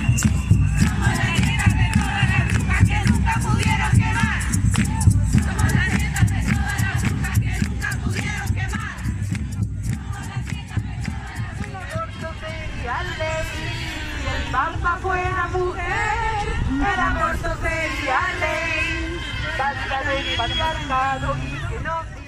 mujer, 15.59 16.49
el 16.71 17.01
aborto 17.01 17.49
sería 17.63 18.21
ley. 18.41 19.19
Basta 19.59 20.03
patriarcado 20.37 21.35
y 21.37 21.69
que 21.69 21.81
no 21.85 22.19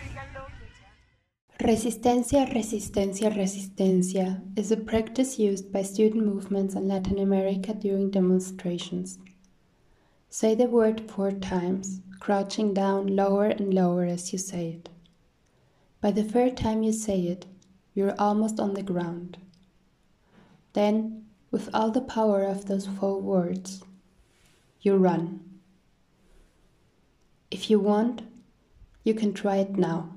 Resistencia, 1.60 2.46
resistencia, 2.46 3.28
resistencia 3.28 4.42
is 4.56 4.72
a 4.72 4.78
practice 4.78 5.38
used 5.38 5.70
by 5.70 5.82
student 5.82 6.24
movements 6.24 6.74
in 6.74 6.88
Latin 6.88 7.18
America 7.18 7.74
during 7.74 8.10
demonstrations. 8.10 9.18
Say 10.30 10.54
the 10.54 10.64
word 10.64 11.10
four 11.10 11.32
times, 11.32 12.00
crouching 12.18 12.72
down 12.72 13.14
lower 13.14 13.44
and 13.44 13.74
lower 13.74 14.04
as 14.04 14.32
you 14.32 14.38
say 14.38 14.68
it. 14.68 14.88
By 16.00 16.12
the 16.12 16.24
third 16.24 16.56
time 16.56 16.82
you 16.82 16.94
say 16.94 17.20
it, 17.20 17.44
you're 17.94 18.18
almost 18.18 18.58
on 18.58 18.72
the 18.72 18.82
ground. 18.82 19.36
Then, 20.72 21.19
with 21.50 21.68
all 21.74 21.90
the 21.90 22.00
power 22.00 22.44
of 22.44 22.66
those 22.66 22.86
four 22.86 23.20
words, 23.20 23.82
you 24.80 24.96
run. 24.96 25.40
If 27.50 27.68
you 27.70 27.80
want, 27.80 28.22
you 29.02 29.14
can 29.14 29.32
try 29.32 29.56
it 29.56 29.76
now. 29.76 30.14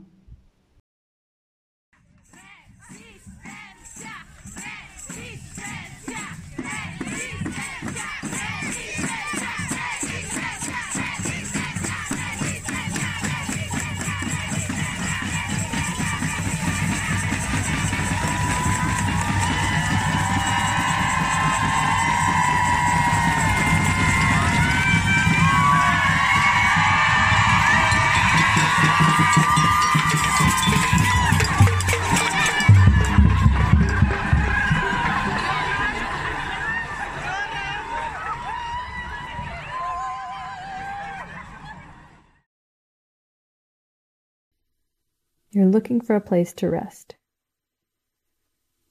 You're 45.56 45.68
looking 45.68 46.02
for 46.02 46.16
a 46.16 46.22
place 46.22 46.52
to 46.54 46.68
rest. 46.68 47.14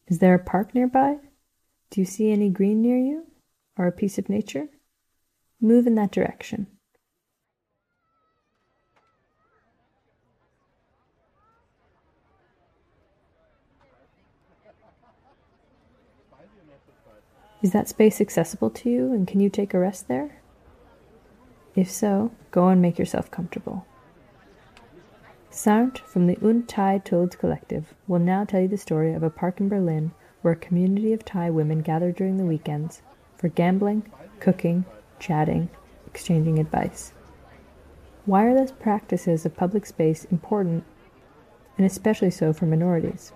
Is 0.07 0.21
there 0.21 0.35
a 0.35 0.39
park 0.39 0.77
nearby? 0.77 1.17
Do 1.91 2.01
you 2.01 2.05
see 2.05 2.31
any 2.31 2.51
green 2.51 2.81
near 2.81 2.97
you? 2.97 3.27
Or 3.77 3.89
a 3.89 3.93
piece 3.93 4.17
of 4.17 4.29
nature? 4.29 4.69
Move 5.61 5.89
in 5.89 5.97
that 5.97 6.13
direction. 6.13 6.69
Is 17.61 17.73
that 17.73 17.89
space 17.89 18.21
accessible 18.21 18.71
to 18.71 18.89
you 18.89 19.13
and 19.13 19.27
can 19.27 19.41
you 19.41 19.51
take 19.51 19.75
a 19.75 19.81
rest 19.81 20.07
there? 20.07 20.43
If 21.75 21.91
so, 21.91 22.31
go 22.53 22.69
and 22.69 22.81
make 22.81 23.01
yourself 23.01 23.33
comfortable. 23.33 23.85
Sound 25.55 25.99
from 25.99 26.27
the 26.27 26.39
Un-Thai-tled 26.43 27.39
Collective 27.39 27.93
will 28.09 28.19
now 28.19 28.43
tell 28.43 28.63
you 28.63 28.69
the 28.69 28.79
story 28.79 29.13
of 29.13 29.23
a 29.23 29.29
park 29.29 29.61
in 29.61 29.69
Berlin 29.69 30.13
where 30.41 30.55
a 30.55 30.57
community 30.57 31.13
of 31.13 31.27
Thai 31.27 31.51
women 31.51 31.83
gather 31.83 32.11
during 32.11 32.39
the 32.39 32.47
weekends 32.47 33.03
for 33.37 33.49
gambling, 33.49 34.11
cooking, 34.41 34.87
chatting, 35.19 35.69
exchanging 36.07 36.59
advice. 36.59 37.13
Why 38.25 38.47
are 38.47 38.55
those 38.55 38.73
practices 38.73 39.45
of 39.45 39.55
public 39.55 39.85
space 39.85 40.25
important, 40.25 40.85
and 41.77 41.85
especially 41.85 42.31
so 42.31 42.55
for 42.55 42.65
minorities? 42.65 43.33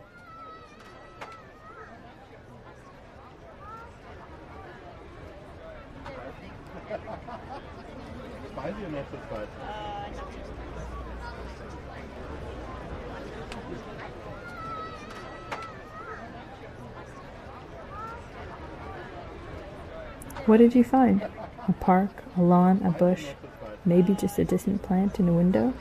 What 20.57 20.63
did 20.63 20.75
you 20.75 20.85
find? 20.85 21.21
A 21.69 21.73
park, 21.81 22.09
a 22.35 22.41
lawn, 22.41 22.81
a 22.83 22.91
bush, 22.91 23.27
maybe 23.85 24.15
just 24.15 24.39
a 24.39 24.45
distant 24.47 24.81
plant 24.81 25.21
in 25.21 25.29
a 25.29 25.33
window? 25.35 25.75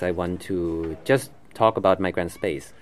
I 0.00 0.10
want 0.12 0.40
to 0.48 0.96
just 1.04 1.32
talk 1.52 1.76
about 1.76 2.00
migrant 2.00 2.32
space. 2.32 2.72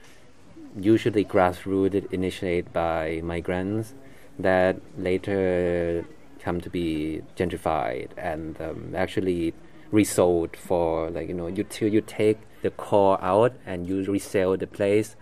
Usually 0.79 1.25
grassroots 1.25 2.13
initiated 2.13 2.73
by 2.73 3.21
migrants 3.25 3.95
that 4.39 4.81
later 4.97 6.07
come 6.39 6.61
to 6.61 6.71
be 6.71 7.23
gentrified 7.37 8.11
and 8.17 8.61
um, 8.61 8.95
actually 8.95 9.55
resold 9.91 10.57
for 10.57 11.11
like 11.11 11.27
you 11.27 11.35
know 11.35 11.49
you 11.49 11.65
till 11.65 11.89
you 11.89 12.01
take 12.01 12.39
the 12.63 12.71
core 12.71 13.21
out 13.21 13.53
and 13.67 13.89
you 13.89 14.05
resell 14.05 14.57
the 14.57 14.69
place 14.69 15.17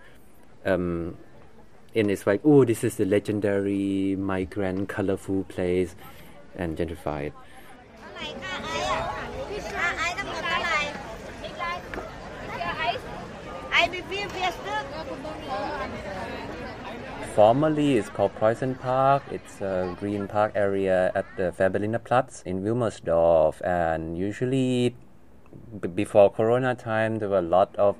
um, 0.63 1.17
and 1.95 2.11
it's 2.11 2.27
like 2.27 2.41
oh 2.43 2.63
this 2.65 2.83
is 2.83 2.95
the 2.95 3.05
legendary 3.05 4.15
migrant 4.15 4.87
colorful 4.89 5.43
place 5.45 5.95
and 6.55 6.77
gentrified 6.77 7.33
Formerly, 17.35 17.97
it's 17.97 18.09
called 18.09 18.35
Preußen 18.35 18.77
Park. 18.79 19.23
It's 19.31 19.61
a 19.61 19.95
green 19.99 20.27
park 20.27 20.51
area 20.55 21.11
at 21.15 21.25
the 21.37 21.53
Fehrbelliner 21.57 22.03
Platz 22.03 22.41
in 22.41 22.63
Wilmersdorf. 22.63 23.61
And 23.61 24.17
usually, 24.17 24.95
b- 25.79 25.87
before 25.87 26.29
Corona 26.31 26.75
time, 26.75 27.19
there 27.19 27.29
were 27.29 27.37
a 27.37 27.41
lot 27.57 27.73
of 27.77 27.95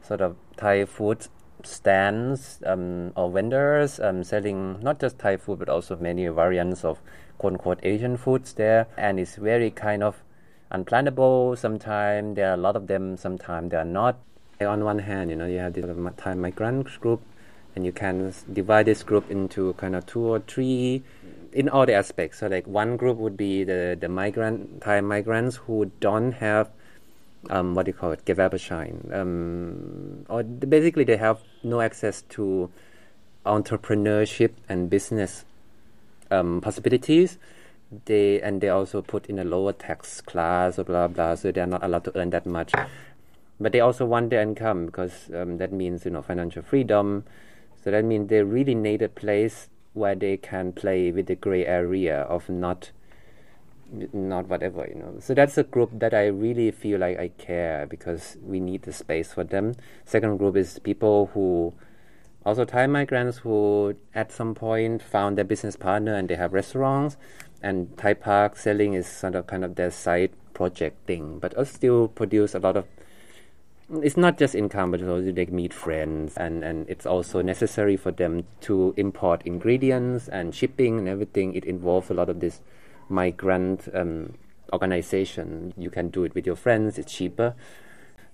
sort 0.00 0.22
of 0.22 0.36
Thai 0.56 0.86
food 0.86 1.26
stands 1.64 2.60
um, 2.64 3.12
or 3.16 3.30
vendors 3.30 4.00
um, 4.00 4.24
selling 4.24 4.80
not 4.80 5.00
just 5.00 5.18
Thai 5.18 5.36
food 5.36 5.58
but 5.58 5.68
also 5.68 5.96
many 5.96 6.26
variants 6.28 6.84
of 6.84 6.98
quote 7.38 7.54
unquote 7.54 7.80
Asian 7.82 8.16
foods 8.16 8.52
there. 8.54 8.86
And 8.96 9.18
it's 9.18 9.36
very 9.36 9.70
kind 9.70 10.02
of 10.02 10.22
unplannable. 10.70 11.56
Sometimes 11.56 12.36
there 12.36 12.50
are 12.50 12.54
a 12.54 12.58
lot 12.58 12.76
of 12.76 12.86
them, 12.86 13.16
sometimes 13.16 13.70
there 13.70 13.80
are 13.80 13.84
not. 13.84 14.18
On 14.60 14.84
one 14.84 14.98
hand, 14.98 15.30
you 15.30 15.36
know, 15.36 15.46
you 15.46 15.58
have 15.58 15.74
the 15.74 16.12
Thai 16.16 16.34
migrant 16.34 17.00
group 17.00 17.22
and 17.76 17.86
you 17.86 17.92
can 17.92 18.34
divide 18.52 18.86
this 18.86 19.04
group 19.04 19.30
into 19.30 19.72
kind 19.74 19.94
of 19.94 20.04
two 20.04 20.20
or 20.20 20.40
three 20.40 21.02
in 21.52 21.68
all 21.68 21.86
the 21.86 21.94
aspects. 21.94 22.38
So 22.38 22.48
like 22.48 22.66
one 22.66 22.96
group 22.96 23.18
would 23.18 23.36
be 23.36 23.62
the 23.62 23.96
the 23.98 24.08
migrant 24.08 24.82
Thai 24.82 25.00
migrants 25.00 25.56
who 25.56 25.90
don't 26.00 26.32
have 26.32 26.70
um, 27.50 27.74
what 27.74 27.86
do 27.86 27.90
you 27.90 27.94
call 27.94 28.12
it, 28.12 28.24
Gewerbeschein, 28.24 29.12
um, 29.14 30.24
or 30.28 30.42
basically 30.42 31.04
they 31.04 31.16
have 31.16 31.40
no 31.62 31.80
access 31.80 32.22
to 32.30 32.70
entrepreneurship 33.46 34.52
and 34.68 34.90
business 34.90 35.44
um, 36.30 36.60
possibilities. 36.60 37.38
They 38.04 38.40
and 38.42 38.60
they 38.60 38.68
also 38.68 39.00
put 39.00 39.26
in 39.26 39.38
a 39.38 39.44
lower 39.44 39.72
tax 39.72 40.20
class 40.20 40.78
or 40.78 40.84
blah 40.84 41.08
blah, 41.08 41.34
so 41.36 41.50
they 41.50 41.60
are 41.60 41.66
not 41.66 41.82
allowed 41.82 42.04
to 42.04 42.18
earn 42.18 42.30
that 42.30 42.44
much. 42.44 42.72
But 43.60 43.72
they 43.72 43.80
also 43.80 44.04
want 44.04 44.30
their 44.30 44.42
income 44.42 44.86
because 44.86 45.30
um, 45.34 45.56
that 45.58 45.72
means 45.72 46.04
you 46.04 46.10
know 46.10 46.22
financial 46.22 46.62
freedom. 46.62 47.24
So 47.82 47.90
that 47.90 48.04
means 48.04 48.28
they 48.28 48.42
really 48.42 48.74
need 48.74 49.00
a 49.00 49.08
place 49.08 49.68
where 49.94 50.14
they 50.14 50.36
can 50.36 50.72
play 50.72 51.10
with 51.10 51.26
the 51.26 51.34
gray 51.34 51.64
area 51.64 52.22
of 52.22 52.48
not 52.48 52.90
not 54.12 54.46
whatever 54.48 54.86
you 54.86 54.94
know 54.94 55.16
so 55.18 55.34
that's 55.34 55.56
a 55.56 55.62
group 55.62 55.90
that 55.92 56.12
i 56.12 56.26
really 56.26 56.70
feel 56.70 57.00
like 57.00 57.18
i 57.18 57.28
care 57.38 57.86
because 57.86 58.36
we 58.42 58.60
need 58.60 58.82
the 58.82 58.92
space 58.92 59.32
for 59.32 59.44
them 59.44 59.74
second 60.04 60.36
group 60.36 60.56
is 60.56 60.78
people 60.80 61.30
who 61.32 61.72
also 62.44 62.64
thai 62.64 62.86
migrants 62.86 63.38
who 63.38 63.94
at 64.14 64.30
some 64.30 64.54
point 64.54 65.02
found 65.02 65.38
their 65.38 65.44
business 65.44 65.76
partner 65.76 66.14
and 66.14 66.28
they 66.28 66.36
have 66.36 66.52
restaurants 66.52 67.16
and 67.62 67.96
thai 67.96 68.12
park 68.12 68.56
selling 68.56 68.92
is 68.92 69.06
sort 69.06 69.34
of 69.34 69.46
kind 69.46 69.64
of 69.64 69.74
their 69.76 69.90
side 69.90 70.30
project 70.52 71.06
thing 71.06 71.38
but 71.38 71.54
also 71.54 71.72
still 71.72 72.08
produce 72.08 72.54
a 72.54 72.58
lot 72.58 72.76
of 72.76 72.84
it's 74.02 74.16
not 74.16 74.36
just 74.36 74.54
income, 74.54 74.90
but 74.90 75.02
also 75.02 75.32
they 75.32 75.46
meet 75.46 75.72
friends, 75.72 76.36
and, 76.36 76.62
and 76.62 76.88
it's 76.90 77.06
also 77.06 77.40
necessary 77.40 77.96
for 77.96 78.12
them 78.12 78.44
to 78.60 78.92
import 78.98 79.40
ingredients 79.46 80.28
and 80.28 80.54
shipping 80.54 80.98
and 80.98 81.08
everything. 81.08 81.54
It 81.54 81.64
involves 81.64 82.10
a 82.10 82.14
lot 82.14 82.28
of 82.28 82.40
this 82.40 82.60
migrant 83.08 83.88
um, 83.94 84.34
organization. 84.72 85.74
You 85.76 85.90
can 85.90 86.08
do 86.08 86.24
it 86.24 86.34
with 86.34 86.46
your 86.46 86.56
friends; 86.56 86.98
it's 86.98 87.12
cheaper. 87.12 87.54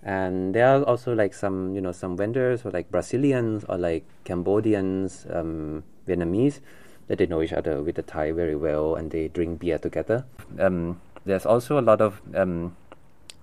And 0.03 0.55
there 0.55 0.69
are 0.69 0.83
also 0.83 1.15
like 1.15 1.33
some, 1.33 1.75
you 1.75 1.81
know, 1.81 1.93
some 1.93 2.17
vendors 2.17 2.65
or 2.65 2.71
like 2.71 2.91
Brazilians 2.91 3.65
or 3.69 3.79
like 3.79 4.05
Cambodians, 4.25 5.27
um, 5.31 5.83
Vietnamese, 6.07 6.61
that 7.09 7.17
they 7.19 7.27
know 7.27 7.41
each 7.41 7.55
other 7.55 7.83
with 7.83 7.95
the 7.95 8.03
Thai 8.03 8.33
very 8.33 8.55
well, 8.55 8.97
and 8.97 9.11
they 9.11 9.29
drink 9.29 9.61
beer 9.61 9.79
together. 9.79 10.27
Um, 10.59 11.01
there's 11.25 11.47
also 11.47 11.79
a 11.79 11.81
lot 11.81 12.03
of 12.03 12.21
um, 12.35 12.77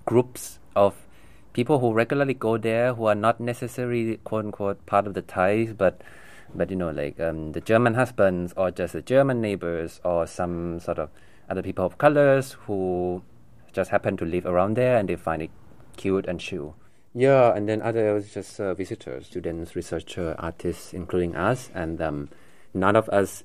groups 0.05 0.59
of 0.75 0.95
people 1.53 1.79
who 1.79 1.93
regularly 1.93 2.33
go 2.33 2.57
there 2.57 2.93
who 2.93 3.05
are 3.05 3.15
not 3.15 3.39
necessarily 3.39 4.17
quote 4.17 4.45
unquote 4.45 4.85
part 4.85 5.07
of 5.07 5.13
the 5.13 5.21
Thais, 5.21 5.73
but 5.73 6.01
but 6.55 6.69
you 6.69 6.75
know 6.75 6.89
like 6.89 7.19
um, 7.19 7.51
the 7.53 7.61
German 7.61 7.93
husbands 7.93 8.53
or 8.57 8.71
just 8.71 8.93
the 8.93 9.01
German 9.01 9.41
neighbors 9.41 9.99
or 10.03 10.27
some 10.27 10.79
sort 10.79 10.99
of 10.99 11.09
other 11.49 11.61
people 11.61 11.85
of 11.85 11.97
colors 11.97 12.53
who 12.65 13.21
just 13.73 13.91
happen 13.91 14.17
to 14.17 14.25
live 14.25 14.45
around 14.45 14.75
there 14.75 14.97
and 14.97 15.09
they 15.09 15.15
find 15.15 15.41
it 15.41 15.51
cute 15.97 16.25
and 16.27 16.39
chill. 16.39 16.75
Yeah, 17.13 17.53
and 17.53 17.67
then 17.67 17.81
others 17.81 18.33
just 18.33 18.59
uh, 18.59 18.73
visitors, 18.73 19.27
students, 19.27 19.75
researchers, 19.75 20.35
artists, 20.39 20.93
including 20.93 21.35
us, 21.35 21.69
and 21.73 22.01
um, 22.01 22.29
none 22.73 22.95
of 22.95 23.09
us 23.09 23.43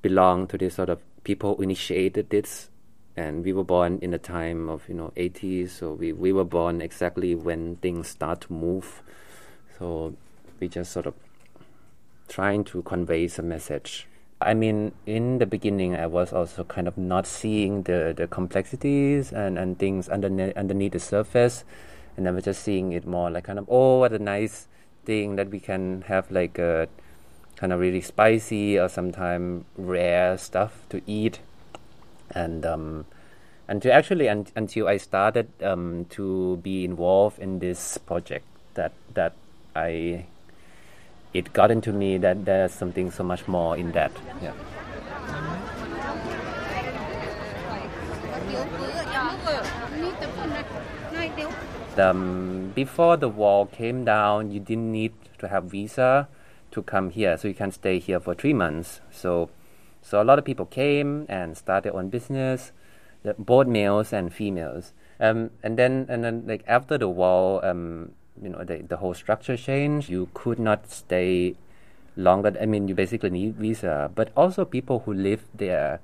belong 0.00 0.46
to 0.46 0.58
this 0.58 0.74
sort 0.74 0.88
of 0.88 1.00
people 1.24 1.56
who 1.56 1.62
initiated 1.62 2.30
this 2.30 2.70
and 3.16 3.44
we 3.44 3.52
were 3.52 3.64
born 3.64 3.98
in 4.02 4.10
the 4.10 4.18
time 4.18 4.68
of 4.68 4.86
you 4.88 4.94
know 4.94 5.12
80s 5.16 5.70
so 5.70 5.92
we, 5.92 6.12
we 6.12 6.32
were 6.32 6.44
born 6.44 6.80
exactly 6.80 7.34
when 7.34 7.76
things 7.76 8.08
start 8.08 8.42
to 8.42 8.52
move 8.52 9.02
so 9.78 10.14
we 10.60 10.68
just 10.68 10.92
sort 10.92 11.06
of 11.06 11.14
trying 12.28 12.64
to 12.64 12.82
convey 12.82 13.28
some 13.28 13.48
message. 13.48 14.06
I 14.40 14.52
mean 14.52 14.92
in 15.06 15.38
the 15.38 15.46
beginning 15.46 15.96
i 15.96 16.06
was 16.06 16.32
also 16.32 16.64
kind 16.64 16.86
of 16.86 16.98
not 16.98 17.26
seeing 17.26 17.84
the, 17.84 18.12
the 18.14 18.26
complexities 18.26 19.32
and, 19.32 19.58
and 19.58 19.78
things 19.78 20.08
underneath, 20.08 20.56
underneath 20.56 20.92
the 20.92 21.00
surface. 21.00 21.64
And 22.16 22.28
i 22.28 22.30
was 22.30 22.44
just 22.44 22.62
seeing 22.62 22.92
it 22.92 23.06
more 23.06 23.30
like 23.30 23.44
kind 23.44 23.58
of 23.58 23.66
oh 23.70 24.00
what 24.00 24.12
a 24.12 24.18
nice 24.18 24.68
thing 25.04 25.36
that 25.36 25.50
we 25.50 25.60
can 25.60 26.02
have 26.08 26.30
like 26.30 26.58
a 26.58 26.88
kind 27.56 27.72
of 27.72 27.80
really 27.80 28.00
spicy 28.00 28.78
or 28.78 28.88
sometimes 28.88 29.64
rare 29.76 30.36
stuff 30.36 30.86
to 30.88 31.00
eat. 31.06 31.40
And 32.30 32.66
um, 32.66 33.06
until 33.68 33.92
actually 33.92 34.28
un- 34.28 34.46
until 34.56 34.88
I 34.88 34.96
started 34.96 35.48
um, 35.62 36.06
to 36.10 36.58
be 36.62 36.84
involved 36.84 37.38
in 37.38 37.58
this 37.60 37.98
project 37.98 38.46
that 38.74 38.92
that 39.14 39.34
I 39.74 40.26
it 41.34 41.52
got 41.52 41.70
into 41.70 41.92
me 41.92 42.16
that 42.18 42.44
there's 42.44 42.72
something 42.72 43.10
so 43.10 43.24
much 43.24 43.46
more 43.48 43.76
in 43.76 43.92
that. 43.92 44.12
Yeah. 44.40 44.52
Um, 51.96 52.72
before 52.74 53.16
the 53.16 53.28
wall 53.28 53.66
came 53.66 54.04
down 54.04 54.50
you 54.50 54.58
didn't 54.58 54.90
need 54.90 55.12
to 55.38 55.46
have 55.46 55.64
visa 55.64 56.28
to 56.72 56.82
come 56.82 57.10
here 57.10 57.38
so 57.38 57.46
you 57.46 57.54
can 57.54 57.70
stay 57.70 57.98
here 58.00 58.18
for 58.18 58.34
three 58.34 58.52
months. 58.52 59.00
So 59.10 59.50
so 60.02 60.20
a 60.20 60.24
lot 60.24 60.38
of 60.38 60.44
people 60.44 60.66
came 60.66 61.24
and 61.28 61.56
started 61.56 61.94
own 61.94 62.10
business, 62.10 62.72
both 63.38 63.66
males 63.66 64.12
and 64.12 64.32
females. 64.32 64.92
Um, 65.18 65.50
and 65.62 65.78
then 65.78 66.06
and 66.08 66.22
then 66.22 66.44
like 66.46 66.62
after 66.66 66.98
the 66.98 67.08
wall, 67.08 67.64
um, 67.64 68.12
you 68.40 68.48
know, 68.48 68.64
the, 68.64 68.78
the 68.78 68.96
whole 68.98 69.14
structure 69.14 69.56
changed. 69.56 70.08
You 70.08 70.28
could 70.34 70.58
not 70.58 70.90
stay 70.90 71.56
longer. 72.16 72.56
I 72.60 72.66
mean, 72.66 72.88
you 72.88 72.94
basically 72.94 73.30
need 73.30 73.56
visa. 73.56 74.10
But 74.14 74.30
also 74.36 74.64
people 74.64 75.00
who 75.00 75.12
live 75.12 75.44
there 75.54 76.00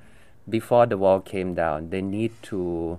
before 0.49 0.87
the 0.87 0.99
wall 0.99 1.21
came 1.21 1.55
down, 1.55 1.91
they 1.91 2.03
need 2.03 2.33
to, 2.45 2.99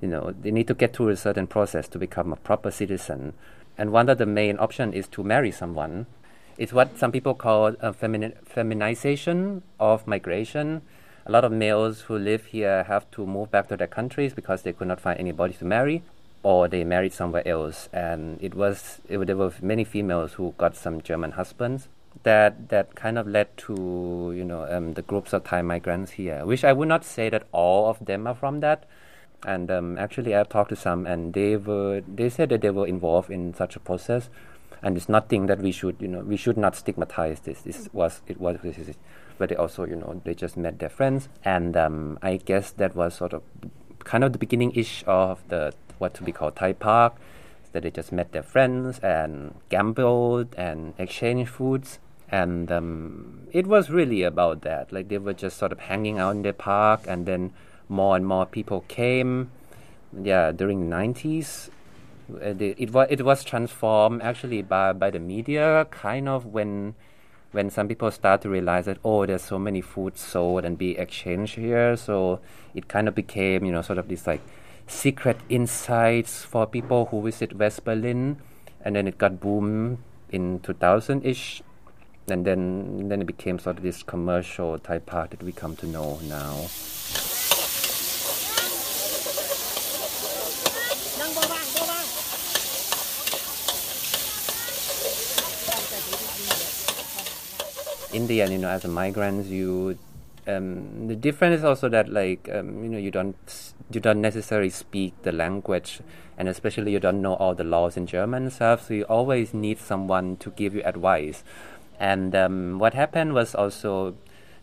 you 0.00 0.08
know, 0.08 0.32
they 0.32 0.50
need 0.50 0.68
to 0.68 0.74
get 0.74 0.94
through 0.94 1.08
a 1.08 1.16
certain 1.16 1.46
process 1.46 1.88
to 1.88 1.98
become 1.98 2.32
a 2.32 2.36
proper 2.36 2.70
citizen. 2.70 3.34
And 3.76 3.92
one 3.92 4.08
of 4.08 4.18
the 4.18 4.26
main 4.26 4.58
options 4.58 4.94
is 4.94 5.06
to 5.08 5.22
marry 5.22 5.52
someone 5.52 6.06
it's 6.58 6.72
what 6.72 6.98
some 6.98 7.12
people 7.12 7.34
call 7.34 7.72
femini- 7.72 8.34
feminization 8.44 9.62
of 9.78 10.08
migration. 10.08 10.82
A 11.24 11.30
lot 11.30 11.44
of 11.44 11.52
males 11.52 12.00
who 12.02 12.18
live 12.18 12.46
here 12.46 12.82
have 12.84 13.08
to 13.12 13.24
move 13.24 13.52
back 13.52 13.68
to 13.68 13.76
their 13.76 13.86
countries 13.86 14.34
because 14.34 14.62
they 14.62 14.72
could 14.72 14.88
not 14.88 15.00
find 15.00 15.20
anybody 15.20 15.54
to 15.54 15.64
marry, 15.64 16.02
or 16.42 16.68
they 16.68 16.84
married 16.84 17.12
somewhere 17.12 17.46
else. 17.46 17.88
And 17.92 18.42
it 18.42 18.54
was 18.54 19.00
it, 19.08 19.18
there 19.26 19.36
were 19.36 19.52
many 19.60 19.84
females 19.84 20.34
who 20.34 20.54
got 20.58 20.76
some 20.76 21.00
German 21.02 21.32
husbands. 21.32 21.88
That 22.24 22.68
that 22.70 22.94
kind 22.94 23.18
of 23.18 23.28
led 23.28 23.56
to 23.58 24.32
you 24.34 24.44
know 24.44 24.66
um, 24.68 24.94
the 24.94 25.02
groups 25.02 25.32
of 25.32 25.44
Thai 25.44 25.62
migrants 25.62 26.12
here, 26.12 26.44
which 26.44 26.64
I 26.64 26.72
would 26.72 26.88
not 26.88 27.04
say 27.04 27.28
that 27.30 27.46
all 27.52 27.88
of 27.88 28.04
them 28.04 28.26
are 28.26 28.34
from 28.34 28.60
that. 28.60 28.84
And 29.44 29.70
um, 29.70 29.98
actually, 29.98 30.34
I've 30.34 30.48
talked 30.48 30.70
to 30.70 30.76
some, 30.76 31.06
and 31.06 31.32
they 31.32 31.56
were 31.56 32.02
they 32.08 32.28
said 32.28 32.48
that 32.48 32.60
they 32.60 32.70
were 32.70 32.88
involved 32.88 33.30
in 33.30 33.54
such 33.54 33.76
a 33.76 33.80
process 33.80 34.28
and 34.82 34.96
it's 34.96 35.08
nothing 35.08 35.46
that 35.46 35.58
we 35.58 35.72
should 35.72 35.96
you 36.00 36.08
know 36.08 36.20
we 36.20 36.36
should 36.36 36.56
not 36.56 36.76
stigmatize 36.76 37.40
this. 37.40 37.62
This 37.62 37.88
was 37.92 38.22
it 38.26 38.40
was 38.40 38.58
this 38.62 38.78
is, 38.78 38.96
but 39.36 39.48
they 39.48 39.56
also 39.56 39.84
you 39.84 39.96
know 39.96 40.20
they 40.24 40.34
just 40.34 40.56
met 40.56 40.78
their 40.78 40.88
friends, 40.88 41.28
and 41.44 41.76
um, 41.76 42.18
I 42.22 42.36
guess 42.36 42.70
that 42.72 42.94
was 42.94 43.14
sort 43.14 43.32
of 43.32 43.42
kind 44.00 44.24
of 44.24 44.32
the 44.32 44.38
beginning 44.38 44.72
ish 44.74 45.04
of 45.06 45.42
the 45.48 45.72
what 45.98 46.14
to 46.14 46.22
be 46.22 46.32
called 46.32 46.56
Thai 46.56 46.72
Park. 46.72 47.16
That 47.72 47.82
they 47.82 47.90
just 47.90 48.12
met 48.12 48.32
their 48.32 48.42
friends 48.42 48.98
and 49.00 49.54
gambled 49.68 50.54
and 50.56 50.94
exchanged 50.98 51.50
foods 51.50 51.98
and 52.30 52.70
um, 52.70 53.48
it 53.52 53.66
was 53.66 53.90
really 53.90 54.22
about 54.22 54.62
that. 54.62 54.92
Like 54.92 55.08
they 55.08 55.18
were 55.18 55.32
just 55.32 55.56
sort 55.56 55.72
of 55.72 55.80
hanging 55.80 56.18
out 56.18 56.36
in 56.36 56.42
the 56.42 56.52
park, 56.52 57.04
and 57.06 57.26
then 57.26 57.52
more 57.88 58.16
and 58.16 58.26
more 58.26 58.46
people 58.46 58.84
came. 58.88 59.50
Yeah, 60.12 60.52
during 60.52 60.80
the 60.80 60.86
nineties, 60.86 61.70
uh, 62.32 62.54
it 62.58 62.90
was 62.90 63.06
it 63.10 63.24
was 63.24 63.44
transformed 63.44 64.22
actually 64.22 64.62
by 64.62 64.92
by 64.92 65.10
the 65.10 65.18
media, 65.18 65.86
kind 65.90 66.28
of 66.28 66.46
when 66.46 66.94
when 67.52 67.70
some 67.70 67.88
people 67.88 68.10
start 68.10 68.42
to 68.42 68.50
realize 68.50 68.84
that 68.84 68.98
oh, 69.04 69.24
there's 69.24 69.42
so 69.42 69.58
many 69.58 69.80
foods 69.80 70.20
sold 70.20 70.64
and 70.64 70.76
be 70.76 70.98
exchanged 70.98 71.56
here, 71.56 71.96
so 71.96 72.40
it 72.74 72.88
kind 72.88 73.08
of 73.08 73.14
became 73.14 73.64
you 73.64 73.72
know 73.72 73.82
sort 73.82 73.98
of 73.98 74.08
this 74.08 74.26
like 74.26 74.42
secret 74.88 75.38
insights 75.48 76.44
for 76.44 76.66
people 76.66 77.06
who 77.06 77.22
visit 77.22 77.56
West 77.56 77.84
Berlin, 77.84 78.38
and 78.80 78.96
then 78.96 79.06
it 79.06 79.18
got 79.18 79.40
boom 79.40 80.02
in 80.30 80.60
2000 80.60 81.24
ish 81.24 81.62
and 82.30 82.44
then 82.44 83.08
then 83.08 83.22
it 83.22 83.26
became 83.26 83.58
sort 83.58 83.78
of 83.78 83.82
this 83.82 84.02
commercial 84.02 84.78
type 84.78 85.06
park 85.06 85.30
that 85.30 85.42
we 85.42 85.52
come 85.52 85.74
to 85.76 85.86
know 85.86 86.18
now. 86.28 86.68
India, 98.12 98.48
you 98.48 98.58
know, 98.58 98.68
as 98.68 98.84
a 98.84 98.88
migrant, 98.88 99.46
you 99.46 99.98
um, 100.48 101.08
the 101.08 101.16
difference 101.16 101.58
is 101.58 101.64
also 101.64 101.88
that 101.90 102.08
like 102.08 102.48
um, 102.52 102.82
you 102.82 102.88
know 102.88 102.98
you 102.98 103.10
don't 103.10 103.72
you 103.90 104.00
don't 104.00 104.20
necessarily 104.20 104.70
speak 104.70 105.22
the 105.22 105.32
language, 105.32 106.00
and 106.38 106.48
especially 106.48 106.92
you 106.92 107.00
don't 107.00 107.20
know 107.20 107.34
all 107.34 107.54
the 107.54 107.64
laws 107.64 107.96
in 107.96 108.06
German 108.06 108.50
stuff. 108.50 108.88
So 108.88 108.94
you 108.94 109.04
always 109.04 109.52
need 109.52 109.78
someone 109.78 110.36
to 110.38 110.50
give 110.50 110.74
you 110.74 110.82
advice. 110.84 111.44
And 112.00 112.34
um, 112.34 112.78
what 112.78 112.94
happened 112.94 113.34
was 113.34 113.54
also 113.54 114.16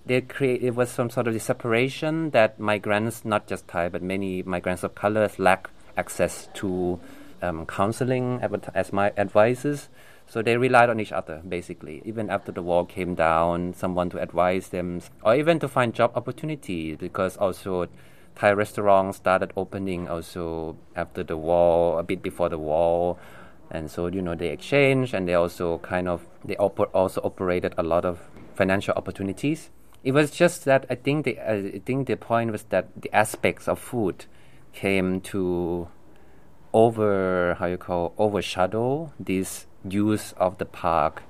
they 0.06 0.22
create 0.22 0.64
it 0.64 0.76
was 0.76 0.90
some 0.90 1.10
sort 1.10 1.28
of 1.28 1.40
separation 1.42 2.32
that 2.32 2.60
migrants, 2.60 3.24
not 3.24 3.48
just 3.48 3.68
Thai, 3.68 3.90
but 3.90 4.02
many 4.02 4.44
migrants 4.44 4.84
of 4.84 4.96
colors 4.96 5.38
lack 5.38 5.70
access 5.98 6.50
to 6.56 7.00
um, 7.42 7.66
counseling 7.66 8.40
as 8.74 8.92
my 8.92 9.14
advisors. 9.18 9.90
So 10.28 10.42
they 10.42 10.58
relied 10.58 10.90
on 10.90 11.00
each 11.00 11.12
other 11.12 11.42
basically. 11.48 12.02
Even 12.06 12.30
after 12.30 12.52
the 12.52 12.62
wall 12.62 12.86
came 12.86 13.16
down, 13.16 13.74
someone 13.74 14.10
to 14.10 14.22
advise 14.22 14.70
them, 14.70 15.02
or 15.24 15.36
even 15.36 15.60
to 15.60 15.68
find 15.68 15.94
job 15.94 16.12
opportunities, 16.16 16.98
because 16.98 17.38
also 17.38 17.88
Thai 18.36 18.52
restaurants 18.52 19.18
started 19.18 19.54
opening 19.56 20.10
also 20.10 20.76
after 20.96 21.24
the 21.24 21.38
wall, 21.38 22.00
a 22.00 22.04
bit 22.04 22.22
before 22.22 22.50
the 22.50 22.58
wall 22.58 23.18
and 23.72 23.90
so 23.90 24.08
you 24.08 24.22
know 24.22 24.36
they 24.36 24.50
exchanged 24.50 25.14
and 25.14 25.28
they 25.28 25.34
also 25.34 25.78
kind 25.80 26.08
of 26.08 26.26
they 26.44 26.56
oper- 26.56 26.90
also 26.94 27.22
operated 27.24 27.74
a 27.78 27.84
lot 27.84 28.06
of 28.06 28.20
financial 28.54 28.94
opportunities 28.96 29.70
it 30.04 30.12
was 30.12 30.32
just 30.32 30.66
that 30.66 30.86
i 30.90 30.96
think 30.96 31.26
the 31.26 31.38
uh, 31.40 31.54
i 31.54 31.82
think 31.86 32.08
the 32.08 32.16
point 32.16 32.52
was 32.52 32.64
that 32.64 32.90
the 33.00 33.14
aspects 33.14 33.68
of 33.68 33.80
food 33.80 34.26
came 34.74 35.20
to 35.22 35.88
over 36.74 37.56
how 37.60 37.66
you 37.66 37.78
call 37.78 38.14
overshadow 38.18 39.12
this 39.20 39.66
use 39.90 40.34
of 40.38 40.58
the 40.58 40.66
park 40.66 41.24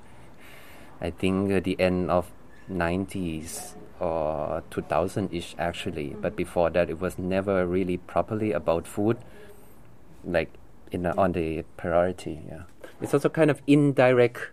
i 1.00 1.10
think 1.10 1.50
at 1.50 1.64
the 1.64 1.78
end 1.80 2.10
of 2.10 2.30
90s 2.70 3.74
or 4.00 4.62
2000ish 4.70 5.54
actually 5.58 6.16
but 6.20 6.36
before 6.36 6.70
that 6.70 6.90
it 6.90 7.00
was 7.00 7.18
never 7.18 7.66
really 7.66 7.96
properly 7.96 8.52
about 8.52 8.86
food 8.86 9.16
like 10.24 10.52
in 10.90 11.06
on 11.06 11.32
the 11.32 11.62
priority. 11.76 12.40
Yeah, 12.48 12.62
it's 13.00 13.14
also 13.14 13.28
kind 13.28 13.50
of 13.50 13.62
indirect 13.66 14.50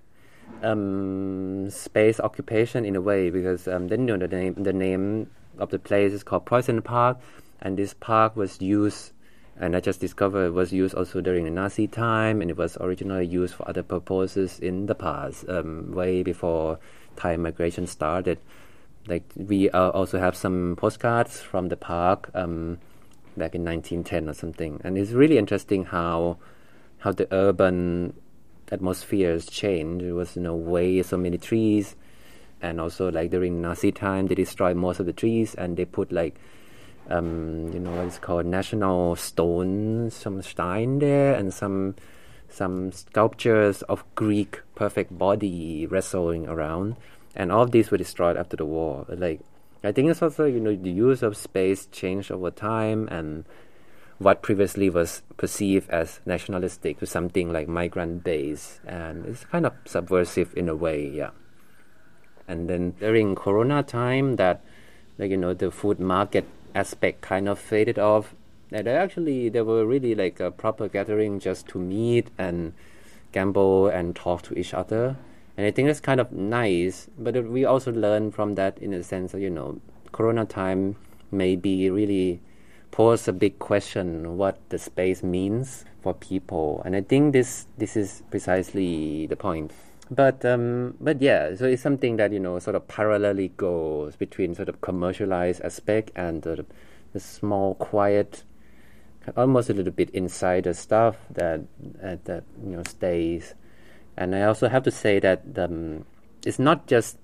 um, 0.62 1.70
space 1.70 2.20
occupation 2.20 2.86
in 2.86 2.95
a 2.95 3.01
way 3.01 3.30
because 3.30 3.68
um, 3.68 3.88
then 3.88 4.08
you 4.08 4.18
know 4.18 4.28
the 4.28 4.36
name 4.36 4.56
the 4.56 4.74
name 4.74 5.30
of 5.58 5.70
the 5.70 5.80
place 5.80 6.14
is 6.14 6.24
called 6.24 6.45
Preußen 6.45 6.84
Park, 6.84 7.18
and 7.62 7.78
this 7.78 7.93
park 7.93 8.36
was 8.36 8.62
used. 8.62 9.12
And 9.60 9.76
I 9.76 9.80
just 9.80 9.99
discovered 9.99 10.47
it 10.47 10.54
was 10.54 10.74
used 10.74 10.95
also 10.95 11.22
during 11.22 11.45
the 11.45 11.51
Nazi 11.51 11.88
time, 11.88 12.41
and 12.41 12.49
it 12.49 12.58
was 12.58 12.78
originally 12.82 13.26
used 13.26 13.54
for 13.54 13.68
other 13.70 13.84
purposes 13.84 14.60
in 14.60 14.88
the 14.88 14.95
past, 14.95 15.47
um, 15.47 15.91
way 15.91 16.24
before 16.24 16.80
Thai 17.16 17.38
migration 17.38 17.86
started. 17.86 18.39
Like 19.08 19.24
we 19.36 19.70
uh, 19.70 19.89
also 19.89 20.20
have 20.20 20.36
some 20.36 20.76
postcards 20.76 21.41
from 21.41 21.70
the 21.70 21.78
park. 21.78 22.32
Um, 22.34 22.80
back 23.38 23.56
in 23.56 23.64
1910 23.64 24.30
or 24.30 24.34
something. 24.34 24.82
And 24.84 24.97
it's 24.97 25.12
really 25.12 25.38
interesting 25.38 25.86
how 25.86 26.38
how 26.99 27.12
the 27.12 27.28
urban 27.34 28.14
atmospheres 28.72 29.45
changed. 29.45 30.06
There 30.06 30.16
was 30.16 30.38
no 30.38 30.56
way 30.56 31.01
so 31.04 31.18
many 31.18 31.38
trees, 31.38 31.95
and 32.62 32.80
also 32.80 33.12
like 33.12 33.32
during 33.32 33.62
Nazi 33.62 33.91
time, 33.91 34.28
they 34.28 34.36
destroyed 34.36 34.78
most 34.78 34.99
of 34.99 35.06
the 35.06 35.14
trees 35.14 35.54
and 35.56 35.76
they 35.76 35.86
put 35.86 36.12
like 36.12 36.36
um, 37.10 37.72
you 37.74 37.80
know 37.80 38.01
it's 38.01 38.20
called? 38.20 38.45
National 38.45 39.16
stones, 39.16 40.16
some 40.16 40.41
stein 40.41 40.99
there, 40.99 41.36
and 41.36 41.54
some 41.54 41.95
some 42.49 42.91
sculptures 42.91 43.82
of 43.84 44.04
Greek 44.16 44.62
perfect 44.76 45.18
body 45.18 45.86
wrestling 45.88 46.47
around, 46.47 46.95
and 47.36 47.51
all 47.51 47.64
of 47.64 47.72
these 47.72 47.91
were 47.91 47.97
destroyed 47.97 48.38
after 48.38 48.56
the 48.56 48.66
war. 48.66 49.06
Like 49.10 49.41
I 49.84 49.91
think 49.91 50.10
it's 50.10 50.22
also 50.22 50.45
you 50.45 50.60
know 50.60 50.76
the 50.76 50.91
use 50.91 51.24
of 51.24 51.36
space 51.36 51.88
changed 51.88 52.32
over 52.32 52.51
time 52.51 53.08
and 53.12 53.45
what 54.20 54.41
previously 54.41 54.89
was 54.89 55.22
perceived 55.36 55.89
as 55.89 56.22
nationalistic 56.26 56.99
to 56.99 57.06
something 57.06 57.51
like 57.51 57.68
migrant 57.68 58.24
based 58.24 58.80
and 58.86 59.26
it's 59.26 59.43
kind 59.45 59.66
of 59.66 59.74
subversive 59.86 60.54
in 60.56 60.70
a 60.70 60.76
way 60.76 61.06
yeah. 61.10 61.32
And 62.47 62.70
then 62.70 62.91
during 62.91 63.36
corona 63.36 63.84
time 63.84 64.38
that 64.38 64.64
like 65.18 65.32
you 65.32 65.38
know 65.38 65.54
the 65.54 65.72
food 65.72 65.99
market 65.99 66.45
aspect 66.76 67.21
kind 67.21 67.47
of 67.47 67.59
faded 67.59 67.99
off 67.99 68.36
and 68.71 68.88
actually 68.88 69.49
there 69.49 69.63
were 69.63 69.86
really 69.86 70.15
like 70.15 70.39
a 70.39 70.49
proper 70.49 70.88
gathering 70.88 71.39
just 71.39 71.67
to 71.67 71.78
meet 71.78 72.30
and 72.38 72.74
gamble 73.32 73.88
and 73.88 74.15
talk 74.15 74.41
to 74.41 74.57
each 74.57 74.74
other 74.74 75.15
and 75.55 75.67
I 75.67 75.71
think 75.71 75.88
that's 75.88 75.99
kind 75.99 76.19
of 76.19 76.32
nice. 76.32 77.07
But 77.17 77.45
we 77.45 77.65
also 77.65 77.91
learn 77.91 78.32
from 78.32 78.55
that 78.55 78.78
in 78.80 78.93
a 78.93 79.03
sense 79.03 79.34
that, 79.34 79.41
you 79.41 79.49
know, 79.49 79.80
Corona 80.11 80.45
time 80.45 80.95
maybe 81.32 81.89
really 81.89 82.39
pose 82.91 83.28
a 83.28 83.34
big 83.34 83.57
question 83.59 84.38
what 84.38 84.57
the 84.69 84.78
space 84.78 85.24
means 85.24 85.86
for 86.01 86.13
people. 86.13 86.82
And 86.86 86.95
I 86.95 87.01
think 87.01 87.34
this 87.34 87.67
this 87.78 87.95
is 87.95 88.24
precisely 88.32 89.28
the 89.28 89.36
point. 89.36 89.71
But 90.14 90.45
um, 90.45 90.95
but 91.01 91.22
yeah, 91.22 91.55
so 91.55 91.66
it's 91.66 91.82
something 91.82 92.18
that 92.18 92.32
you 92.32 92.39
know 92.39 92.59
sort 92.59 92.76
of 92.76 92.88
parallelly 92.88 93.55
goes 93.57 94.16
between 94.16 94.53
sort 94.53 94.70
of 94.70 94.80
commercialized 94.82 95.61
aspect 95.61 96.11
and 96.16 96.43
the, 96.43 96.66
the 97.14 97.20
small, 97.20 97.74
quiet, 97.76 98.43
almost 99.36 99.72
a 99.72 99.74
little 99.74 99.93
bit 99.93 100.11
insider 100.11 100.74
stuff 100.74 101.18
that 101.32 101.61
uh, 102.03 102.18
that 102.26 102.43
you 102.64 102.76
know 102.76 102.84
stays. 102.84 103.55
And 104.16 104.36
I 104.36 104.43
also 104.43 104.70
have 104.70 104.84
to 104.84 104.91
say 104.91 105.20
that 105.20 105.41
um, 105.57 106.05
it's 106.45 106.59
not 106.59 106.86
just 106.86 107.18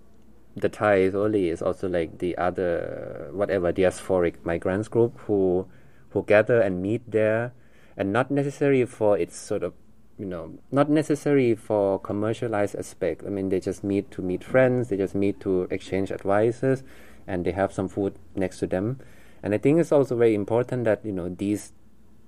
the 0.56 0.70
Thais 0.70 1.14
only; 1.14 1.50
it's 1.50 1.62
also 1.62 1.88
like 1.88 2.18
the 2.18 2.38
other 2.38 3.30
whatever 3.34 3.72
diasporic 3.72 4.44
migrants 4.44 4.88
group 4.88 5.16
who 5.28 5.68
who 6.10 6.24
gather 6.24 6.60
and 6.60 6.82
meet 6.82 7.04
there, 7.06 7.54
and 7.96 8.12
not 8.12 8.32
necessarily 8.32 8.86
for 8.86 9.16
its 9.16 9.38
sort 9.38 9.62
of 9.62 9.74
you 10.20 10.26
know 10.26 10.60
not 10.72 10.90
necessarily 10.90 11.56
for 11.56 11.98
commercialized 12.00 12.76
aspect. 12.76 13.24
I 13.26 13.30
mean, 13.30 13.50
they 13.50 13.60
just 13.60 13.84
meet 13.84 14.12
to 14.12 14.22
meet 14.22 14.44
friends, 14.44 14.90
they 14.90 14.98
just 14.98 15.16
meet 15.16 15.40
to 15.40 15.64
exchange 15.72 16.12
advices, 16.12 16.84
and 17.26 17.46
they 17.46 17.54
have 17.54 17.72
some 17.72 17.88
food 17.88 18.16
next 18.36 18.60
to 18.60 18.68
them. 18.68 19.00
And 19.42 19.54
I 19.54 19.58
think 19.58 19.80
it's 19.80 19.94
also 19.94 20.18
very 20.18 20.36
important 20.36 20.84
that 20.84 21.04
you 21.06 21.14
know 21.14 21.30
these 21.30 21.72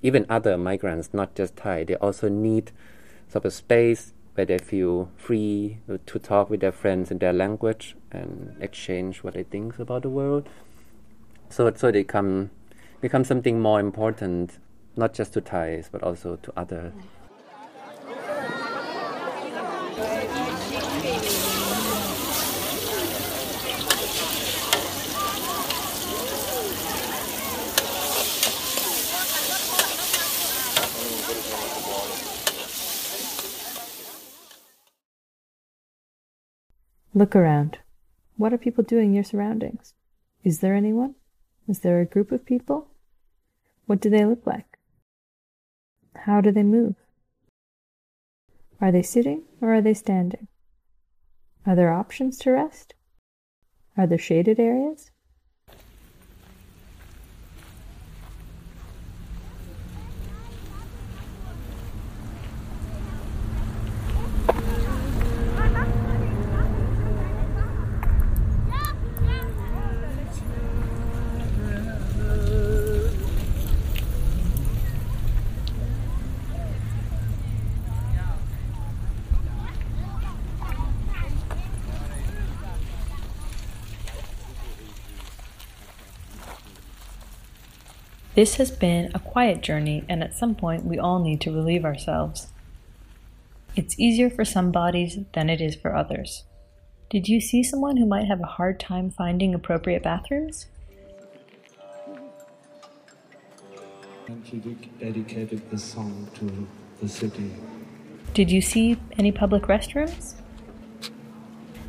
even 0.02 0.26
other 0.30 0.58
migrants, 0.58 1.14
not 1.14 1.36
just 1.36 1.58
Thai, 1.58 1.84
they 1.84 1.96
also 1.96 2.30
need 2.30 2.72
sort 3.28 3.46
of 3.46 3.54
space 3.54 4.14
where 4.34 4.46
they 4.46 4.58
feel 4.58 5.12
free 5.18 5.78
to 6.06 6.20
talk 6.20 6.50
with 6.50 6.62
their 6.62 6.72
friends 6.72 7.12
in 7.12 7.18
their 7.20 7.34
language 7.34 7.96
and 8.12 8.56
exchange 8.62 9.24
what 9.24 9.34
they 9.34 9.44
think 9.44 9.78
about 9.78 10.04
the 10.04 10.10
world. 10.10 10.48
So, 11.50 11.72
so 11.76 11.92
they 11.92 12.06
come 12.06 12.50
become 13.02 13.24
something 13.26 13.60
more 13.60 13.80
important, 13.80 14.60
not 14.96 15.14
just 15.14 15.34
to 15.34 15.42
Thais 15.42 15.89
but 15.92 16.02
also 16.02 16.38
to 16.38 16.54
other 16.56 16.94
Look 37.14 37.36
around. 37.36 37.80
What 38.38 38.53
are 38.53 38.57
people 38.57 38.86
doing 38.86 39.09
in 39.09 39.14
your 39.16 39.26
surroundings? 39.26 39.93
Is 40.45 40.59
there 40.59 40.76
anyone? 40.76 41.16
Is 41.68 41.80
there 41.80 41.99
a 41.99 42.05
group 42.05 42.32
of 42.32 42.45
people? 42.45 42.88
What 43.86 43.99
do 43.99 44.09
they 44.09 44.24
look 44.24 44.47
like? 44.47 44.78
How 46.16 46.39
do 46.39 46.51
they 46.51 46.64
move? 46.64 46.95
Are 48.80 48.93
they 48.93 49.01
sitting 49.01 49.43
or 49.59 49.74
are 49.74 49.82
they 49.82 49.93
standing? 49.93 50.47
Are 51.66 51.76
there 51.76 51.91
options 51.91 52.38
to 52.39 52.51
rest? 52.51 52.93
Are 53.97 54.07
there 54.07 54.18
shaded 54.18 54.59
areas? 54.59 55.11
This 88.42 88.56
has 88.56 88.72
been 88.72 89.12
a 89.14 89.20
quiet 89.20 89.62
journey, 89.62 90.04
and 90.10 90.24
at 90.24 90.34
some 90.34 90.56
point, 90.56 90.84
we 90.84 90.98
all 90.98 91.20
need 91.20 91.42
to 91.42 91.52
relieve 91.52 91.86
ourselves. 91.86 92.48
It's 93.76 94.00
easier 94.00 94.32
for 94.32 94.44
some 94.44 94.72
bodies 94.72 95.20
than 95.36 95.48
it 95.48 95.62
is 95.62 95.76
for 95.76 95.96
others. 95.96 96.44
Did 97.12 97.28
you 97.28 97.39
see 97.39 97.62
someone 97.62 97.98
who 97.98 98.06
might 98.08 98.26
have 98.26 98.39
a 98.42 98.48
hard 98.58 98.80
time 98.80 99.12
finding 99.12 99.54
appropriate 99.54 100.02
bathrooms? 100.02 100.66
And 104.26 104.89
dedicated 105.00 105.70
the 105.70 105.78
song 105.78 106.28
to 106.39 106.68
the 107.00 107.08
city. 107.08 107.52
Did 108.34 108.50
you 108.50 108.62
see 108.62 108.98
any 109.20 109.32
public 109.32 109.68
restrooms? 109.68 110.34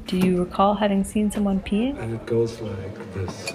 Do 0.06 0.18
you 0.18 0.40
recall 0.40 0.74
having 0.74 1.02
seen 1.02 1.30
someone 1.30 1.60
peeing? 1.60 1.98
And 1.98 2.12
it 2.12 2.26
goes 2.26 2.60
like 2.60 3.14
this. 3.14 3.54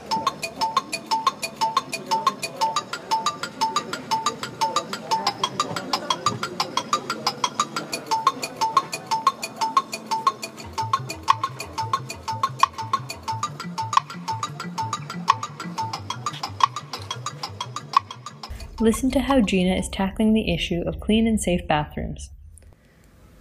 Listen 18.79 19.09
to 19.09 19.21
how 19.21 19.41
Gina 19.41 19.75
is 19.75 19.89
tackling 19.89 20.33
the 20.33 20.53
issue 20.53 20.83
of 20.85 20.99
clean 20.99 21.25
and 21.25 21.41
safe 21.41 21.67
bathrooms. 21.67 22.29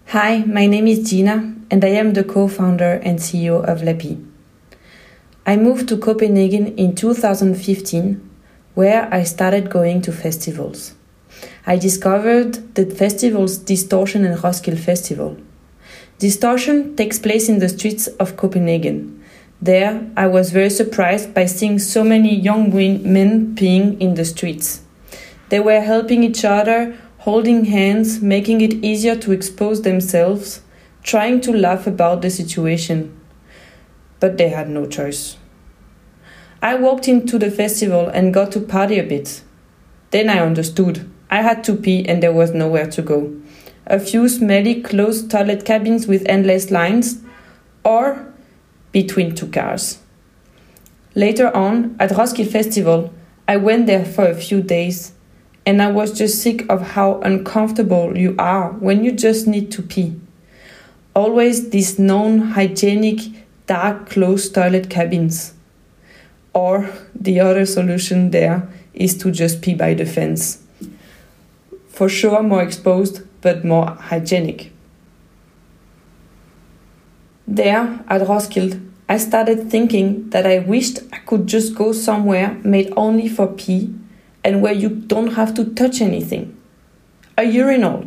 Hi, 0.07 0.39
my 0.39 0.67
name 0.67 0.87
is 0.87 1.11
Gina, 1.11 1.55
and 1.71 1.85
I 1.85 1.89
am 1.89 2.15
the 2.15 2.25
co 2.25 2.49
founder 2.49 2.95
and 3.05 3.19
CEO 3.19 3.63
of 3.63 3.83
Lapee. 3.83 4.25
I 5.45 5.57
moved 5.57 5.91
to 5.91 5.99
Copenhagen 5.99 6.75
in 6.79 6.95
2015, 6.95 8.31
where 8.73 9.13
I 9.13 9.25
started 9.25 9.69
going 9.69 10.01
to 10.03 10.13
festivals. 10.13 10.95
I 11.67 11.77
discovered 11.77 12.75
the 12.75 12.87
festivals 12.87 13.59
Distortion 13.59 14.25
and 14.25 14.43
Roskilde 14.43 14.81
Festival. 14.81 15.37
Distortion 16.19 16.97
takes 16.97 17.19
place 17.19 17.51
in 17.51 17.59
the 17.59 17.69
streets 17.69 18.07
of 18.07 18.39
Copenhagen. 18.39 19.23
There, 19.61 20.11
I 20.17 20.29
was 20.29 20.51
very 20.51 20.71
surprised 20.71 21.35
by 21.35 21.45
seeing 21.45 21.79
so 21.79 22.03
many 22.05 22.35
young 22.35 22.71
men 22.75 23.55
peeing 23.55 24.01
in 24.01 24.15
the 24.15 24.25
streets. 24.25 24.81
They 25.49 25.61
were 25.61 25.81
helping 25.81 26.25
each 26.25 26.45
other, 26.45 26.97
holding 27.19 27.67
hands, 27.67 28.21
making 28.21 28.61
it 28.61 28.75
easier 28.85 29.17
to 29.17 29.33
expose 29.33 29.83
themselves, 29.83 30.63
trying 31.03 31.41
to 31.43 31.53
laugh 31.53 31.87
about 31.87 32.23
the 32.23 32.31
situation. 32.31 33.19
But 34.19 34.39
they 34.39 34.49
had 34.49 34.69
no 34.69 34.87
choice. 34.87 35.37
I 36.63 36.75
walked 36.75 37.07
into 37.07 37.39
the 37.39 37.51
festival 37.51 38.09
and 38.09 38.35
got 38.35 38.51
to 38.53 38.61
party 38.61 38.99
a 38.99 39.05
bit. 39.05 39.43
Then 40.11 40.29
I 40.29 40.41
understood. 40.41 41.09
I 41.31 41.43
had 41.43 41.63
to 41.65 41.77
pee 41.77 42.05
and 42.09 42.23
there 42.23 42.33
was 42.33 42.53
nowhere 42.53 42.87
to 42.87 43.03
go. 43.03 43.37
A 43.87 44.01
few 44.01 44.29
smelly 44.29 44.83
closed 44.83 45.31
toilet 45.31 45.65
cabins 45.65 46.09
with 46.09 46.27
endless 46.27 46.71
lines, 46.73 47.23
or 47.85 48.33
between 48.91 49.35
two 49.35 49.47
cars. 49.49 49.99
Later 51.15 51.55
on, 51.55 51.95
at 52.01 52.11
Roskilde 52.11 52.51
Festival, 52.51 53.13
I 53.47 53.59
went 53.59 53.87
there 53.87 54.05
for 54.05 54.27
a 54.27 54.35
few 54.35 54.61
days 54.61 55.13
and 55.67 55.83
I 55.83 55.91
was 55.91 56.17
just 56.17 56.41
sick 56.41 56.65
of 56.71 56.81
how 56.93 57.21
uncomfortable 57.23 58.17
you 58.17 58.37
are 58.39 58.71
when 58.75 59.03
you 59.03 59.11
just 59.11 59.49
need 59.49 59.73
to 59.73 59.83
pee. 59.83 60.15
Always 61.15 61.71
these 61.71 61.99
non 61.99 62.39
hygienic, 62.39 63.21
dark, 63.67 64.09
closed 64.09 64.55
toilet 64.55 64.89
cabins. 64.89 65.55
Or 66.55 66.89
the 67.15 67.41
other 67.41 67.67
solution 67.67 68.31
there 68.31 68.69
is 68.95 69.19
to 69.19 69.33
just 69.33 69.61
pee 69.61 69.75
by 69.75 69.95
the 69.95 70.07
fence. 70.07 70.63
For 71.89 72.09
sure, 72.09 72.43
more 72.43 72.63
exposed, 72.63 73.23
but 73.41 73.65
more 73.65 73.87
hygienic. 73.87 74.73
There, 77.49 78.05
at 78.09 78.27
Roskilde, 78.27 78.81
I 79.09 79.19
started 79.19 79.71
thinking 79.71 80.31
that 80.31 80.47
I 80.47 80.61
wished 80.61 81.01
I 81.13 81.19
could 81.19 81.47
just 81.47 81.75
go 81.75 81.93
somewhere 81.93 82.59
made 82.63 82.93
only 82.97 83.29
for 83.29 83.47
pee 83.47 83.95
and 84.47 84.63
where 84.63 84.73
you 84.73 84.89
don't 84.89 85.33
have 85.33 85.55
to 85.55 85.65
touch 85.75 86.01
anything. 86.01 86.57
A 87.37 87.43
urinal. 87.43 88.07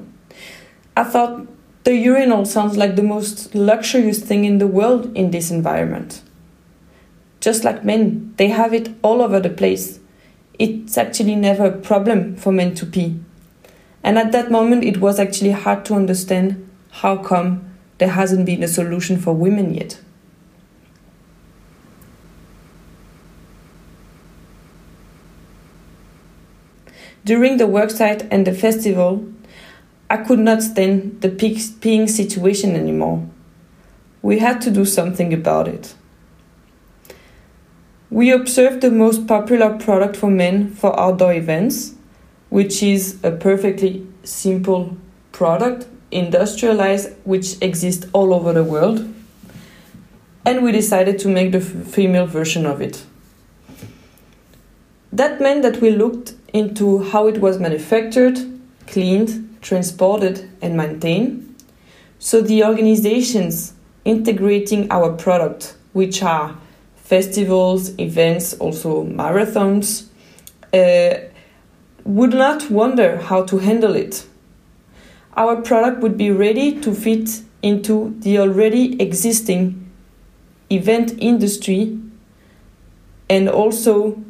I 0.95 1.03
thought 1.03 1.45
the 1.83 1.93
urinal 1.93 2.45
sounds 2.45 2.77
like 2.77 2.95
the 2.95 3.03
most 3.03 3.53
luxurious 3.53 4.21
thing 4.21 4.45
in 4.45 4.57
the 4.57 4.65
world 4.65 5.13
in 5.17 5.31
this 5.31 5.51
environment. 5.51 6.21
Just 7.41 7.65
like 7.65 7.83
men, 7.83 8.33
they 8.37 8.47
have 8.47 8.73
it 8.73 8.89
all 9.01 9.21
over 9.21 9.41
the 9.41 9.49
place. 9.49 9.99
It's 10.57 10.97
actually 10.97 11.35
never 11.35 11.65
a 11.65 11.77
problem 11.77 12.37
for 12.37 12.53
men 12.53 12.73
to 12.75 12.85
pee. 12.85 13.19
And 14.01 14.17
at 14.17 14.31
that 14.31 14.49
moment, 14.49 14.85
it 14.85 15.01
was 15.01 15.19
actually 15.19 15.51
hard 15.51 15.83
to 15.85 15.93
understand 15.93 16.69
how 16.89 17.17
come 17.17 17.69
there 17.97 18.11
hasn't 18.11 18.45
been 18.45 18.63
a 18.63 18.67
solution 18.69 19.19
for 19.19 19.33
women 19.33 19.73
yet. 19.73 19.99
During 27.29 27.57
the 27.57 27.65
worksite 27.65 28.27
and 28.31 28.47
the 28.47 28.55
festival, 28.55 29.23
I 30.09 30.17
could 30.17 30.39
not 30.39 30.63
stand 30.63 31.21
the 31.21 31.29
peeing 31.29 32.09
situation 32.09 32.75
anymore. 32.75 33.23
We 34.23 34.39
had 34.39 34.61
to 34.61 34.71
do 34.71 34.83
something 34.83 35.31
about 35.31 35.67
it. 35.67 35.93
We 38.09 38.31
observed 38.31 38.81
the 38.81 38.89
most 38.89 39.27
popular 39.27 39.77
product 39.77 40.17
for 40.17 40.31
men 40.31 40.73
for 40.73 40.99
outdoor 40.99 41.31
events, 41.35 41.93
which 42.49 42.81
is 42.81 43.19
a 43.21 43.29
perfectly 43.29 44.07
simple 44.23 44.97
product, 45.31 45.85
industrialized, 46.09 47.11
which 47.25 47.61
exists 47.61 48.07
all 48.11 48.33
over 48.33 48.53
the 48.53 48.63
world. 48.63 49.07
And 50.47 50.63
we 50.63 50.71
decided 50.71 51.19
to 51.19 51.27
make 51.27 51.51
the 51.51 51.61
female 51.61 52.25
version 52.25 52.65
of 52.65 52.81
it. 52.81 53.05
That 55.13 55.39
meant 55.39 55.61
that 55.61 55.79
we 55.79 55.91
looked 55.91 56.33
into 56.53 57.03
how 57.03 57.27
it 57.27 57.39
was 57.39 57.59
manufactured, 57.59 58.39
cleaned, 58.87 59.57
transported, 59.61 60.49
and 60.61 60.75
maintained. 60.75 61.55
So 62.19 62.41
the 62.41 62.63
organizations 62.63 63.73
integrating 64.05 64.91
our 64.91 65.13
product, 65.13 65.75
which 65.93 66.23
are 66.23 66.57
festivals, 66.95 67.97
events, 67.99 68.53
also 68.55 69.03
marathons, 69.03 70.07
uh, 70.73 71.19
would 72.03 72.33
not 72.33 72.69
wonder 72.69 73.17
how 73.17 73.43
to 73.45 73.57
handle 73.59 73.95
it. 73.95 74.25
Our 75.35 75.61
product 75.61 76.01
would 76.01 76.17
be 76.17 76.31
ready 76.31 76.79
to 76.81 76.93
fit 76.93 77.41
into 77.61 78.15
the 78.19 78.39
already 78.39 79.01
existing 79.01 79.89
event 80.69 81.13
industry 81.19 81.99
and 83.29 83.49
also 83.49 84.23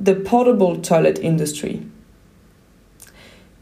the 0.00 0.14
portable 0.14 0.80
toilet 0.80 1.18
industry. 1.18 1.86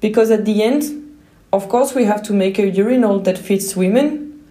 Because 0.01 0.31
at 0.31 0.45
the 0.45 0.63
end, 0.63 1.19
of 1.53 1.69
course, 1.69 1.95
we 1.95 2.05
have 2.05 2.23
to 2.25 2.33
make 2.33 2.59
a 2.59 2.69
urinal 2.69 3.19
that 3.21 3.37
fits 3.37 3.75
women, 3.75 4.45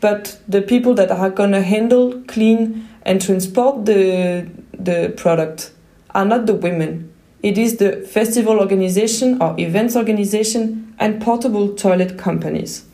but 0.00 0.38
the 0.46 0.62
people 0.62 0.94
that 0.94 1.10
are 1.10 1.30
gonna 1.30 1.62
handle, 1.62 2.22
clean, 2.28 2.88
and 3.02 3.20
transport 3.20 3.84
the, 3.86 4.48
the 4.72 5.12
product 5.16 5.72
are 6.14 6.24
not 6.24 6.46
the 6.46 6.54
women. 6.54 7.12
It 7.42 7.58
is 7.58 7.78
the 7.78 7.96
festival 8.02 8.60
organization 8.60 9.42
or 9.42 9.58
events 9.58 9.96
organization 9.96 10.94
and 10.98 11.20
portable 11.20 11.74
toilet 11.74 12.16
companies. 12.16 12.84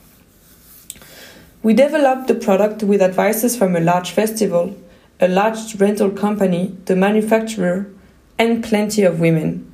We 1.63 1.75
developed 1.75 2.29
the 2.29 2.35
product 2.35 2.83
with 2.83 3.03
advices 3.03 3.57
from 3.57 3.77
a 3.77 3.81
large 3.81 4.11
festival, 4.13 4.75
a 5.21 5.29
large 5.29 5.75
rental 5.75 6.11
company, 6.11 6.77
the 6.87 6.97
manufacturer, 6.97 7.91
and 8.39 8.63
plenty 8.63 9.03
of 9.03 9.21
women. 9.21 9.65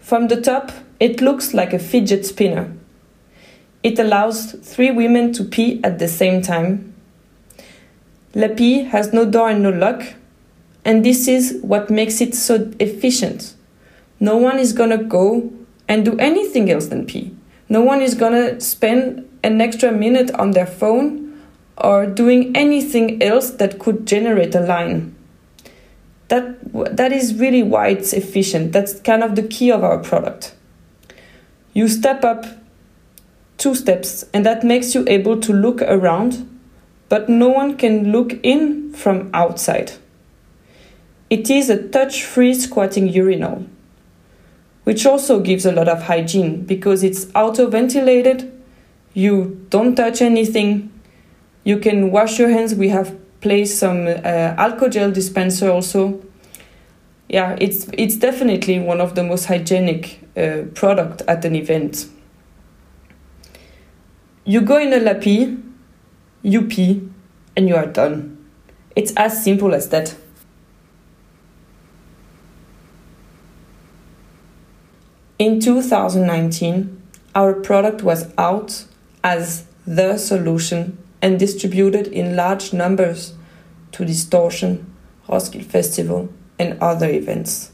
From 0.00 0.28
the 0.28 0.40
top, 0.40 0.72
it 1.00 1.20
looks 1.20 1.52
like 1.52 1.72
a 1.72 1.78
fidget 1.78 2.24
spinner. 2.26 2.72
It 3.82 3.98
allows 3.98 4.52
three 4.52 4.90
women 4.90 5.32
to 5.34 5.44
pee 5.44 5.80
at 5.84 5.98
the 5.98 6.08
same 6.08 6.42
time. 6.42 6.94
Lapee 8.34 8.86
has 8.86 9.12
no 9.12 9.24
door 9.24 9.50
and 9.50 9.62
no 9.62 9.70
lock, 9.70 10.02
and 10.84 11.04
this 11.04 11.28
is 11.28 11.58
what 11.62 11.90
makes 11.90 12.20
it 12.20 12.34
so 12.34 12.70
efficient. 12.80 13.54
No 14.20 14.36
one 14.36 14.58
is 14.58 14.72
gonna 14.72 15.02
go 15.02 15.52
and 15.88 16.04
do 16.04 16.16
anything 16.18 16.70
else 16.70 16.86
than 16.86 17.06
pee. 17.06 17.34
No 17.68 17.82
one 17.82 18.00
is 18.00 18.14
gonna 18.14 18.60
spend 18.60 19.28
an 19.44 19.60
extra 19.60 19.92
minute 19.92 20.30
on 20.32 20.52
their 20.52 20.66
phone 20.66 21.40
or 21.76 22.06
doing 22.06 22.56
anything 22.56 23.22
else 23.22 23.50
that 23.50 23.78
could 23.78 24.06
generate 24.06 24.54
a 24.54 24.60
line. 24.60 25.14
That, 26.28 26.96
that 26.96 27.12
is 27.12 27.34
really 27.34 27.62
why 27.62 27.88
it's 27.88 28.12
efficient. 28.12 28.72
That's 28.72 29.00
kind 29.00 29.22
of 29.22 29.34
the 29.34 29.42
key 29.42 29.70
of 29.70 29.82
our 29.82 29.98
product. 29.98 30.54
You 31.72 31.88
step 31.88 32.24
up 32.24 32.44
two 33.56 33.74
steps, 33.74 34.24
and 34.34 34.44
that 34.44 34.62
makes 34.62 34.94
you 34.94 35.04
able 35.08 35.40
to 35.40 35.52
look 35.52 35.82
around, 35.82 36.48
but 37.08 37.28
no 37.28 37.48
one 37.48 37.76
can 37.76 38.12
look 38.12 38.34
in 38.42 38.92
from 38.92 39.30
outside. 39.32 39.92
It 41.30 41.50
is 41.50 41.70
a 41.70 41.88
touch 41.88 42.24
free 42.24 42.54
squatting 42.54 43.08
urinal 43.08 43.66
which 44.88 45.04
also 45.04 45.38
gives 45.38 45.66
a 45.66 45.72
lot 45.72 45.86
of 45.86 46.04
hygiene 46.04 46.64
because 46.64 47.04
it's 47.04 47.26
auto 47.34 47.66
ventilated. 47.68 48.50
You 49.12 49.66
don't 49.68 49.94
touch 49.94 50.22
anything. 50.22 50.90
You 51.62 51.76
can 51.76 52.10
wash 52.10 52.38
your 52.38 52.48
hands. 52.48 52.74
We 52.74 52.88
have 52.88 53.14
placed 53.40 53.78
some 53.78 54.06
uh, 54.06 54.54
alcohol 54.56 54.88
gel 54.88 55.10
dispenser 55.10 55.70
also. 55.70 56.22
Yeah, 57.28 57.56
it's 57.60 57.88
it's 57.92 58.16
definitely 58.16 58.78
one 58.78 59.00
of 59.00 59.14
the 59.14 59.22
most 59.22 59.44
hygienic 59.46 60.20
uh, 60.36 60.62
product 60.74 61.22
at 61.28 61.44
an 61.44 61.54
event. 61.54 62.08
You 64.44 64.62
go 64.62 64.78
in 64.78 64.92
a 64.94 64.98
Lapee, 64.98 65.62
you 66.42 66.62
pee, 66.62 67.06
and 67.56 67.68
you 67.68 67.76
are 67.76 67.86
done. 67.86 68.38
It's 68.96 69.12
as 69.16 69.44
simple 69.44 69.74
as 69.74 69.90
that. 69.90 70.16
In 75.38 75.60
2019, 75.60 77.02
our 77.34 77.52
product 77.52 78.02
was 78.02 78.32
out 78.36 78.84
as 79.22 79.66
the 79.86 80.16
solution 80.16 80.98
and 81.20 81.38
distributed 81.38 82.06
in 82.08 82.36
large 82.36 82.72
numbers 82.72 83.34
to 83.92 84.04
Distortion, 84.04 84.94
Roskilde 85.28 85.66
Festival, 85.66 86.28
and 86.58 86.78
other 86.80 87.08
events. 87.08 87.72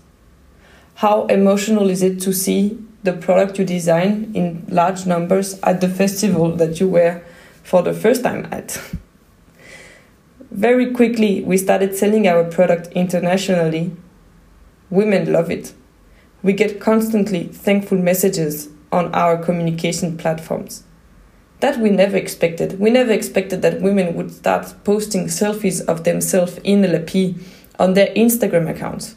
How 0.96 1.26
emotional 1.26 1.90
is 1.90 2.02
it 2.02 2.20
to 2.20 2.32
see 2.32 2.78
the 3.02 3.12
product 3.12 3.58
you 3.58 3.64
design 3.64 4.30
in 4.34 4.64
large 4.68 5.06
numbers 5.06 5.58
at 5.62 5.80
the 5.80 5.88
festival 5.88 6.54
that 6.56 6.80
you 6.80 6.88
were 6.88 7.22
for 7.62 7.82
the 7.82 7.92
first 7.92 8.22
time 8.22 8.46
at? 8.50 8.80
Very 10.50 10.92
quickly, 10.92 11.42
we 11.42 11.56
started 11.58 11.96
selling 11.96 12.28
our 12.28 12.44
product 12.44 12.86
internationally. 12.92 13.94
Women 14.90 15.32
love 15.32 15.50
it 15.50 15.74
we 16.44 16.52
get 16.52 16.78
constantly 16.78 17.44
thankful 17.46 17.96
messages 17.96 18.68
on 18.92 19.12
our 19.14 19.42
communication 19.42 20.16
platforms. 20.18 20.84
That 21.60 21.78
we 21.78 21.90
never 21.90 22.16
expected. 22.16 22.78
We 22.78 22.90
never 22.90 23.12
expected 23.12 23.62
that 23.62 23.80
women 23.80 24.14
would 24.14 24.32
start 24.32 24.74
posting 24.84 25.26
selfies 25.26 25.84
of 25.86 26.04
themselves 26.04 26.58
in 26.64 26.82
Lapee 26.82 27.40
on 27.78 27.94
their 27.94 28.08
Instagram 28.08 28.68
accounts. 28.68 29.16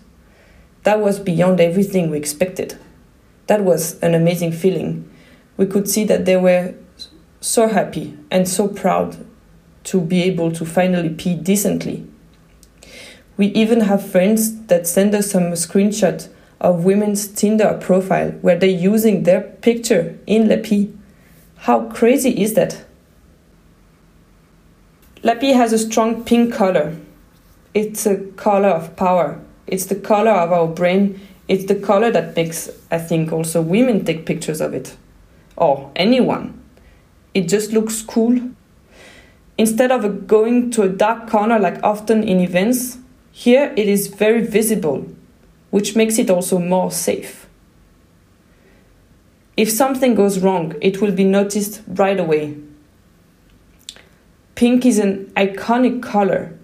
That 0.83 0.99
was 0.99 1.19
beyond 1.19 1.59
everything 1.59 2.09
we 2.09 2.17
expected. 2.17 2.77
That 3.47 3.63
was 3.63 3.99
an 3.99 4.13
amazing 4.13 4.53
feeling. 4.53 5.09
We 5.57 5.65
could 5.65 5.89
see 5.89 6.03
that 6.05 6.25
they 6.25 6.37
were 6.37 6.75
so 7.41 7.67
happy 7.67 8.17
and 8.31 8.47
so 8.47 8.67
proud 8.67 9.25
to 9.85 10.01
be 10.01 10.23
able 10.23 10.51
to 10.51 10.65
finally 10.65 11.09
pee 11.09 11.35
decently. 11.35 12.07
We 13.37 13.47
even 13.47 13.81
have 13.81 14.09
friends 14.09 14.65
that 14.65 14.87
send 14.87 15.13
us 15.13 15.31
some 15.31 15.51
screenshot 15.53 16.27
of 16.59 16.85
women's 16.85 17.27
Tinder 17.27 17.77
profile 17.79 18.31
where 18.41 18.57
they're 18.57 18.69
using 18.69 19.23
their 19.23 19.41
picture 19.41 20.17
in 20.25 20.47
Lapee. 20.47 20.96
How 21.67 21.89
crazy 21.89 22.29
is 22.41 22.53
that? 22.53 22.85
Lapee 25.21 25.53
has 25.53 25.73
a 25.73 25.77
strong 25.77 26.23
pink 26.23 26.53
color. 26.53 26.95
It's 27.73 28.05
a 28.05 28.19
color 28.37 28.69
of 28.69 28.95
power. 28.95 29.41
It's 29.67 29.87
the 29.87 29.95
color 29.95 30.31
of 30.31 30.53
our 30.53 30.67
brain. 30.67 31.19
It's 31.49 31.65
the 31.65 31.75
color 31.75 32.09
that 32.09 32.37
makes, 32.37 32.69
I 32.89 32.99
think, 32.99 33.33
also 33.33 33.61
women 33.61 34.05
take 34.05 34.25
pictures 34.25 34.61
of 34.61 34.73
it. 34.73 34.95
Or 35.57 35.91
anyone. 35.97 36.57
It 37.33 37.49
just 37.49 37.73
looks 37.73 38.01
cool. 38.01 38.39
Instead 39.57 39.91
of 39.91 40.25
going 40.25 40.71
to 40.71 40.83
a 40.83 40.89
dark 40.89 41.29
corner 41.29 41.59
like 41.59 41.83
often 41.83 42.23
in 42.23 42.39
events, 42.39 42.97
here 43.33 43.73
it 43.75 43.89
is 43.89 44.07
very 44.07 44.41
visible 44.41 45.05
which 45.71 45.97
makes 45.97 46.17
it 46.17 46.29
also 46.29 46.59
more 46.59 46.91
safe. 46.91 47.46
If 49.57 49.71
something 49.71 50.13
goes 50.13 50.39
wrong, 50.39 50.75
it 50.81 51.01
will 51.01 51.11
be 51.11 51.23
noticed 51.23 51.81
right 51.87 52.19
away. 52.19 52.57
Pink 54.53 54.85
is 54.85 54.99
an 54.99 55.31
iconic 55.35 56.01
color 56.03 56.57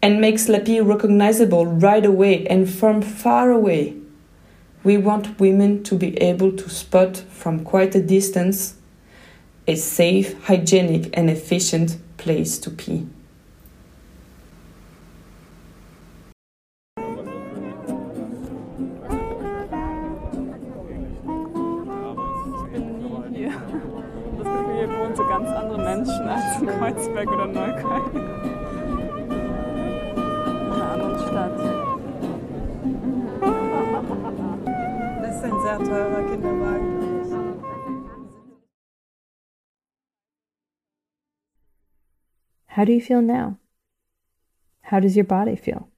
and 0.00 0.20
makes 0.20 0.46
Lapee 0.46 0.80
recognizable 0.80 1.66
right 1.66 2.06
away 2.06 2.46
and 2.46 2.70
from 2.70 3.02
far 3.02 3.50
away. 3.50 3.96
We 4.84 4.96
want 4.96 5.40
women 5.40 5.82
to 5.82 5.96
be 5.96 6.16
able 6.18 6.52
to 6.52 6.70
spot 6.70 7.16
from 7.16 7.64
quite 7.64 7.94
a 7.96 8.02
distance 8.02 8.76
a 9.68 9.74
safe, 9.74 10.40
hygienic, 10.44 11.10
and 11.12 11.28
efficient 11.28 11.96
place 12.18 12.56
to 12.58 12.70
pee. 12.70 13.04
Kreuzberg 27.16 27.28
oder 27.32 27.46
Neukölln. 27.46 28.16
In 30.66 30.72
einer 30.72 30.90
anderen 30.92 31.18
Stadt. 31.18 31.58
Das 35.22 35.36
ist 35.36 35.44
ein 35.44 35.60
sehr 35.62 35.78
teurer 35.78 36.22
Kinderwagen. 36.28 36.96
How 42.68 42.84
do 42.84 42.92
you 42.92 43.00
feel 43.00 43.22
now? 43.22 43.56
How 44.82 45.00
does 45.00 45.16
your 45.16 45.24
body 45.24 45.56
feel? 45.56 45.88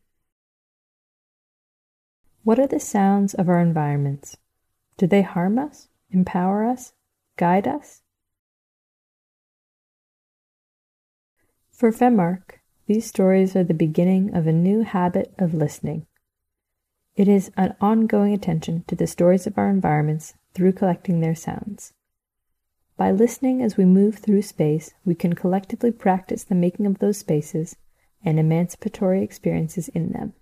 What 2.44 2.60
are 2.60 2.68
the 2.68 2.78
sounds 2.78 3.34
of 3.34 3.48
our 3.48 3.58
environments? 3.58 4.38
Do 4.96 5.08
they 5.08 5.22
harm 5.22 5.58
us, 5.58 5.88
empower 6.10 6.64
us, 6.64 6.94
guide 7.36 7.66
us? 7.66 8.04
For 11.78 11.92
Femark, 11.92 12.58
these 12.88 13.06
stories 13.06 13.54
are 13.54 13.62
the 13.62 13.72
beginning 13.72 14.34
of 14.34 14.48
a 14.48 14.52
new 14.52 14.82
habit 14.82 15.32
of 15.38 15.54
listening. 15.54 16.08
It 17.14 17.28
is 17.28 17.52
an 17.56 17.76
ongoing 17.80 18.34
attention 18.34 18.82
to 18.88 18.96
the 18.96 19.06
stories 19.06 19.46
of 19.46 19.56
our 19.56 19.70
environments 19.70 20.34
through 20.54 20.72
collecting 20.72 21.20
their 21.20 21.36
sounds. 21.36 21.92
By 22.96 23.12
listening 23.12 23.62
as 23.62 23.76
we 23.76 23.84
move 23.84 24.16
through 24.16 24.42
space, 24.42 24.92
we 25.04 25.14
can 25.14 25.34
collectively 25.34 25.92
practice 25.92 26.42
the 26.42 26.56
making 26.56 26.84
of 26.84 26.98
those 26.98 27.18
spaces 27.18 27.76
and 28.24 28.40
emancipatory 28.40 29.22
experiences 29.22 29.86
in 29.90 30.10
them. 30.10 30.32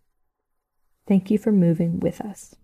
Thank 1.07 1.31
you 1.31 1.37
for 1.37 1.53
moving 1.53 2.01
with 2.01 2.23
us. 2.23 2.55